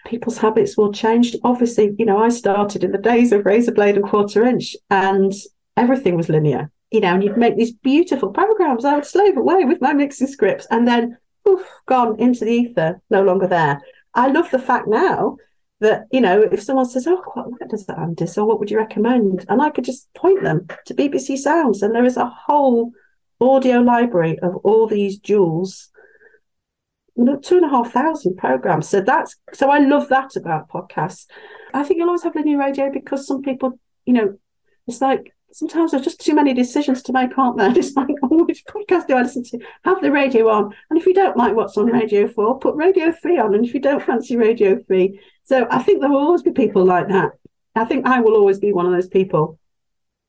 People's 0.07 0.39
habits 0.39 0.79
will 0.79 0.91
change. 0.91 1.37
Obviously, 1.45 1.95
you 1.99 2.07
know, 2.07 2.17
I 2.17 2.31
started 2.31 2.83
in 2.83 2.93
the 2.93 2.99
days 2.99 3.31
of 3.31 3.45
razor 3.45 3.73
blade 3.73 3.97
and 3.97 4.09
quarter 4.09 4.43
inch 4.43 4.75
and 4.89 5.35
everything 5.77 6.17
was 6.17 6.31
linear, 6.31 6.71
you 6.95 7.01
know, 7.01 7.15
and 7.15 7.25
you'd 7.25 7.37
make 7.37 7.57
these 7.57 7.73
beautiful 7.73 8.31
programs. 8.31 8.85
I 8.85 8.95
would 8.95 9.05
slave 9.05 9.37
away 9.37 9.65
with 9.65 9.81
my 9.81 9.93
mixing 9.93 10.29
scripts 10.29 10.67
and 10.71 10.87
then 10.87 11.19
oof, 11.47 11.67
gone 11.87 12.19
into 12.21 12.45
the 12.45 12.53
ether, 12.53 13.03
no 13.11 13.23
longer 13.23 13.49
there. 13.49 13.83
I 14.15 14.29
love 14.29 14.51
the 14.53 14.61
fact 14.61 14.87
now 14.87 15.37
that 15.81 16.05
you 16.13 16.21
know 16.21 16.41
if 16.41 16.63
someone 16.63 16.89
says 16.89 17.07
oh 17.09 17.21
what, 17.35 17.69
does 17.69 17.85
that 17.87 17.99
Andis 17.99 18.39
or 18.39 18.47
what 18.47 18.61
would 18.61 18.71
you 18.71 18.79
recommend 18.79 19.45
and 19.49 19.61
I 19.61 19.71
could 19.71 19.85
just 19.85 20.13
point 20.15 20.43
them 20.43 20.69
to 20.87 20.95
BBC 20.95 21.37
Sounds 21.37 21.83
and 21.83 21.93
there 21.93 22.05
is 22.05 22.17
a 22.17 22.27
whole 22.27 22.93
audio 23.41 23.81
library 23.81 24.39
of 24.39 24.55
all 24.63 24.87
these 24.87 25.19
jewels 25.19 25.91
two 27.17 27.57
and 27.57 27.65
a 27.65 27.69
half 27.69 27.91
thousand 27.91 28.37
programs 28.37 28.89
so 28.89 29.01
that's 29.01 29.35
so 29.53 29.69
I 29.69 29.79
love 29.79 30.09
that 30.09 30.37
about 30.37 30.71
podcasts 30.71 31.27
I 31.75 31.83
think 31.83 31.99
you'll 31.99 32.09
always 32.09 32.23
have 32.23 32.37
linear 32.37 32.59
radio 32.59 32.91
because 32.93 33.27
some 33.27 33.43
people 33.43 33.79
you 34.07 34.15
know 34.15 34.39
it's 34.87 35.01
like 35.01 35.34
sometimes 35.55 35.93
there's 35.93 36.03
just 36.03 36.21
too 36.21 36.35
many 36.35 36.53
decisions 36.53 37.01
to 37.05 37.13
make, 37.13 37.39
aren't 37.39 37.57
there? 37.57 37.71
It's 37.79 37.95
like, 37.95 38.09
oh, 38.25 38.45
which 38.45 38.65
podcast 38.67 39.07
do 39.07 39.15
I 39.15 39.23
listen 39.23 39.45
to? 39.45 39.61
Have 39.85 40.03
the 40.03 40.11
radio 40.11 40.49
on. 40.49 40.75
And 40.91 40.99
if 40.99 41.07
you 41.07 41.15
don't 41.15 41.37
like 41.37 41.55
what's 41.55 41.77
on 41.77 41.87
Radio 41.87 42.27
4, 42.27 42.59
put 42.59 42.75
Radio 42.75 43.13
3 43.13 43.39
on. 43.39 43.55
And 43.55 43.65
if 43.65 43.73
you 43.73 43.81
don't 43.81 44.03
fancy 44.03 44.37
Radio 44.37 44.83
3. 44.87 45.21
So 45.45 45.67
I 45.71 45.83
think 45.83 46.01
there 46.01 46.11
will 46.11 46.19
always 46.19 46.43
be 46.43 46.51
people 46.51 46.85
like 46.85 47.09
that. 47.09 47.33
I 47.77 47.85
think 47.85 48.07
I 48.07 48.21
will 48.21 48.35
always 48.35 48.59
be 48.59 48.73
one 48.73 48.87
of 48.87 48.93
those 48.93 49.09
people. 49.09 49.59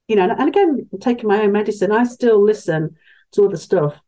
You 0.07 0.15
know, 0.15 0.29
and 0.37 0.47
again, 0.47 0.87
taking 1.01 1.27
my 1.27 1.41
own 1.41 1.51
medicine, 1.51 1.91
I 1.91 2.03
still 2.03 2.43
listen 2.43 2.95
to 3.31 3.45
other 3.45 3.57
stuff 3.57 3.99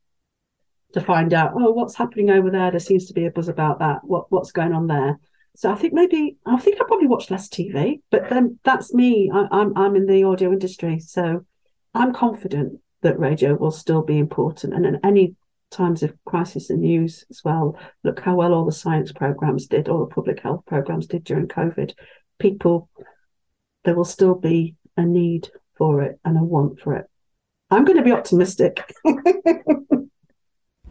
to 0.93 1.01
find 1.01 1.33
out, 1.33 1.53
oh, 1.55 1.71
what's 1.71 1.95
happening 1.95 2.29
over 2.29 2.51
there? 2.51 2.69
There 2.69 2.79
seems 2.79 3.07
to 3.07 3.13
be 3.13 3.25
a 3.25 3.31
buzz 3.31 3.47
about 3.47 3.79
that. 3.79 4.03
What 4.03 4.31
what's 4.31 4.51
going 4.51 4.73
on 4.73 4.85
there? 4.85 5.19
So 5.57 5.71
I 5.71 5.75
think 5.75 5.91
maybe 5.91 6.37
I 6.45 6.59
think 6.59 6.77
I 6.79 6.83
probably 6.87 7.07
watch 7.07 7.31
less 7.31 7.49
TV, 7.49 7.99
but 8.11 8.29
then 8.29 8.59
that's 8.63 8.93
me. 8.93 9.31
I, 9.33 9.47
I'm 9.51 9.75
I'm 9.75 9.95
in 9.95 10.05
the 10.05 10.23
audio 10.23 10.51
industry, 10.51 10.99
so 10.99 11.47
I'm 11.95 12.13
confident 12.13 12.79
that 13.01 13.17
radio 13.17 13.55
will 13.55 13.71
still 13.71 14.03
be 14.03 14.19
important. 14.19 14.75
And 14.75 14.85
in 14.85 14.99
any 15.03 15.33
times 15.71 16.03
of 16.03 16.13
crisis 16.25 16.69
and 16.69 16.81
news 16.81 17.25
as 17.31 17.43
well, 17.43 17.75
look 18.03 18.19
how 18.19 18.35
well 18.35 18.53
all 18.53 18.65
the 18.65 18.71
science 18.71 19.11
programs 19.11 19.65
did, 19.65 19.89
all 19.89 20.05
the 20.05 20.13
public 20.13 20.41
health 20.41 20.63
programs 20.67 21.07
did 21.07 21.23
during 21.23 21.47
COVID. 21.47 21.93
People, 22.37 22.87
there 23.83 23.95
will 23.95 24.05
still 24.05 24.35
be 24.35 24.75
a 24.95 25.03
need 25.03 25.49
for 25.75 26.03
it 26.03 26.19
and 26.23 26.37
a 26.37 26.43
want 26.43 26.79
for 26.81 26.93
it. 26.93 27.07
I'm 27.71 27.83
going 27.83 27.97
to 27.97 28.03
be 28.03 28.11
optimistic. 28.11 28.93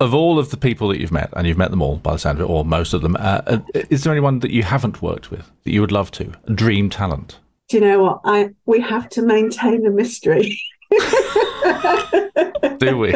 of 0.01 0.15
all 0.15 0.39
of 0.39 0.51
the 0.51 0.57
people 0.57 0.89
that 0.89 1.01
you've 1.01 1.13
met, 1.13 1.31
and 1.35 1.47
you've 1.47 1.59
met 1.59 1.71
them 1.71 1.83
all 1.83 1.97
by 1.97 2.13
the 2.13 2.19
sound 2.19 2.39
of 2.39 2.49
it, 2.49 2.51
or 2.53 2.65
most 2.65 2.93
of 2.93 3.03
them, 3.03 3.17
uh, 3.17 3.41
uh, 3.47 3.59
is 3.91 4.05
there 4.05 4.13
anyone 4.13 4.41
that 4.41 4.51
you 4.51 4.63
haven't 4.63 5.03
worked 5.03 5.31
with 5.31 5.51
that 5.65 5.73
you 5.73 5.81
would 5.81 5.93
love 5.93 6.11
to? 6.13 6.33
A 6.45 6.53
dream 6.53 6.91
talent? 6.91 7.39
Do 7.69 7.79
you 7.79 7.83
know 7.83 8.03
what? 8.03 8.21
I 8.25 8.51
we 8.67 8.81
have 8.81 9.09
to 9.11 9.23
maintain 9.23 9.83
the 9.83 9.91
mystery. 9.91 10.61
do 12.79 12.99
we? 12.99 13.15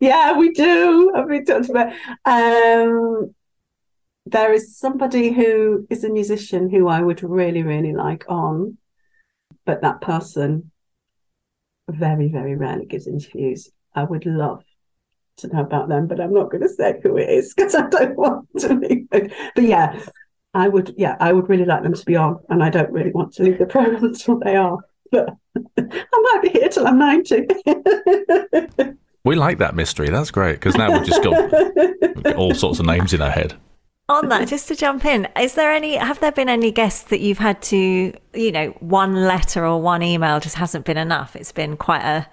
Yeah, 0.00 0.36
we 0.36 0.52
do. 0.52 1.12
I've 1.14 1.28
been 1.28 1.44
talked 1.44 1.70
about. 1.70 1.92
Um, 2.24 3.34
there 4.26 4.52
is 4.52 4.76
somebody 4.76 5.32
who 5.32 5.86
is 5.90 6.04
a 6.04 6.10
musician 6.10 6.70
who 6.70 6.88
I 6.88 7.00
would 7.00 7.22
really, 7.22 7.62
really 7.62 7.94
like 7.94 8.24
on, 8.28 8.78
but 9.64 9.82
that 9.82 10.00
person 10.00 10.70
very, 11.88 12.28
very 12.28 12.54
rarely 12.54 12.86
gives 12.86 13.06
interviews. 13.06 13.70
I 13.94 14.04
would 14.04 14.26
love 14.26 14.64
to 15.38 15.48
know 15.48 15.62
about 15.62 15.88
them, 15.88 16.06
but 16.06 16.20
I'm 16.20 16.32
not 16.32 16.50
going 16.50 16.62
to 16.62 16.68
say 16.68 17.00
who 17.02 17.16
it 17.16 17.28
is 17.28 17.54
because 17.54 17.74
I 17.74 17.88
don't 17.88 18.16
want 18.16 18.48
to 18.60 18.74
leave 18.74 19.06
it. 19.12 19.32
But 19.54 19.64
yeah, 19.64 20.00
I 20.54 20.68
would, 20.68 20.94
yeah, 20.96 21.16
I 21.20 21.32
would 21.32 21.48
really 21.48 21.64
like 21.64 21.82
them 21.82 21.94
to 21.94 22.04
be 22.04 22.16
on, 22.16 22.38
and 22.48 22.62
I 22.62 22.70
don't 22.70 22.90
really 22.90 23.12
want 23.12 23.32
to 23.34 23.42
leave 23.42 23.58
the 23.58 23.66
program 23.66 24.04
until 24.04 24.38
they 24.38 24.56
are. 24.56 24.78
But 25.10 25.30
I 25.56 25.82
might 26.34 26.40
be 26.42 26.50
here 26.50 26.68
till 26.68 26.86
I'm 26.86 26.98
90. 26.98 27.46
we 29.24 29.36
like 29.36 29.58
that 29.58 29.74
mystery. 29.74 30.10
That's 30.10 30.30
great 30.30 30.54
because 30.54 30.76
now 30.76 30.92
we've 30.92 31.06
just 31.06 31.22
got, 31.22 31.52
we've 32.14 32.22
got 32.22 32.36
all 32.36 32.54
sorts 32.54 32.78
of 32.78 32.86
names 32.86 33.14
in 33.14 33.22
our 33.22 33.30
head 33.30 33.54
on 34.08 34.28
that 34.30 34.48
just 34.48 34.68
to 34.68 34.74
jump 34.74 35.04
in 35.04 35.28
is 35.38 35.54
there 35.54 35.70
any 35.70 35.94
have 35.96 36.18
there 36.20 36.32
been 36.32 36.48
any 36.48 36.72
guests 36.72 37.02
that 37.10 37.20
you've 37.20 37.38
had 37.38 37.60
to 37.60 38.10
you 38.32 38.50
know 38.50 38.70
one 38.80 39.14
letter 39.14 39.66
or 39.66 39.82
one 39.82 40.02
email 40.02 40.40
just 40.40 40.56
hasn't 40.56 40.86
been 40.86 40.96
enough 40.96 41.36
it's 41.36 41.52
been 41.52 41.76
quite 41.76 42.02
a 42.02 42.26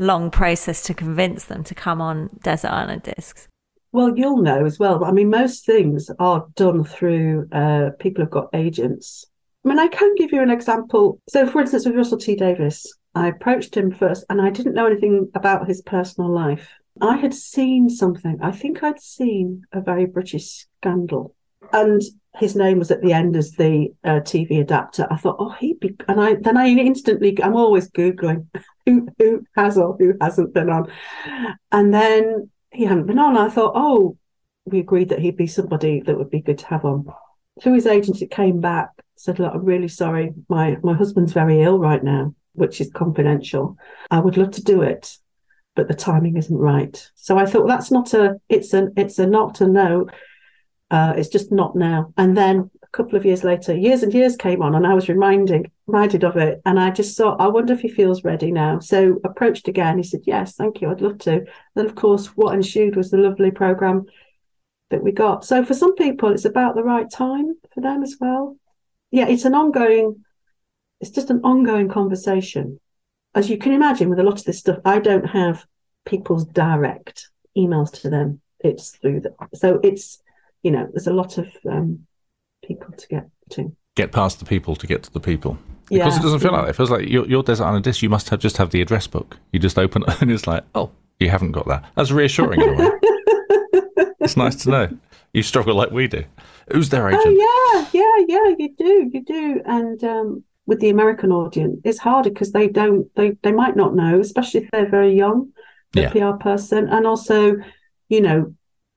long 0.00 0.30
process 0.30 0.82
to 0.84 0.94
convince 0.94 1.44
them 1.44 1.62
to 1.64 1.74
come 1.74 2.00
on 2.00 2.30
Desert 2.42 2.70
Island 2.70 3.02
Discs? 3.02 3.46
Well, 3.92 4.16
you'll 4.16 4.42
know 4.42 4.64
as 4.64 4.78
well. 4.78 5.04
I 5.04 5.12
mean, 5.12 5.30
most 5.30 5.66
things 5.66 6.10
are 6.18 6.46
done 6.54 6.84
through 6.84 7.48
uh, 7.52 7.90
people 7.98 8.24
who've 8.24 8.30
got 8.30 8.48
agents. 8.54 9.26
I 9.64 9.68
mean, 9.68 9.78
I 9.78 9.88
can 9.88 10.14
give 10.16 10.32
you 10.32 10.42
an 10.42 10.50
example. 10.50 11.20
So, 11.28 11.46
for 11.46 11.60
instance, 11.60 11.84
with 11.84 11.96
Russell 11.96 12.18
T 12.18 12.34
Davies, 12.34 12.86
I 13.14 13.28
approached 13.28 13.76
him 13.76 13.90
first 13.90 14.24
and 14.30 14.40
I 14.40 14.50
didn't 14.50 14.74
know 14.74 14.86
anything 14.86 15.30
about 15.34 15.68
his 15.68 15.82
personal 15.82 16.30
life. 16.30 16.68
I 17.00 17.16
had 17.16 17.34
seen 17.34 17.88
something. 17.88 18.38
I 18.42 18.52
think 18.52 18.82
I'd 18.82 19.00
seen 19.00 19.64
a 19.72 19.80
very 19.80 20.06
British 20.06 20.66
scandal. 20.78 21.34
And 21.72 22.00
his 22.36 22.54
name 22.54 22.78
was 22.78 22.90
at 22.90 23.02
the 23.02 23.12
end 23.12 23.36
as 23.36 23.52
the 23.52 23.92
uh, 24.04 24.20
TV 24.20 24.60
adapter. 24.60 25.06
I 25.10 25.16
thought, 25.16 25.36
oh, 25.38 25.50
he'd 25.50 25.80
be, 25.80 25.96
and 26.08 26.20
I 26.20 26.34
then 26.34 26.56
I 26.56 26.68
instantly, 26.68 27.36
I'm 27.42 27.56
always 27.56 27.90
googling 27.90 28.46
who 28.86 29.08
who 29.18 29.44
has 29.56 29.76
or 29.76 29.96
who 29.98 30.14
hasn't 30.20 30.54
been 30.54 30.70
on, 30.70 30.90
and 31.72 31.92
then 31.92 32.50
he 32.70 32.84
hadn't 32.84 33.06
been 33.06 33.18
on. 33.18 33.36
I 33.36 33.48
thought, 33.48 33.72
oh, 33.74 34.16
we 34.64 34.78
agreed 34.78 35.08
that 35.08 35.20
he'd 35.20 35.36
be 35.36 35.46
somebody 35.46 36.00
that 36.00 36.16
would 36.16 36.30
be 36.30 36.40
good 36.40 36.58
to 36.58 36.66
have 36.66 36.84
on. 36.84 37.06
Through 37.60 37.74
his 37.74 37.86
agent, 37.86 38.22
it 38.22 38.30
came 38.30 38.60
back 38.60 38.90
said, 39.20 39.38
look, 39.38 39.52
I'm 39.54 39.64
really 39.64 39.88
sorry, 39.88 40.32
my 40.48 40.78
my 40.82 40.94
husband's 40.94 41.32
very 41.32 41.60
ill 41.62 41.78
right 41.78 42.02
now, 42.02 42.34
which 42.54 42.80
is 42.80 42.90
confidential. 42.90 43.76
I 44.10 44.18
would 44.18 44.38
love 44.38 44.52
to 44.52 44.64
do 44.64 44.80
it, 44.80 45.18
but 45.76 45.88
the 45.88 45.94
timing 45.94 46.38
isn't 46.38 46.56
right. 46.56 47.10
So 47.16 47.36
I 47.36 47.44
thought 47.44 47.66
well, 47.66 47.76
that's 47.76 47.90
not 47.90 48.14
a, 48.14 48.40
it's 48.48 48.72
an 48.72 48.94
it's 48.96 49.18
a 49.18 49.26
not 49.26 49.60
a 49.60 49.68
no 49.68 50.06
uh, 50.90 51.14
it's 51.16 51.28
just 51.28 51.52
not 51.52 51.76
now. 51.76 52.12
And 52.16 52.36
then 52.36 52.70
a 52.82 52.86
couple 52.88 53.16
of 53.16 53.24
years 53.24 53.44
later, 53.44 53.74
years 53.74 54.02
and 54.02 54.12
years 54.12 54.36
came 54.36 54.62
on, 54.62 54.74
and 54.74 54.86
I 54.86 54.94
was 54.94 55.08
reminding 55.08 55.70
reminded 55.86 56.24
of 56.24 56.36
it. 56.36 56.60
And 56.64 56.78
I 56.78 56.90
just 56.90 57.16
thought, 57.16 57.40
I 57.40 57.48
wonder 57.48 57.72
if 57.72 57.80
he 57.80 57.88
feels 57.88 58.24
ready 58.24 58.50
now. 58.52 58.78
So 58.80 59.20
approached 59.24 59.68
again. 59.68 59.98
He 59.98 60.04
said, 60.04 60.20
Yes, 60.24 60.54
thank 60.54 60.80
you. 60.80 60.90
I'd 60.90 61.00
love 61.00 61.18
to. 61.18 61.44
Then 61.74 61.86
of 61.86 61.94
course, 61.94 62.28
what 62.36 62.54
ensued 62.54 62.96
was 62.96 63.10
the 63.10 63.18
lovely 63.18 63.50
program 63.50 64.06
that 64.90 65.02
we 65.02 65.12
got. 65.12 65.44
So 65.44 65.64
for 65.64 65.74
some 65.74 65.94
people, 65.94 66.30
it's 66.30 66.44
about 66.44 66.74
the 66.74 66.82
right 66.82 67.10
time 67.10 67.54
for 67.72 67.80
them 67.80 68.02
as 68.02 68.16
well. 68.20 68.56
Yeah, 69.10 69.28
it's 69.28 69.44
an 69.44 69.54
ongoing. 69.54 70.24
It's 71.00 71.10
just 71.10 71.30
an 71.30 71.40
ongoing 71.44 71.88
conversation. 71.88 72.80
As 73.34 73.48
you 73.48 73.58
can 73.58 73.72
imagine, 73.72 74.10
with 74.10 74.18
a 74.18 74.24
lot 74.24 74.38
of 74.38 74.44
this 74.44 74.58
stuff, 74.58 74.78
I 74.84 74.98
don't 74.98 75.26
have 75.26 75.64
people's 76.04 76.44
direct 76.44 77.28
emails 77.56 77.92
to 78.00 78.10
them. 78.10 78.40
It's 78.58 78.90
through 78.90 79.20
the 79.20 79.34
so 79.54 79.80
it's 79.82 80.20
you 80.62 80.70
know, 80.70 80.88
there's 80.92 81.06
a 81.06 81.12
lot 81.12 81.38
of 81.38 81.48
um, 81.68 82.06
people 82.64 82.92
to 82.92 83.08
get 83.08 83.28
to. 83.50 83.74
Get 83.96 84.12
past 84.12 84.38
the 84.38 84.44
people 84.44 84.76
to 84.76 84.86
get 84.86 85.02
to 85.04 85.12
the 85.12 85.20
people. 85.20 85.58
Because 85.88 86.14
yeah. 86.14 86.20
it 86.20 86.22
doesn't 86.22 86.38
feel 86.38 86.52
like 86.52 86.62
that. 86.66 86.70
It 86.70 86.76
feels 86.76 86.90
like 86.90 87.08
your, 87.08 87.26
your 87.26 87.42
Desert 87.42 87.64
Island 87.64 87.82
Disc, 87.82 88.00
you 88.00 88.08
must 88.08 88.28
have 88.28 88.38
just 88.38 88.56
have 88.58 88.70
the 88.70 88.80
address 88.80 89.08
book. 89.08 89.38
You 89.52 89.58
just 89.58 89.78
open 89.78 90.04
it 90.06 90.08
and 90.22 90.30
it's 90.30 90.46
like, 90.46 90.64
oh, 90.74 90.90
you 91.18 91.28
haven't 91.28 91.52
got 91.52 91.66
that. 91.66 91.84
That's 91.96 92.12
reassuring 92.12 92.60
in 92.60 92.68
a 92.68 92.76
way. 92.76 92.90
it's 94.20 94.36
nice 94.36 94.54
to 94.62 94.70
know. 94.70 94.98
You 95.32 95.42
struggle 95.42 95.74
like 95.74 95.90
we 95.90 96.06
do. 96.06 96.24
Who's 96.72 96.88
their 96.90 97.08
agent? 97.08 97.24
Oh, 97.26 97.88
yeah, 97.92 98.00
yeah, 98.00 98.24
yeah, 98.28 98.54
you 98.58 98.74
do, 98.76 99.10
you 99.12 99.24
do. 99.24 99.62
And 99.64 100.02
um, 100.04 100.44
with 100.66 100.78
the 100.78 100.88
American 100.88 101.32
audience 101.32 101.80
it's 101.84 101.98
harder 101.98 102.30
because 102.30 102.52
they 102.52 102.68
don't 102.68 103.12
they 103.16 103.36
they 103.42 103.52
might 103.52 103.76
not 103.76 103.94
know, 103.94 104.20
especially 104.20 104.62
if 104.62 104.70
they're 104.70 104.88
very 104.88 105.14
young, 105.14 105.52
the 105.92 106.02
Yeah. 106.02 106.10
PR 106.10 106.36
person, 106.36 106.88
and 106.88 107.06
also, 107.06 107.56
you 108.08 108.20
know, 108.20 108.54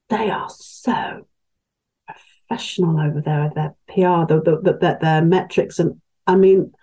they 0.09 0.29
are 0.29 0.49
so 0.49 1.27
professional 2.53 2.99
over 2.99 3.21
there. 3.21 3.51
Their 3.53 3.75
PR, 3.87 4.25
the, 4.31 4.41
the, 4.43 4.61
the, 4.61 4.77
their, 4.79 4.97
their 5.01 5.21
metrics, 5.21 5.79
and 5.79 5.99
I 6.27 6.35
mean, 6.35 6.73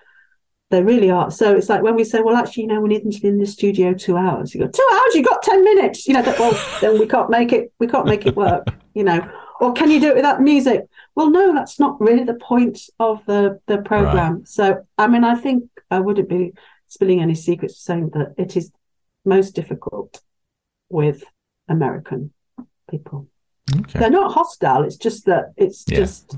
they 0.71 0.83
really 0.83 1.11
are. 1.11 1.31
So 1.31 1.57
it's 1.57 1.69
like 1.69 1.83
when 1.83 1.97
we 1.97 2.05
say, 2.05 2.21
well, 2.21 2.37
actually, 2.37 2.65
you 2.65 2.69
know, 2.69 2.81
we 2.81 2.91
need 2.91 3.05
them 3.05 3.11
to 3.11 3.21
be 3.21 3.29
in 3.29 3.39
the 3.39 3.47
studio 3.47 3.93
two 3.93 4.17
hours. 4.17 4.55
You 4.55 4.61
go 4.61 4.69
two 4.69 4.89
hours. 4.93 5.15
You 5.15 5.23
got 5.23 5.43
ten 5.43 5.65
minutes. 5.65 6.07
You 6.07 6.15
know, 6.15 6.23
that, 6.23 6.39
well, 6.39 6.59
then 6.81 6.99
we 6.99 7.07
can't 7.07 7.31
make 7.31 7.53
it. 7.53 7.73
We 7.79 7.87
can't 7.87 8.07
make 8.07 8.27
it 8.27 8.37
work. 8.37 8.69
You 8.95 9.05
know, 9.05 9.29
or 9.61 9.73
can 9.73 9.91
you 9.91 10.01
do 10.01 10.09
it 10.09 10.17
without 10.17 10.41
music? 10.41 10.83
Well, 11.15 11.31
no, 11.31 11.55
that's 11.55 11.79
not 11.79 12.01
really 12.01 12.25
the 12.25 12.35
point 12.35 12.81
of 12.99 13.25
the 13.27 13.61
the 13.67 13.79
program. 13.79 14.45
So, 14.47 14.87
I 14.99 15.07
mean, 15.07 15.25
I 15.25 15.35
think 15.37 15.65
I 15.91 16.01
wouldn't 16.01 16.29
be 16.29 16.53
spilling 16.89 17.21
any 17.21 17.35
secrets 17.35 17.81
saying 17.81 18.11
that 18.15 18.35
it 18.37 18.57
is 18.57 18.71
most 19.25 19.55
difficult 19.55 20.21
with 20.89 21.23
American 21.69 22.33
people. 22.91 23.29
Okay. 23.79 23.99
They're 23.99 24.11
not 24.11 24.33
hostile. 24.33 24.83
It's 24.85 24.97
just 24.97 25.27
that 25.27 25.53
it's 25.57 25.85
Yeah. 25.89 25.99
just 25.99 26.37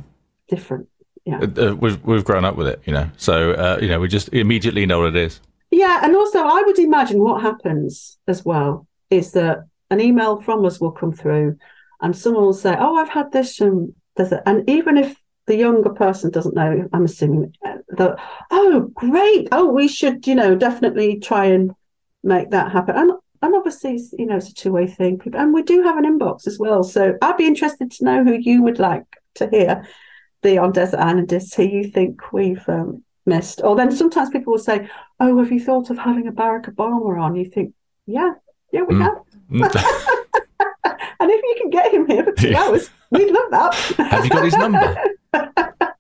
different. 0.48 0.88
Yeah. 1.24 1.38
Uh, 1.40 1.70
uh, 1.70 1.74
we've 1.76 2.02
we've 2.04 2.24
grown 2.24 2.44
up 2.44 2.56
with 2.56 2.66
it, 2.66 2.80
you 2.84 2.92
know. 2.92 3.08
So 3.16 3.52
uh, 3.52 3.78
you 3.80 3.88
know, 3.88 4.00
we 4.00 4.08
just 4.08 4.28
immediately 4.32 4.86
know 4.86 5.00
what 5.00 5.08
it 5.14 5.16
is. 5.16 5.40
Yeah, 5.70 6.00
and 6.04 6.14
also 6.16 6.40
I 6.40 6.62
would 6.66 6.78
imagine 6.78 7.20
what 7.22 7.40
happens 7.42 8.18
as 8.28 8.44
well 8.44 8.86
is 9.10 9.32
that 9.32 9.64
an 9.90 10.00
email 10.00 10.40
from 10.42 10.64
us 10.64 10.80
will 10.80 10.90
come 10.90 11.12
through, 11.12 11.56
and 12.00 12.16
someone 12.16 12.44
will 12.44 12.52
say, 12.52 12.74
"Oh, 12.78 12.96
I've 12.96 13.08
had 13.08 13.30
this," 13.32 13.60
and 13.60 13.94
there's 14.16 14.32
a, 14.32 14.46
and 14.48 14.68
even 14.68 14.98
if 14.98 15.16
the 15.46 15.56
younger 15.56 15.90
person 15.90 16.30
doesn't 16.30 16.54
know, 16.54 16.88
I'm 16.92 17.04
assuming 17.04 17.54
uh, 17.64 17.76
that, 17.98 18.16
"Oh, 18.50 18.90
great! 18.94 19.48
Oh, 19.52 19.66
we 19.72 19.88
should, 19.88 20.26
you 20.26 20.34
know, 20.34 20.54
definitely 20.56 21.20
try 21.20 21.46
and 21.46 21.70
make 22.24 22.50
that 22.50 22.72
happen." 22.72 22.96
And 22.96 23.12
and 23.42 23.54
obviously, 23.54 24.00
you 24.18 24.26
know, 24.26 24.36
it's 24.36 24.48
a 24.50 24.54
two 24.54 24.72
way 24.72 24.86
thing. 24.86 25.20
And 25.34 25.52
we 25.52 25.62
do 25.62 25.82
have 25.82 25.96
an 25.98 26.04
inbox 26.04 26.46
as 26.46 26.58
well, 26.58 26.82
so 26.82 27.14
I'd 27.20 27.36
be 27.36 27.46
interested 27.46 27.90
to 27.90 28.04
know 28.04 28.24
who 28.24 28.34
you 28.34 28.62
would 28.62 28.78
like 28.78 29.04
to 29.34 29.48
hear 29.50 29.86
the 30.42 30.58
on 30.58 30.72
Desert 30.72 31.00
Islanders 31.00 31.52
who 31.54 31.62
you 31.64 31.84
think 31.84 32.32
we've 32.32 32.66
um, 32.68 33.02
missed. 33.26 33.60
Or 33.62 33.76
then 33.76 33.90
sometimes 33.92 34.30
people 34.30 34.52
will 34.52 34.58
say, 34.60 34.88
"Oh, 35.20 35.38
have 35.38 35.52
you 35.52 35.60
thought 35.60 35.90
of 35.90 35.98
having 35.98 36.26
a 36.26 36.32
Barack 36.32 36.72
Obama 36.74 37.20
on?" 37.20 37.36
You 37.36 37.44
think, 37.44 37.74
"Yeah, 38.06 38.32
yeah, 38.72 38.82
we 38.82 38.94
Mm. 38.94 39.02
have." 39.02 39.84
And 41.20 41.30
if 41.30 41.40
you 41.40 41.54
can 41.60 41.70
get 41.70 41.94
him 41.94 42.06
here 42.08 42.24
for 42.24 42.32
two 42.32 42.48
Yeah. 42.50 42.62
hours, 42.64 42.90
we'd 43.12 43.30
love 43.30 43.50
that. 43.52 43.74
Have 44.10 44.24
you 44.24 44.30
got 44.30 44.44
his 44.44 44.56
number? 44.56 44.96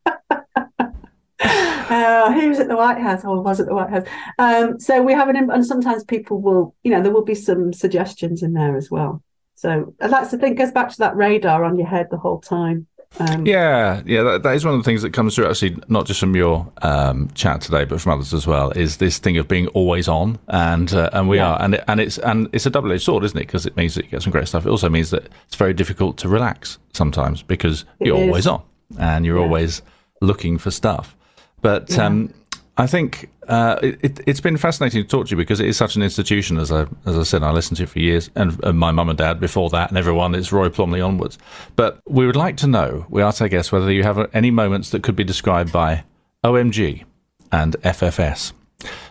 Uh, 1.92 2.48
was 2.48 2.60
at 2.60 2.68
the 2.68 2.76
White 2.76 2.98
House, 2.98 3.24
or 3.24 3.40
was 3.42 3.60
at 3.60 3.66
the 3.66 3.74
White 3.74 3.90
House. 3.90 4.06
Um, 4.38 4.78
so 4.80 5.02
we 5.02 5.12
have 5.12 5.28
an, 5.28 5.36
and 5.50 5.66
sometimes 5.66 6.04
people 6.04 6.40
will, 6.40 6.74
you 6.82 6.90
know, 6.90 7.02
there 7.02 7.12
will 7.12 7.24
be 7.24 7.34
some 7.34 7.72
suggestions 7.72 8.42
in 8.42 8.52
there 8.54 8.76
as 8.76 8.90
well. 8.90 9.22
So 9.54 9.94
that's 9.98 10.30
the 10.30 10.38
thing, 10.38 10.54
goes 10.54 10.72
back 10.72 10.90
to 10.90 10.98
that 10.98 11.16
radar 11.16 11.64
on 11.64 11.78
your 11.78 11.86
head 11.86 12.08
the 12.10 12.16
whole 12.18 12.40
time. 12.40 12.86
Um, 13.20 13.44
Yeah, 13.46 14.02
yeah, 14.06 14.22
that, 14.22 14.42
that 14.42 14.54
is 14.56 14.64
one 14.64 14.74
of 14.74 14.80
the 14.80 14.84
things 14.84 15.02
that 15.02 15.12
comes 15.12 15.34
through. 15.34 15.46
Actually, 15.48 15.76
not 15.88 16.06
just 16.06 16.18
from 16.18 16.34
your 16.34 16.72
um, 16.80 17.28
chat 17.34 17.60
today, 17.60 17.84
but 17.84 18.00
from 18.00 18.12
others 18.12 18.32
as 18.32 18.46
well. 18.46 18.70
Is 18.70 18.96
this 18.96 19.18
thing 19.18 19.36
of 19.36 19.46
being 19.48 19.66
always 19.68 20.08
on, 20.08 20.38
and 20.48 20.92
uh, 20.94 21.10
and 21.12 21.28
we 21.28 21.36
Yeah. 21.36 21.52
are, 21.52 21.62
and 21.62 21.74
it, 21.74 21.84
and 21.88 22.00
it's 22.00 22.16
and 22.18 22.48
it's 22.52 22.64
a 22.66 22.70
double 22.70 22.90
edged 22.90 23.02
sword, 23.04 23.22
isn't 23.24 23.36
it? 23.36 23.46
Because 23.46 23.66
it 23.66 23.76
means 23.76 23.94
that 23.96 24.04
you 24.06 24.10
get 24.10 24.22
some 24.22 24.32
great 24.32 24.48
stuff. 24.48 24.64
It 24.64 24.70
also 24.70 24.88
means 24.88 25.10
that 25.10 25.28
it's 25.46 25.56
very 25.56 25.74
difficult 25.74 26.16
to 26.18 26.28
relax 26.28 26.78
sometimes 26.94 27.42
because 27.42 27.84
It 28.00 28.06
you're 28.06 28.16
is. 28.16 28.26
always 28.28 28.46
on 28.46 28.62
and 28.98 29.26
you're 29.26 29.36
Yeah. 29.38 29.44
always 29.44 29.82
looking 30.22 30.56
for 30.58 30.70
stuff. 30.70 31.14
But 31.62 31.96
um, 31.98 32.34
I 32.76 32.86
think 32.86 33.30
uh, 33.48 33.78
it, 33.82 34.20
it's 34.26 34.40
been 34.40 34.56
fascinating 34.56 35.02
to 35.02 35.08
talk 35.08 35.26
to 35.26 35.30
you 35.30 35.36
because 35.36 35.60
it 35.60 35.68
is 35.68 35.76
such 35.76 35.96
an 35.96 36.02
institution. 36.02 36.58
As 36.58 36.70
I 36.70 36.86
as 37.06 37.18
I 37.18 37.22
said, 37.22 37.42
I 37.42 37.50
listened 37.50 37.78
to 37.78 37.84
it 37.84 37.88
for 37.88 37.98
years, 37.98 38.30
and, 38.34 38.62
and 38.64 38.78
my 38.78 38.90
mum 38.90 39.08
and 39.08 39.18
dad 39.18 39.40
before 39.40 39.70
that, 39.70 39.88
and 39.88 39.98
everyone. 39.98 40.34
It's 40.34 40.52
Roy 40.52 40.68
Plomley 40.68 41.04
onwards. 41.04 41.38
But 41.76 42.00
we 42.06 42.26
would 42.26 42.36
like 42.36 42.56
to 42.58 42.66
know. 42.66 43.06
We 43.08 43.22
ask 43.22 43.40
our 43.40 43.48
guests 43.48 43.72
whether 43.72 43.90
you 43.90 44.02
have 44.02 44.28
any 44.34 44.50
moments 44.50 44.90
that 44.90 45.02
could 45.02 45.16
be 45.16 45.24
described 45.24 45.72
by 45.72 46.04
OMG 46.44 47.04
and 47.50 47.74
FFS. 47.82 48.52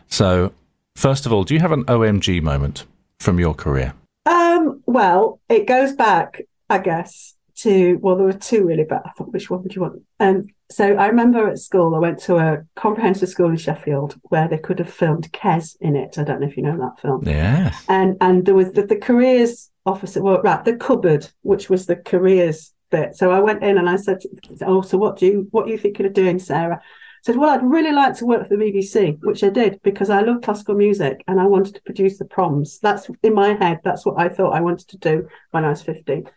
So, 0.07 0.53
first 0.95 1.25
of 1.25 1.33
all, 1.33 1.43
do 1.43 1.53
you 1.53 1.59
have 1.59 1.71
an 1.71 1.85
OMG 1.85 2.41
moment 2.41 2.85
from 3.19 3.39
your 3.39 3.53
career? 3.53 3.93
Um, 4.25 4.81
well, 4.85 5.39
it 5.49 5.67
goes 5.67 5.93
back, 5.93 6.41
I 6.69 6.79
guess, 6.79 7.35
to 7.57 7.95
well, 8.01 8.15
there 8.15 8.25
were 8.25 8.33
two 8.33 8.65
really, 8.65 8.83
but 8.83 9.03
I 9.05 9.11
thought 9.11 9.31
which 9.31 9.49
one 9.49 9.63
would 9.63 9.75
you 9.75 9.81
want? 9.81 10.01
Um, 10.19 10.47
so 10.71 10.95
I 10.95 11.07
remember 11.07 11.47
at 11.49 11.59
school, 11.59 11.95
I 11.95 11.99
went 11.99 12.19
to 12.21 12.37
a 12.37 12.63
comprehensive 12.75 13.29
school 13.29 13.49
in 13.49 13.57
Sheffield 13.57 14.15
where 14.23 14.47
they 14.47 14.57
could 14.57 14.79
have 14.79 14.91
filmed 14.91 15.31
Kes 15.31 15.75
in 15.81 15.95
it. 15.95 16.17
I 16.17 16.23
don't 16.23 16.39
know 16.39 16.47
if 16.47 16.57
you 16.57 16.63
know 16.63 16.77
that 16.77 17.01
film. 17.01 17.23
Yes. 17.25 17.83
And 17.89 18.17
and 18.21 18.45
there 18.45 18.55
was 18.55 18.71
the, 18.71 18.85
the 18.85 18.95
careers 18.95 19.69
officer, 19.85 20.21
well, 20.21 20.41
right, 20.41 20.63
the 20.63 20.75
cupboard, 20.75 21.27
which 21.41 21.69
was 21.69 21.85
the 21.85 21.95
careers 21.95 22.73
bit. 22.91 23.15
So 23.15 23.31
I 23.31 23.39
went 23.39 23.63
in 23.63 23.77
and 23.77 23.89
I 23.89 23.95
said, 23.95 24.19
"Oh, 24.61 24.81
so 24.81 24.97
what 24.97 25.17
do 25.17 25.25
you 25.25 25.47
what 25.51 25.65
are 25.65 25.69
you 25.69 25.77
thinking 25.77 26.05
of 26.05 26.13
doing, 26.13 26.39
Sarah?" 26.39 26.79
I 26.81 27.23
said, 27.23 27.37
"Well, 27.37 27.49
I'd 27.49 27.63
really 27.63 27.91
like 27.91 28.15
to 28.17 28.25
work 28.25 28.47
for 28.47 28.55
the 28.55 28.63
BBC," 28.63 29.17
which 29.23 29.43
I 29.43 29.49
did 29.49 29.79
because 29.83 30.09
I 30.09 30.21
love 30.21 30.41
classical 30.41 30.75
music 30.75 31.23
and 31.27 31.39
I 31.39 31.45
wanted 31.45 31.75
to 31.75 31.81
produce 31.83 32.17
the 32.17 32.25
proms. 32.25 32.79
That's 32.79 33.09
in 33.23 33.33
my 33.33 33.53
head. 33.53 33.79
That's 33.83 34.05
what 34.05 34.19
I 34.19 34.29
thought 34.29 34.55
I 34.55 34.61
wanted 34.61 34.87
to 34.89 34.97
do 34.97 35.27
when 35.51 35.65
I 35.65 35.69
was 35.69 35.81
fifteen. 35.81 36.29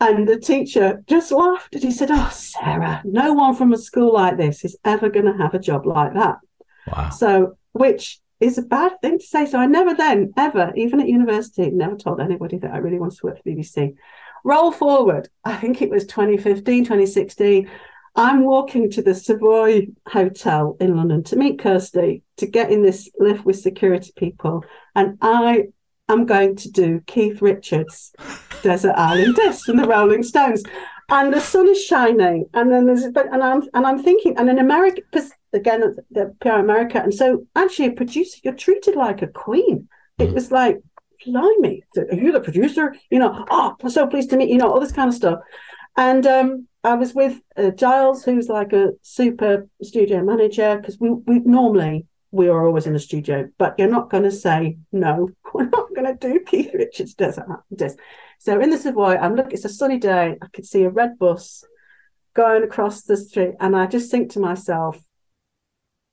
And 0.00 0.28
the 0.28 0.38
teacher 0.38 1.02
just 1.06 1.32
laughed 1.32 1.74
and 1.74 1.82
he 1.82 1.90
said, 1.90 2.10
"Oh, 2.10 2.28
Sarah, 2.32 3.00
no 3.04 3.32
one 3.32 3.54
from 3.54 3.72
a 3.72 3.78
school 3.78 4.12
like 4.12 4.36
this 4.36 4.64
is 4.64 4.76
ever 4.84 5.08
going 5.08 5.26
to 5.26 5.38
have 5.38 5.54
a 5.54 5.58
job 5.58 5.86
like 5.86 6.14
that." 6.14 6.38
Wow. 6.86 7.10
So, 7.10 7.56
which 7.72 8.20
is 8.40 8.58
a 8.58 8.62
bad 8.62 9.00
thing 9.00 9.18
to 9.18 9.24
say. 9.24 9.46
So, 9.46 9.58
I 9.58 9.66
never 9.66 9.94
then, 9.94 10.32
ever, 10.36 10.72
even 10.76 11.00
at 11.00 11.08
university, 11.08 11.70
never 11.70 11.96
told 11.96 12.20
anybody 12.20 12.58
that 12.58 12.72
I 12.72 12.78
really 12.78 12.98
wanted 12.98 13.18
to 13.20 13.26
work 13.26 13.38
for 13.38 13.48
BBC. 13.48 13.94
Roll 14.44 14.72
forward, 14.72 15.30
I 15.44 15.56
think 15.56 15.80
it 15.80 15.90
was 15.90 16.06
2015, 16.06 16.84
2016. 16.84 17.70
I'm 18.16 18.44
walking 18.44 18.90
to 18.90 19.02
the 19.02 19.14
Savoy 19.14 19.88
Hotel 20.06 20.76
in 20.78 20.96
London 20.96 21.24
to 21.24 21.36
meet 21.36 21.58
Kirsty 21.58 22.22
to 22.36 22.46
get 22.46 22.70
in 22.70 22.82
this 22.82 23.10
lift 23.18 23.44
with 23.44 23.58
security 23.58 24.12
people. 24.16 24.64
And 24.94 25.18
I 25.20 25.68
am 26.08 26.26
going 26.26 26.56
to 26.56 26.70
do 26.70 27.00
Keith 27.06 27.40
Richards' 27.40 28.12
Desert 28.62 28.94
Island 28.96 29.36
Discs 29.36 29.68
and 29.68 29.78
the 29.78 29.86
Rolling 29.86 30.22
Stones. 30.22 30.62
And 31.10 31.32
the 31.32 31.40
sun 31.40 31.68
is 31.68 31.84
shining, 31.84 32.46
and 32.54 32.72
then 32.72 32.86
there's 32.86 33.06
but 33.12 33.26
and 33.30 33.42
I'm 33.42 33.62
and 33.74 33.86
I'm 33.86 34.02
thinking, 34.02 34.38
and 34.38 34.48
in 34.48 34.58
America, 34.58 35.02
because 35.10 35.32
again, 35.52 35.82
the 36.10 36.34
PR 36.40 36.60
America, 36.60 36.98
and 37.02 37.12
so 37.12 37.46
actually, 37.54 37.88
a 37.88 37.92
producer, 37.92 38.38
you're 38.42 38.54
treated 38.54 38.96
like 38.96 39.20
a 39.20 39.26
queen. 39.26 39.88
It 40.18 40.32
was 40.32 40.50
like, 40.50 40.80
blimey, 41.26 41.82
are 41.96 42.14
you 42.14 42.32
the 42.32 42.40
producer? 42.40 42.94
You 43.10 43.18
know, 43.18 43.44
oh, 43.50 43.76
I'm 43.82 43.90
so 43.90 44.06
pleased 44.06 44.30
to 44.30 44.38
meet 44.38 44.48
you. 44.48 44.56
Know 44.56 44.70
all 44.70 44.80
this 44.80 44.92
kind 44.92 45.08
of 45.08 45.14
stuff. 45.14 45.40
And 45.96 46.26
um, 46.26 46.68
I 46.82 46.94
was 46.94 47.14
with 47.14 47.40
uh, 47.56 47.70
Giles, 47.70 48.24
who's 48.24 48.48
like 48.48 48.72
a 48.72 48.92
super 49.02 49.68
studio 49.82 50.22
manager, 50.24 50.76
because 50.76 50.98
we, 50.98 51.10
we 51.10 51.40
normally 51.40 52.06
we 52.34 52.48
are 52.48 52.66
always 52.66 52.86
in 52.86 52.92
the 52.92 52.98
studio, 52.98 53.48
but 53.58 53.76
you're 53.78 53.88
not 53.88 54.10
going 54.10 54.24
to 54.24 54.30
say 54.32 54.76
no. 54.90 55.30
We're 55.54 55.68
not 55.68 55.94
going 55.94 56.06
to 56.06 56.28
do 56.28 56.40
Keith 56.40 56.74
Richards 56.74 57.14
Desert 57.14 57.46
Disc. 57.72 57.96
So 58.40 58.60
in 58.60 58.70
the 58.70 58.76
Savoy, 58.76 59.16
I'm 59.16 59.36
look. 59.36 59.52
It's 59.52 59.64
a 59.64 59.68
sunny 59.68 59.98
day. 59.98 60.36
I 60.42 60.46
could 60.52 60.66
see 60.66 60.82
a 60.82 60.90
red 60.90 61.16
bus 61.16 61.62
going 62.34 62.64
across 62.64 63.02
the 63.02 63.16
street, 63.16 63.54
and 63.60 63.76
I 63.76 63.86
just 63.86 64.10
think 64.10 64.32
to 64.32 64.40
myself, 64.40 65.00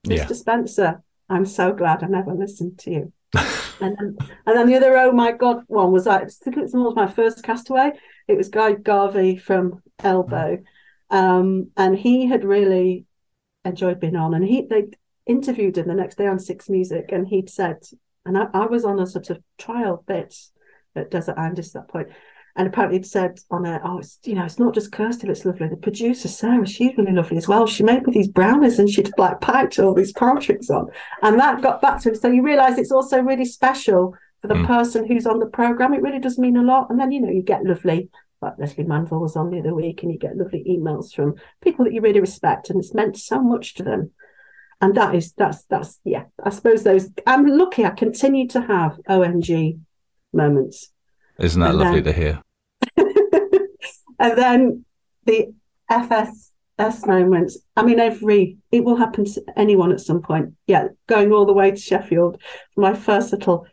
Yeah. 0.03 0.25
Mr. 0.25 0.35
Spencer, 0.35 1.01
I'm 1.27 1.45
so 1.45 1.73
glad 1.73 2.03
I 2.03 2.07
never 2.07 2.35
listened 2.35 2.77
to 2.79 2.91
you. 2.91 3.13
and 3.81 3.97
then, 3.97 4.17
and 4.45 4.57
then 4.57 4.67
the 4.67 4.75
other 4.75 4.95
oh 4.97 5.11
my 5.11 5.31
god 5.31 5.63
one 5.67 5.91
was 5.91 6.05
like 6.05 6.21
I 6.23 6.25
think 6.27 6.57
it 6.57 6.61
was 6.61 6.95
my 6.95 7.07
first 7.07 7.41
castaway. 7.43 7.93
It 8.27 8.37
was 8.37 8.49
Guy 8.49 8.73
Garvey 8.73 9.37
from 9.37 9.81
Elbow, 10.03 10.59
um, 11.09 11.71
and 11.75 11.97
he 11.97 12.27
had 12.27 12.43
really 12.43 13.05
enjoyed 13.65 13.99
being 13.99 14.15
on, 14.15 14.35
and 14.35 14.45
he 14.45 14.67
they 14.67 14.89
interviewed 15.25 15.77
him 15.77 15.87
the 15.87 15.93
next 15.93 16.17
day 16.17 16.27
on 16.27 16.39
Six 16.39 16.69
Music, 16.69 17.05
and 17.11 17.27
he'd 17.27 17.49
said, 17.49 17.77
and 18.25 18.37
I, 18.37 18.47
I 18.53 18.65
was 18.65 18.85
on 18.85 18.99
a 18.99 19.07
sort 19.07 19.29
of 19.29 19.39
trial 19.57 20.03
bit 20.07 20.35
at 20.95 21.11
Desert 21.11 21.37
Island 21.37 21.59
at 21.59 21.73
that 21.73 21.87
point, 21.87 22.09
and 22.55 22.67
apparently 22.67 22.97
he'd 22.99 23.05
said 23.05 23.39
on 23.49 23.65
a, 23.65 23.79
oh, 23.83 23.99
it's 23.99 24.19
you 24.23 24.35
know, 24.35 24.43
it's 24.43 24.59
not 24.59 24.73
just 24.73 24.91
Kirsty 24.91 25.27
that's 25.27 25.45
lovely. 25.45 25.69
The 25.69 25.77
producer 25.77 26.27
Sarah, 26.27 26.67
she's 26.67 26.97
really 26.97 27.13
lovely 27.13 27.37
as 27.37 27.47
well. 27.47 27.65
She 27.65 27.83
made 27.83 28.05
me 28.05 28.13
these 28.13 28.27
brownies, 28.27 28.77
and 28.77 28.89
she'd 28.89 29.11
like 29.17 29.39
piped 29.41 29.79
all 29.79 29.93
these 29.93 30.11
palm 30.11 30.39
tricks 30.41 30.69
on, 30.69 30.87
and 31.21 31.39
that 31.39 31.61
got 31.61 31.81
back 31.81 32.01
to 32.01 32.09
him. 32.09 32.15
So 32.15 32.27
you 32.29 32.41
realise 32.43 32.77
it's 32.77 32.91
also 32.91 33.21
really 33.21 33.45
special 33.45 34.15
for 34.41 34.47
the 34.47 34.55
Mm. 34.55 34.67
person 34.67 35.07
who's 35.07 35.27
on 35.27 35.39
the 35.39 35.45
program. 35.45 35.93
It 35.93 36.01
really 36.01 36.19
does 36.19 36.39
mean 36.39 36.57
a 36.57 36.63
lot. 36.63 36.89
And 36.89 36.99
then 36.99 37.11
you 37.11 37.21
know 37.21 37.29
you 37.29 37.43
get 37.43 37.63
lovely. 37.63 38.09
Like 38.41 38.57
Lesley 38.57 38.83
Manville 38.85 39.19
was 39.19 39.35
on 39.35 39.51
the 39.51 39.59
other 39.59 39.75
week, 39.75 40.01
and 40.01 40.11
you 40.11 40.17
get 40.17 40.35
lovely 40.35 40.65
emails 40.67 41.13
from 41.13 41.35
people 41.61 41.85
that 41.85 41.93
you 41.93 42.01
really 42.01 42.19
respect, 42.19 42.69
and 42.69 42.79
it's 42.79 42.93
meant 42.93 43.15
so 43.17 43.39
much 43.39 43.75
to 43.75 43.83
them 43.83 44.11
and 44.81 44.95
that 44.95 45.13
is 45.15 45.33
that's 45.33 45.63
that's 45.65 45.99
yeah 46.03 46.23
i 46.43 46.49
suppose 46.49 46.83
those 46.83 47.09
i'm 47.27 47.45
lucky 47.45 47.85
i 47.85 47.89
continue 47.91 48.47
to 48.47 48.61
have 48.61 48.97
omg 49.09 49.79
moments 50.33 50.91
Isn't 51.39 51.61
that 51.61 51.69
And 51.71 51.79
lovely 51.79 52.01
then- 52.01 52.13
to 52.13 52.19
hear? 52.21 52.41
and 54.19 54.37
then 54.37 54.85
the 55.25 55.53
fs 55.89 56.47
moments. 57.05 57.59
I 57.75 57.83
mean, 57.83 57.99
every 57.99 58.57
it 58.71 58.83
will 58.83 58.95
happen 58.95 59.23
to 59.25 59.43
anyone 59.55 59.91
at 59.91 59.99
some 59.99 60.19
point. 60.21 60.53
Yeah, 60.65 60.87
going 61.05 61.31
all 61.31 61.45
the 61.45 61.53
way 61.53 61.69
to 61.69 61.77
Sheffield, 61.77 62.41
my 62.75 62.95
first 62.95 63.31
little 63.31 63.67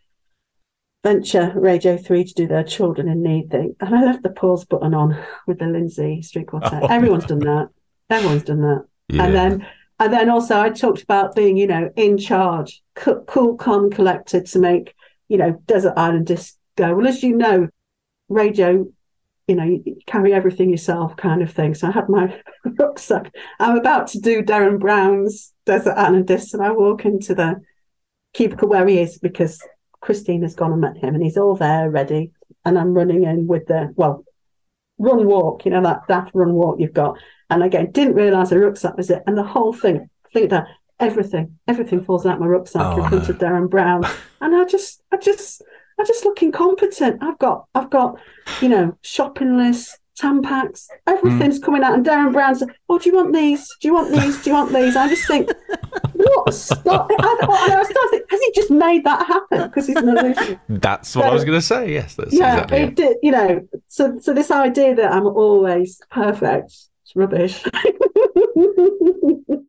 venture, 1.02 1.52
Radio 1.56 1.96
Three, 1.96 2.24
to 2.24 2.34
do 2.34 2.46
their 2.46 2.64
Children 2.64 3.08
in 3.08 3.22
Need 3.22 3.50
thing, 3.50 3.74
and 3.80 3.94
I 3.94 4.04
left 4.04 4.22
the 4.22 4.28
pause 4.30 4.66
button 4.66 4.92
on 4.92 5.16
with 5.46 5.58
the 5.58 5.66
Lindsay 5.66 6.20
String 6.20 6.44
Quartet. 6.44 6.72
Oh, 6.82 6.86
Everyone's 6.86 7.24
done 7.24 7.38
that. 7.40 7.68
Everyone's 8.10 8.42
done 8.44 8.60
that. 8.60 8.84
Yeah. 9.08 9.24
And 9.24 9.34
then, 9.34 9.66
and 9.98 10.12
then 10.12 10.28
also, 10.28 10.58
I 10.58 10.70
talked 10.70 11.02
about 11.02 11.34
being, 11.34 11.56
you 11.56 11.66
know, 11.66 11.90
in 11.96 12.18
charge, 12.18 12.82
cool, 12.94 13.56
calm, 13.56 13.90
collected 13.90 14.46
to 14.46 14.58
make, 14.58 14.94
you 15.28 15.38
know, 15.38 15.60
Desert 15.66 15.94
Island 15.96 16.26
Disc 16.26 16.56
go. 16.76 16.94
Well, 16.94 17.06
as 17.06 17.22
you 17.22 17.36
know, 17.36 17.68
radio 18.28 18.86
you 19.48 19.54
know, 19.54 19.64
you 19.64 19.96
carry 20.06 20.34
everything 20.34 20.70
yourself 20.70 21.16
kind 21.16 21.42
of 21.42 21.50
thing. 21.50 21.74
So 21.74 21.88
I 21.88 21.90
had 21.90 22.08
my 22.08 22.38
rucksack. 22.78 23.34
I'm 23.58 23.78
about 23.78 24.06
to 24.08 24.20
do 24.20 24.42
Derren 24.42 24.78
Brown's 24.78 25.54
Desert 25.64 25.94
Island 25.96 26.26
Discs, 26.26 26.52
and 26.52 26.62
I 26.62 26.70
walk 26.70 27.06
into 27.06 27.34
the 27.34 27.56
cubicle 28.34 28.68
where 28.68 28.86
he 28.86 29.00
is 29.00 29.18
because 29.18 29.60
Christine 30.00 30.42
has 30.42 30.54
gone 30.54 30.72
and 30.72 30.82
met 30.82 30.98
him, 30.98 31.14
and 31.14 31.24
he's 31.24 31.38
all 31.38 31.56
there 31.56 31.90
ready. 31.90 32.30
And 32.66 32.78
I'm 32.78 32.92
running 32.92 33.24
in 33.24 33.46
with 33.46 33.66
the 33.66 33.92
well, 33.96 34.22
run 34.98 35.26
walk, 35.26 35.64
you 35.64 35.70
know, 35.70 35.82
that 35.82 36.02
that 36.08 36.30
run 36.34 36.52
walk 36.52 36.78
you've 36.78 36.92
got. 36.92 37.18
And 37.50 37.62
again, 37.62 37.90
didn't 37.92 38.14
realise 38.14 38.50
the 38.50 38.58
rucksack 38.58 38.96
was 38.96 39.10
it, 39.10 39.22
and 39.26 39.36
the 39.36 39.44
whole 39.44 39.72
thing, 39.72 40.10
think 40.32 40.50
that 40.50 40.66
everything, 41.00 41.58
everything 41.66 42.04
falls 42.04 42.26
out 42.26 42.40
my 42.40 42.46
rucksack 42.46 42.82
oh, 42.84 43.02
in 43.02 43.08
front 43.08 43.28
no. 43.28 43.34
of 43.34 43.38
Derren 43.40 43.70
Brown, 43.70 44.04
and 44.40 44.54
I 44.54 44.64
just, 44.64 45.02
I 45.12 45.16
just 45.16 45.62
I 45.98 46.04
just 46.04 46.24
look 46.24 46.42
incompetent. 46.42 47.22
I've 47.22 47.38
got, 47.38 47.66
I've 47.74 47.90
got, 47.90 48.18
you 48.60 48.68
know, 48.68 48.96
shopping 49.02 49.56
lists, 49.56 49.98
Tampax, 50.18 50.88
everything's 51.06 51.58
mm. 51.58 51.62
coming 51.62 51.82
out. 51.82 51.94
And 51.94 52.04
Derren 52.04 52.32
Brown's, 52.32 52.62
oh, 52.88 52.98
do 52.98 53.08
you 53.08 53.16
want 53.16 53.32
these? 53.32 53.66
Do 53.80 53.88
you 53.88 53.94
want 53.94 54.12
these? 54.12 54.42
Do 54.42 54.50
you 54.50 54.56
want 54.56 54.72
these? 54.72 54.96
I 54.96 55.08
just 55.08 55.26
think, 55.26 55.50
what? 56.12 56.52
Stop. 56.52 57.10
I, 57.10 57.36
I, 57.42 57.80
I 57.80 57.84
think, 58.10 58.30
has 58.30 58.40
he 58.40 58.52
just 58.54 58.70
made 58.70 59.04
that 59.04 59.26
happen? 59.26 59.68
Because 59.68 59.86
he's 59.86 59.96
an 59.96 60.08
illusion. 60.08 60.60
That's 60.68 61.14
what 61.14 61.24
so, 61.24 61.28
I 61.28 61.32
was 61.32 61.44
going 61.44 61.58
to 61.58 61.64
say. 61.64 61.92
Yes, 61.92 62.14
that's 62.14 62.32
yeah, 62.32 62.54
exactly 62.54 62.78
it, 62.78 62.94
did. 62.94 63.16
You 63.22 63.32
know, 63.32 63.68
so 63.88 64.18
so 64.20 64.32
this 64.34 64.50
idea 64.50 64.94
that 64.94 65.12
I'm 65.12 65.26
always 65.26 66.00
perfect, 66.10 66.72
it's 67.02 67.14
rubbish. 67.14 67.64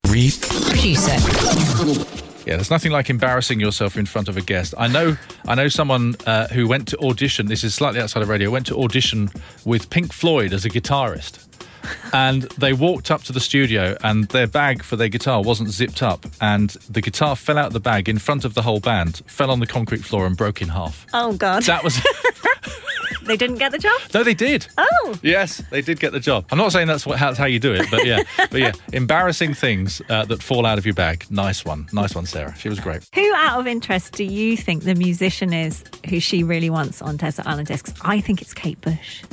Read. 0.07 0.33
She 0.79 0.95
said. 0.95 2.28
Yeah, 2.49 2.55
there's 2.55 2.71
nothing 2.71 2.91
like 2.91 3.11
embarrassing 3.11 3.59
yourself 3.59 3.95
in 3.95 4.07
front 4.07 4.27
of 4.27 4.35
a 4.35 4.41
guest. 4.41 4.73
I 4.75 4.87
know, 4.87 5.15
I 5.47 5.53
know 5.53 5.67
someone 5.67 6.15
uh, 6.25 6.47
who 6.47 6.67
went 6.67 6.87
to 6.87 6.97
audition. 6.97 7.45
This 7.45 7.63
is 7.63 7.75
slightly 7.75 8.01
outside 8.01 8.23
of 8.23 8.29
radio. 8.29 8.49
Went 8.49 8.65
to 8.65 8.75
audition 8.75 9.29
with 9.65 9.91
Pink 9.91 10.11
Floyd 10.11 10.51
as 10.51 10.65
a 10.65 10.69
guitarist, 10.71 11.45
and 12.13 12.43
they 12.57 12.73
walked 12.73 13.11
up 13.11 13.23
to 13.23 13.33
the 13.33 13.39
studio, 13.39 13.97
and 14.03 14.25
their 14.25 14.47
bag 14.47 14.83
for 14.83 14.95
their 14.95 15.09
guitar 15.09 15.41
wasn't 15.41 15.69
zipped 15.69 16.03
up, 16.03 16.25
and 16.41 16.71
the 16.89 17.01
guitar 17.01 17.35
fell 17.35 17.57
out 17.57 17.67
of 17.67 17.73
the 17.73 17.79
bag 17.79 18.09
in 18.09 18.19
front 18.19 18.45
of 18.45 18.53
the 18.53 18.61
whole 18.61 18.79
band, 18.79 19.21
fell 19.27 19.51
on 19.51 19.59
the 19.59 19.67
concrete 19.67 20.03
floor, 20.03 20.25
and 20.25 20.37
broke 20.37 20.61
in 20.61 20.69
half. 20.69 21.05
Oh 21.13 21.33
God! 21.33 21.63
That 21.63 21.83
was. 21.83 21.99
They 23.29 23.37
didn't 23.37 23.57
get 23.57 23.71
the 23.71 23.77
job? 23.77 24.01
No, 24.11 24.23
they 24.23 24.33
did. 24.33 24.65
Oh. 24.75 25.19
Yes, 25.21 25.61
they 25.69 25.81
did 25.81 25.99
get 25.99 26.13
the 26.13 26.19
job. 26.19 26.45
I'm 26.51 26.57
not 26.57 26.71
saying 26.71 26.87
that's 26.87 27.05
what, 27.05 27.19
how, 27.19 27.31
how 27.35 27.45
you 27.45 27.59
do 27.59 27.71
it, 27.73 27.85
but 27.91 28.03
yeah. 28.03 28.23
but 28.37 28.59
yeah, 28.59 28.71
embarrassing 28.91 29.53
things 29.53 30.01
uh, 30.09 30.25
that 30.25 30.41
fall 30.41 30.65
out 30.65 30.79
of 30.79 30.85
your 30.85 30.95
bag. 30.95 31.25
Nice 31.29 31.63
one. 31.63 31.87
Nice 31.93 32.15
one, 32.15 32.25
Sarah. 32.25 32.55
She 32.57 32.69
was 32.69 32.79
great. 32.79 33.07
Who, 33.13 33.31
out 33.35 33.59
of 33.59 33.67
interest, 33.67 34.13
do 34.13 34.23
you 34.23 34.57
think 34.57 34.83
the 34.83 34.95
musician 34.95 35.53
is 35.53 35.83
who 36.09 36.19
she 36.19 36.43
really 36.43 36.71
wants 36.71 37.03
on 37.03 37.17
Desert 37.17 37.45
Island 37.45 37.67
Discs? 37.67 37.93
I 38.01 38.19
think 38.19 38.41
it's 38.41 38.55
Kate 38.55 38.81
Bush. 38.81 39.23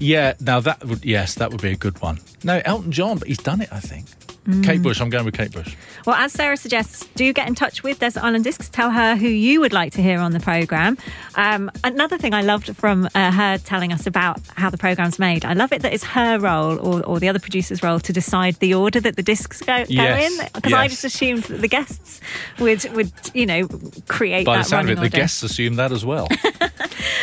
Yeah, 0.00 0.34
now 0.40 0.58
that 0.58 0.84
would, 0.84 1.04
yes, 1.04 1.36
that 1.36 1.52
would 1.52 1.62
be 1.62 1.70
a 1.70 1.76
good 1.76 1.93
one. 2.02 2.20
No, 2.42 2.60
Elton 2.64 2.92
John, 2.92 3.18
but 3.18 3.28
he's 3.28 3.38
done 3.38 3.60
it, 3.60 3.68
I 3.72 3.80
think. 3.80 4.06
Mm. 4.46 4.62
Kate 4.62 4.82
Bush, 4.82 5.00
I'm 5.00 5.08
going 5.08 5.24
with 5.24 5.34
Kate 5.34 5.50
Bush. 5.50 5.74
Well, 6.04 6.16
as 6.16 6.32
Sarah 6.32 6.58
suggests, 6.58 7.06
do 7.14 7.32
get 7.32 7.48
in 7.48 7.54
touch 7.54 7.82
with 7.82 7.98
Desert 7.98 8.22
Island 8.22 8.44
Discs. 8.44 8.68
Tell 8.68 8.90
her 8.90 9.16
who 9.16 9.26
you 9.26 9.60
would 9.60 9.72
like 9.72 9.92
to 9.94 10.02
hear 10.02 10.18
on 10.18 10.32
the 10.32 10.40
programme. 10.40 10.98
Um, 11.36 11.70
another 11.82 12.18
thing 12.18 12.34
I 12.34 12.42
loved 12.42 12.76
from 12.76 13.08
uh, 13.14 13.32
her 13.32 13.56
telling 13.56 13.90
us 13.90 14.06
about 14.06 14.40
how 14.54 14.68
the 14.68 14.76
programme's 14.76 15.18
made, 15.18 15.46
I 15.46 15.54
love 15.54 15.72
it 15.72 15.80
that 15.80 15.94
it's 15.94 16.04
her 16.04 16.38
role 16.38 16.78
or, 16.78 17.02
or, 17.06 17.20
the 17.20 17.28
other 17.30 17.38
producer's 17.38 17.82
role 17.82 17.98
to 18.00 18.12
decide 18.12 18.56
the 18.56 18.74
order 18.74 19.00
that 19.00 19.16
the 19.16 19.22
discs 19.22 19.62
go, 19.62 19.86
yes. 19.88 19.88
go 19.88 20.42
in. 20.44 20.50
Because 20.52 20.72
yes. 20.72 20.78
I 20.78 20.88
just 20.88 21.04
assumed 21.04 21.44
that 21.44 21.62
the 21.62 21.68
guests 21.68 22.20
would, 22.58 22.84
would 22.94 23.12
you 23.32 23.46
know, 23.46 23.66
create 24.08 24.44
By 24.44 24.56
that 24.56 24.64
the 24.64 24.68
sound 24.68 24.90
of 24.90 24.98
it, 24.98 25.00
the 25.00 25.08
guests 25.08 25.42
assume 25.42 25.76
that 25.76 25.90
as 25.90 26.04
well. 26.04 26.28
uh, 26.60 26.68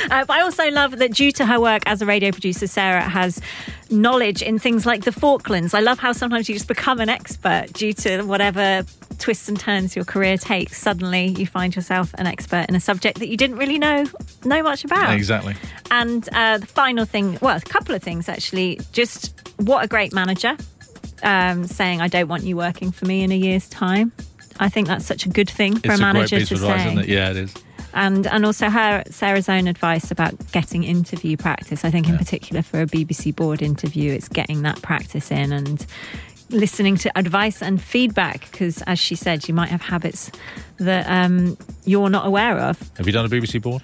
but 0.08 0.30
I 0.32 0.42
also 0.42 0.72
love 0.72 0.98
that 0.98 1.14
due 1.14 1.32
to 1.34 1.46
her 1.46 1.60
work 1.60 1.84
as 1.86 2.02
a 2.02 2.08
radio 2.08 2.32
producer, 2.32 2.66
Sarah 2.66 3.08
has 3.08 3.40
knowledge 3.92 4.42
in 4.42 4.60
things 4.60 4.86
like 4.86 5.04
the 5.04 5.12
Falklands. 5.12 5.74
I 5.74 5.80
love 5.80 6.00
how 6.00 6.12
sometimes 6.14 6.48
you 6.48 6.56
just 6.56 6.68
become 6.68 7.00
an 7.00 7.10
expert 7.10 7.74
due 7.74 7.94
to 7.94 8.24
whatever 8.24 8.84
twists 9.20 9.50
and 9.50 9.60
turns 9.60 9.96
your 9.96 10.06
career 10.06 10.38
takes. 10.38 10.78
Suddenly, 10.82 11.28
you 11.28 11.46
find 11.46 11.76
yourself 11.76 12.14
an 12.16 12.28
expert 12.28 12.66
in 12.70 12.76
a 12.76 12.80
subject 12.80 13.20
that 13.20 13.28
you 13.28 13.38
didn't 13.38 13.58
really 13.58 13.78
know 13.78 14.06
know 14.46 14.64
much 14.64 14.86
about. 14.86 15.14
Exactly. 15.14 15.56
And 15.92 16.28
uh, 16.34 16.60
the 16.60 16.66
final 16.66 17.06
thing, 17.06 17.38
well, 17.42 17.58
a 17.58 17.62
couple 17.62 17.94
of 17.94 18.02
things 18.02 18.30
actually. 18.30 18.80
Just 18.92 19.38
what 19.58 19.84
a 19.84 19.88
great 19.88 20.14
manager, 20.14 20.56
um, 21.24 21.66
saying 21.66 22.02
I 22.02 22.08
don't 22.08 22.28
want 22.28 22.44
you 22.44 22.58
working 22.58 22.92
for 22.92 23.06
me 23.06 23.24
in 23.24 23.32
a 23.32 23.38
year's 23.38 23.68
time. 23.70 24.12
I 24.60 24.70
think 24.70 24.88
that's 24.88 25.06
such 25.06 25.26
a 25.26 25.30
good 25.30 25.50
thing 25.50 25.78
for 25.78 25.92
it's 25.92 26.00
a 26.00 26.04
manager 26.04 26.40
to 26.40 26.58
say. 26.58 27.06
Yeah, 27.08 27.32
it 27.32 27.38
is 27.38 27.54
and 27.94 28.28
and 28.28 28.46
also 28.46 28.70
her 28.70 29.04
Sarah's 29.10 29.50
own 29.50 29.68
advice 29.68 30.12
about 30.12 30.34
getting 30.52 30.84
interview 30.84 31.38
practice. 31.38 31.86
I 31.86 31.92
think 31.92 32.08
in 32.08 32.18
particular 32.18 32.62
for 32.62 32.82
a 32.82 32.86
BBC 32.86 33.36
board 33.36 33.62
interview, 33.62 34.12
it's 34.12 34.28
getting 34.30 34.62
that 34.64 34.82
practice 34.82 35.32
in 35.32 35.52
and 35.52 35.86
listening 36.50 36.98
to 36.98 37.18
advice 37.18 37.62
and 37.62 37.82
feedback 37.82 38.52
because, 38.52 38.82
as 38.84 39.00
she 39.00 39.16
said, 39.16 39.48
you 39.48 39.54
might 39.54 39.70
have 39.70 39.82
habits 39.82 40.32
that 40.78 41.08
um, 41.10 41.58
you're 41.86 42.10
not 42.10 42.26
aware 42.26 42.60
of. 42.60 42.78
Have 42.98 43.08
you 43.08 43.14
done 43.14 43.26
a 43.26 43.30
BBC 43.30 43.62
board? 43.62 43.82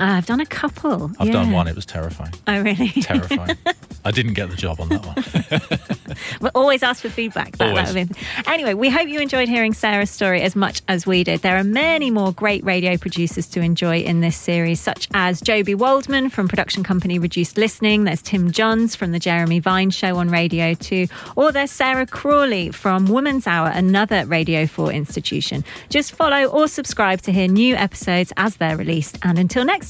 Uh, 0.00 0.16
I've 0.16 0.24
done 0.24 0.40
a 0.40 0.46
couple. 0.46 1.10
I've 1.18 1.26
yeah. 1.26 1.34
done 1.34 1.50
one. 1.50 1.68
It 1.68 1.76
was 1.76 1.84
terrifying. 1.84 2.32
Oh, 2.46 2.62
really? 2.62 2.88
Terrifying. 2.88 3.58
I 4.04 4.10
didn't 4.10 4.32
get 4.32 4.48
the 4.48 4.56
job 4.56 4.80
on 4.80 4.88
that 4.88 5.04
one. 5.04 6.00
but 6.40 6.52
always 6.54 6.82
ask 6.82 7.02
for 7.02 7.10
feedback. 7.10 7.58
That, 7.58 7.68
always. 7.68 7.92
That 7.92 8.48
anyway, 8.48 8.72
we 8.72 8.88
hope 8.88 9.08
you 9.08 9.20
enjoyed 9.20 9.50
hearing 9.50 9.74
Sarah's 9.74 10.08
story 10.08 10.40
as 10.40 10.56
much 10.56 10.80
as 10.88 11.06
we 11.06 11.22
did. 11.22 11.42
There 11.42 11.58
are 11.58 11.64
many 11.64 12.10
more 12.10 12.32
great 12.32 12.64
radio 12.64 12.96
producers 12.96 13.46
to 13.48 13.60
enjoy 13.60 13.98
in 13.98 14.22
this 14.22 14.38
series, 14.38 14.80
such 14.80 15.06
as 15.12 15.42
Joby 15.42 15.74
Waldman 15.74 16.30
from 16.30 16.48
production 16.48 16.82
company 16.82 17.18
Reduced 17.18 17.58
Listening. 17.58 18.04
There's 18.04 18.22
Tim 18.22 18.52
Johns 18.52 18.96
from 18.96 19.12
the 19.12 19.18
Jeremy 19.18 19.60
Vine 19.60 19.90
Show 19.90 20.16
on 20.16 20.30
Radio 20.30 20.72
2. 20.72 21.08
Or 21.36 21.52
there's 21.52 21.70
Sarah 21.70 22.06
Crawley 22.06 22.70
from 22.70 23.04
Woman's 23.04 23.46
Hour, 23.46 23.68
another 23.68 24.24
Radio 24.24 24.66
4 24.66 24.92
institution. 24.92 25.62
Just 25.90 26.12
follow 26.12 26.46
or 26.46 26.68
subscribe 26.68 27.20
to 27.22 27.32
hear 27.32 27.48
new 27.48 27.76
episodes 27.76 28.32
as 28.38 28.56
they're 28.56 28.78
released. 28.78 29.18
And 29.22 29.38
until 29.38 29.66
next 29.66 29.89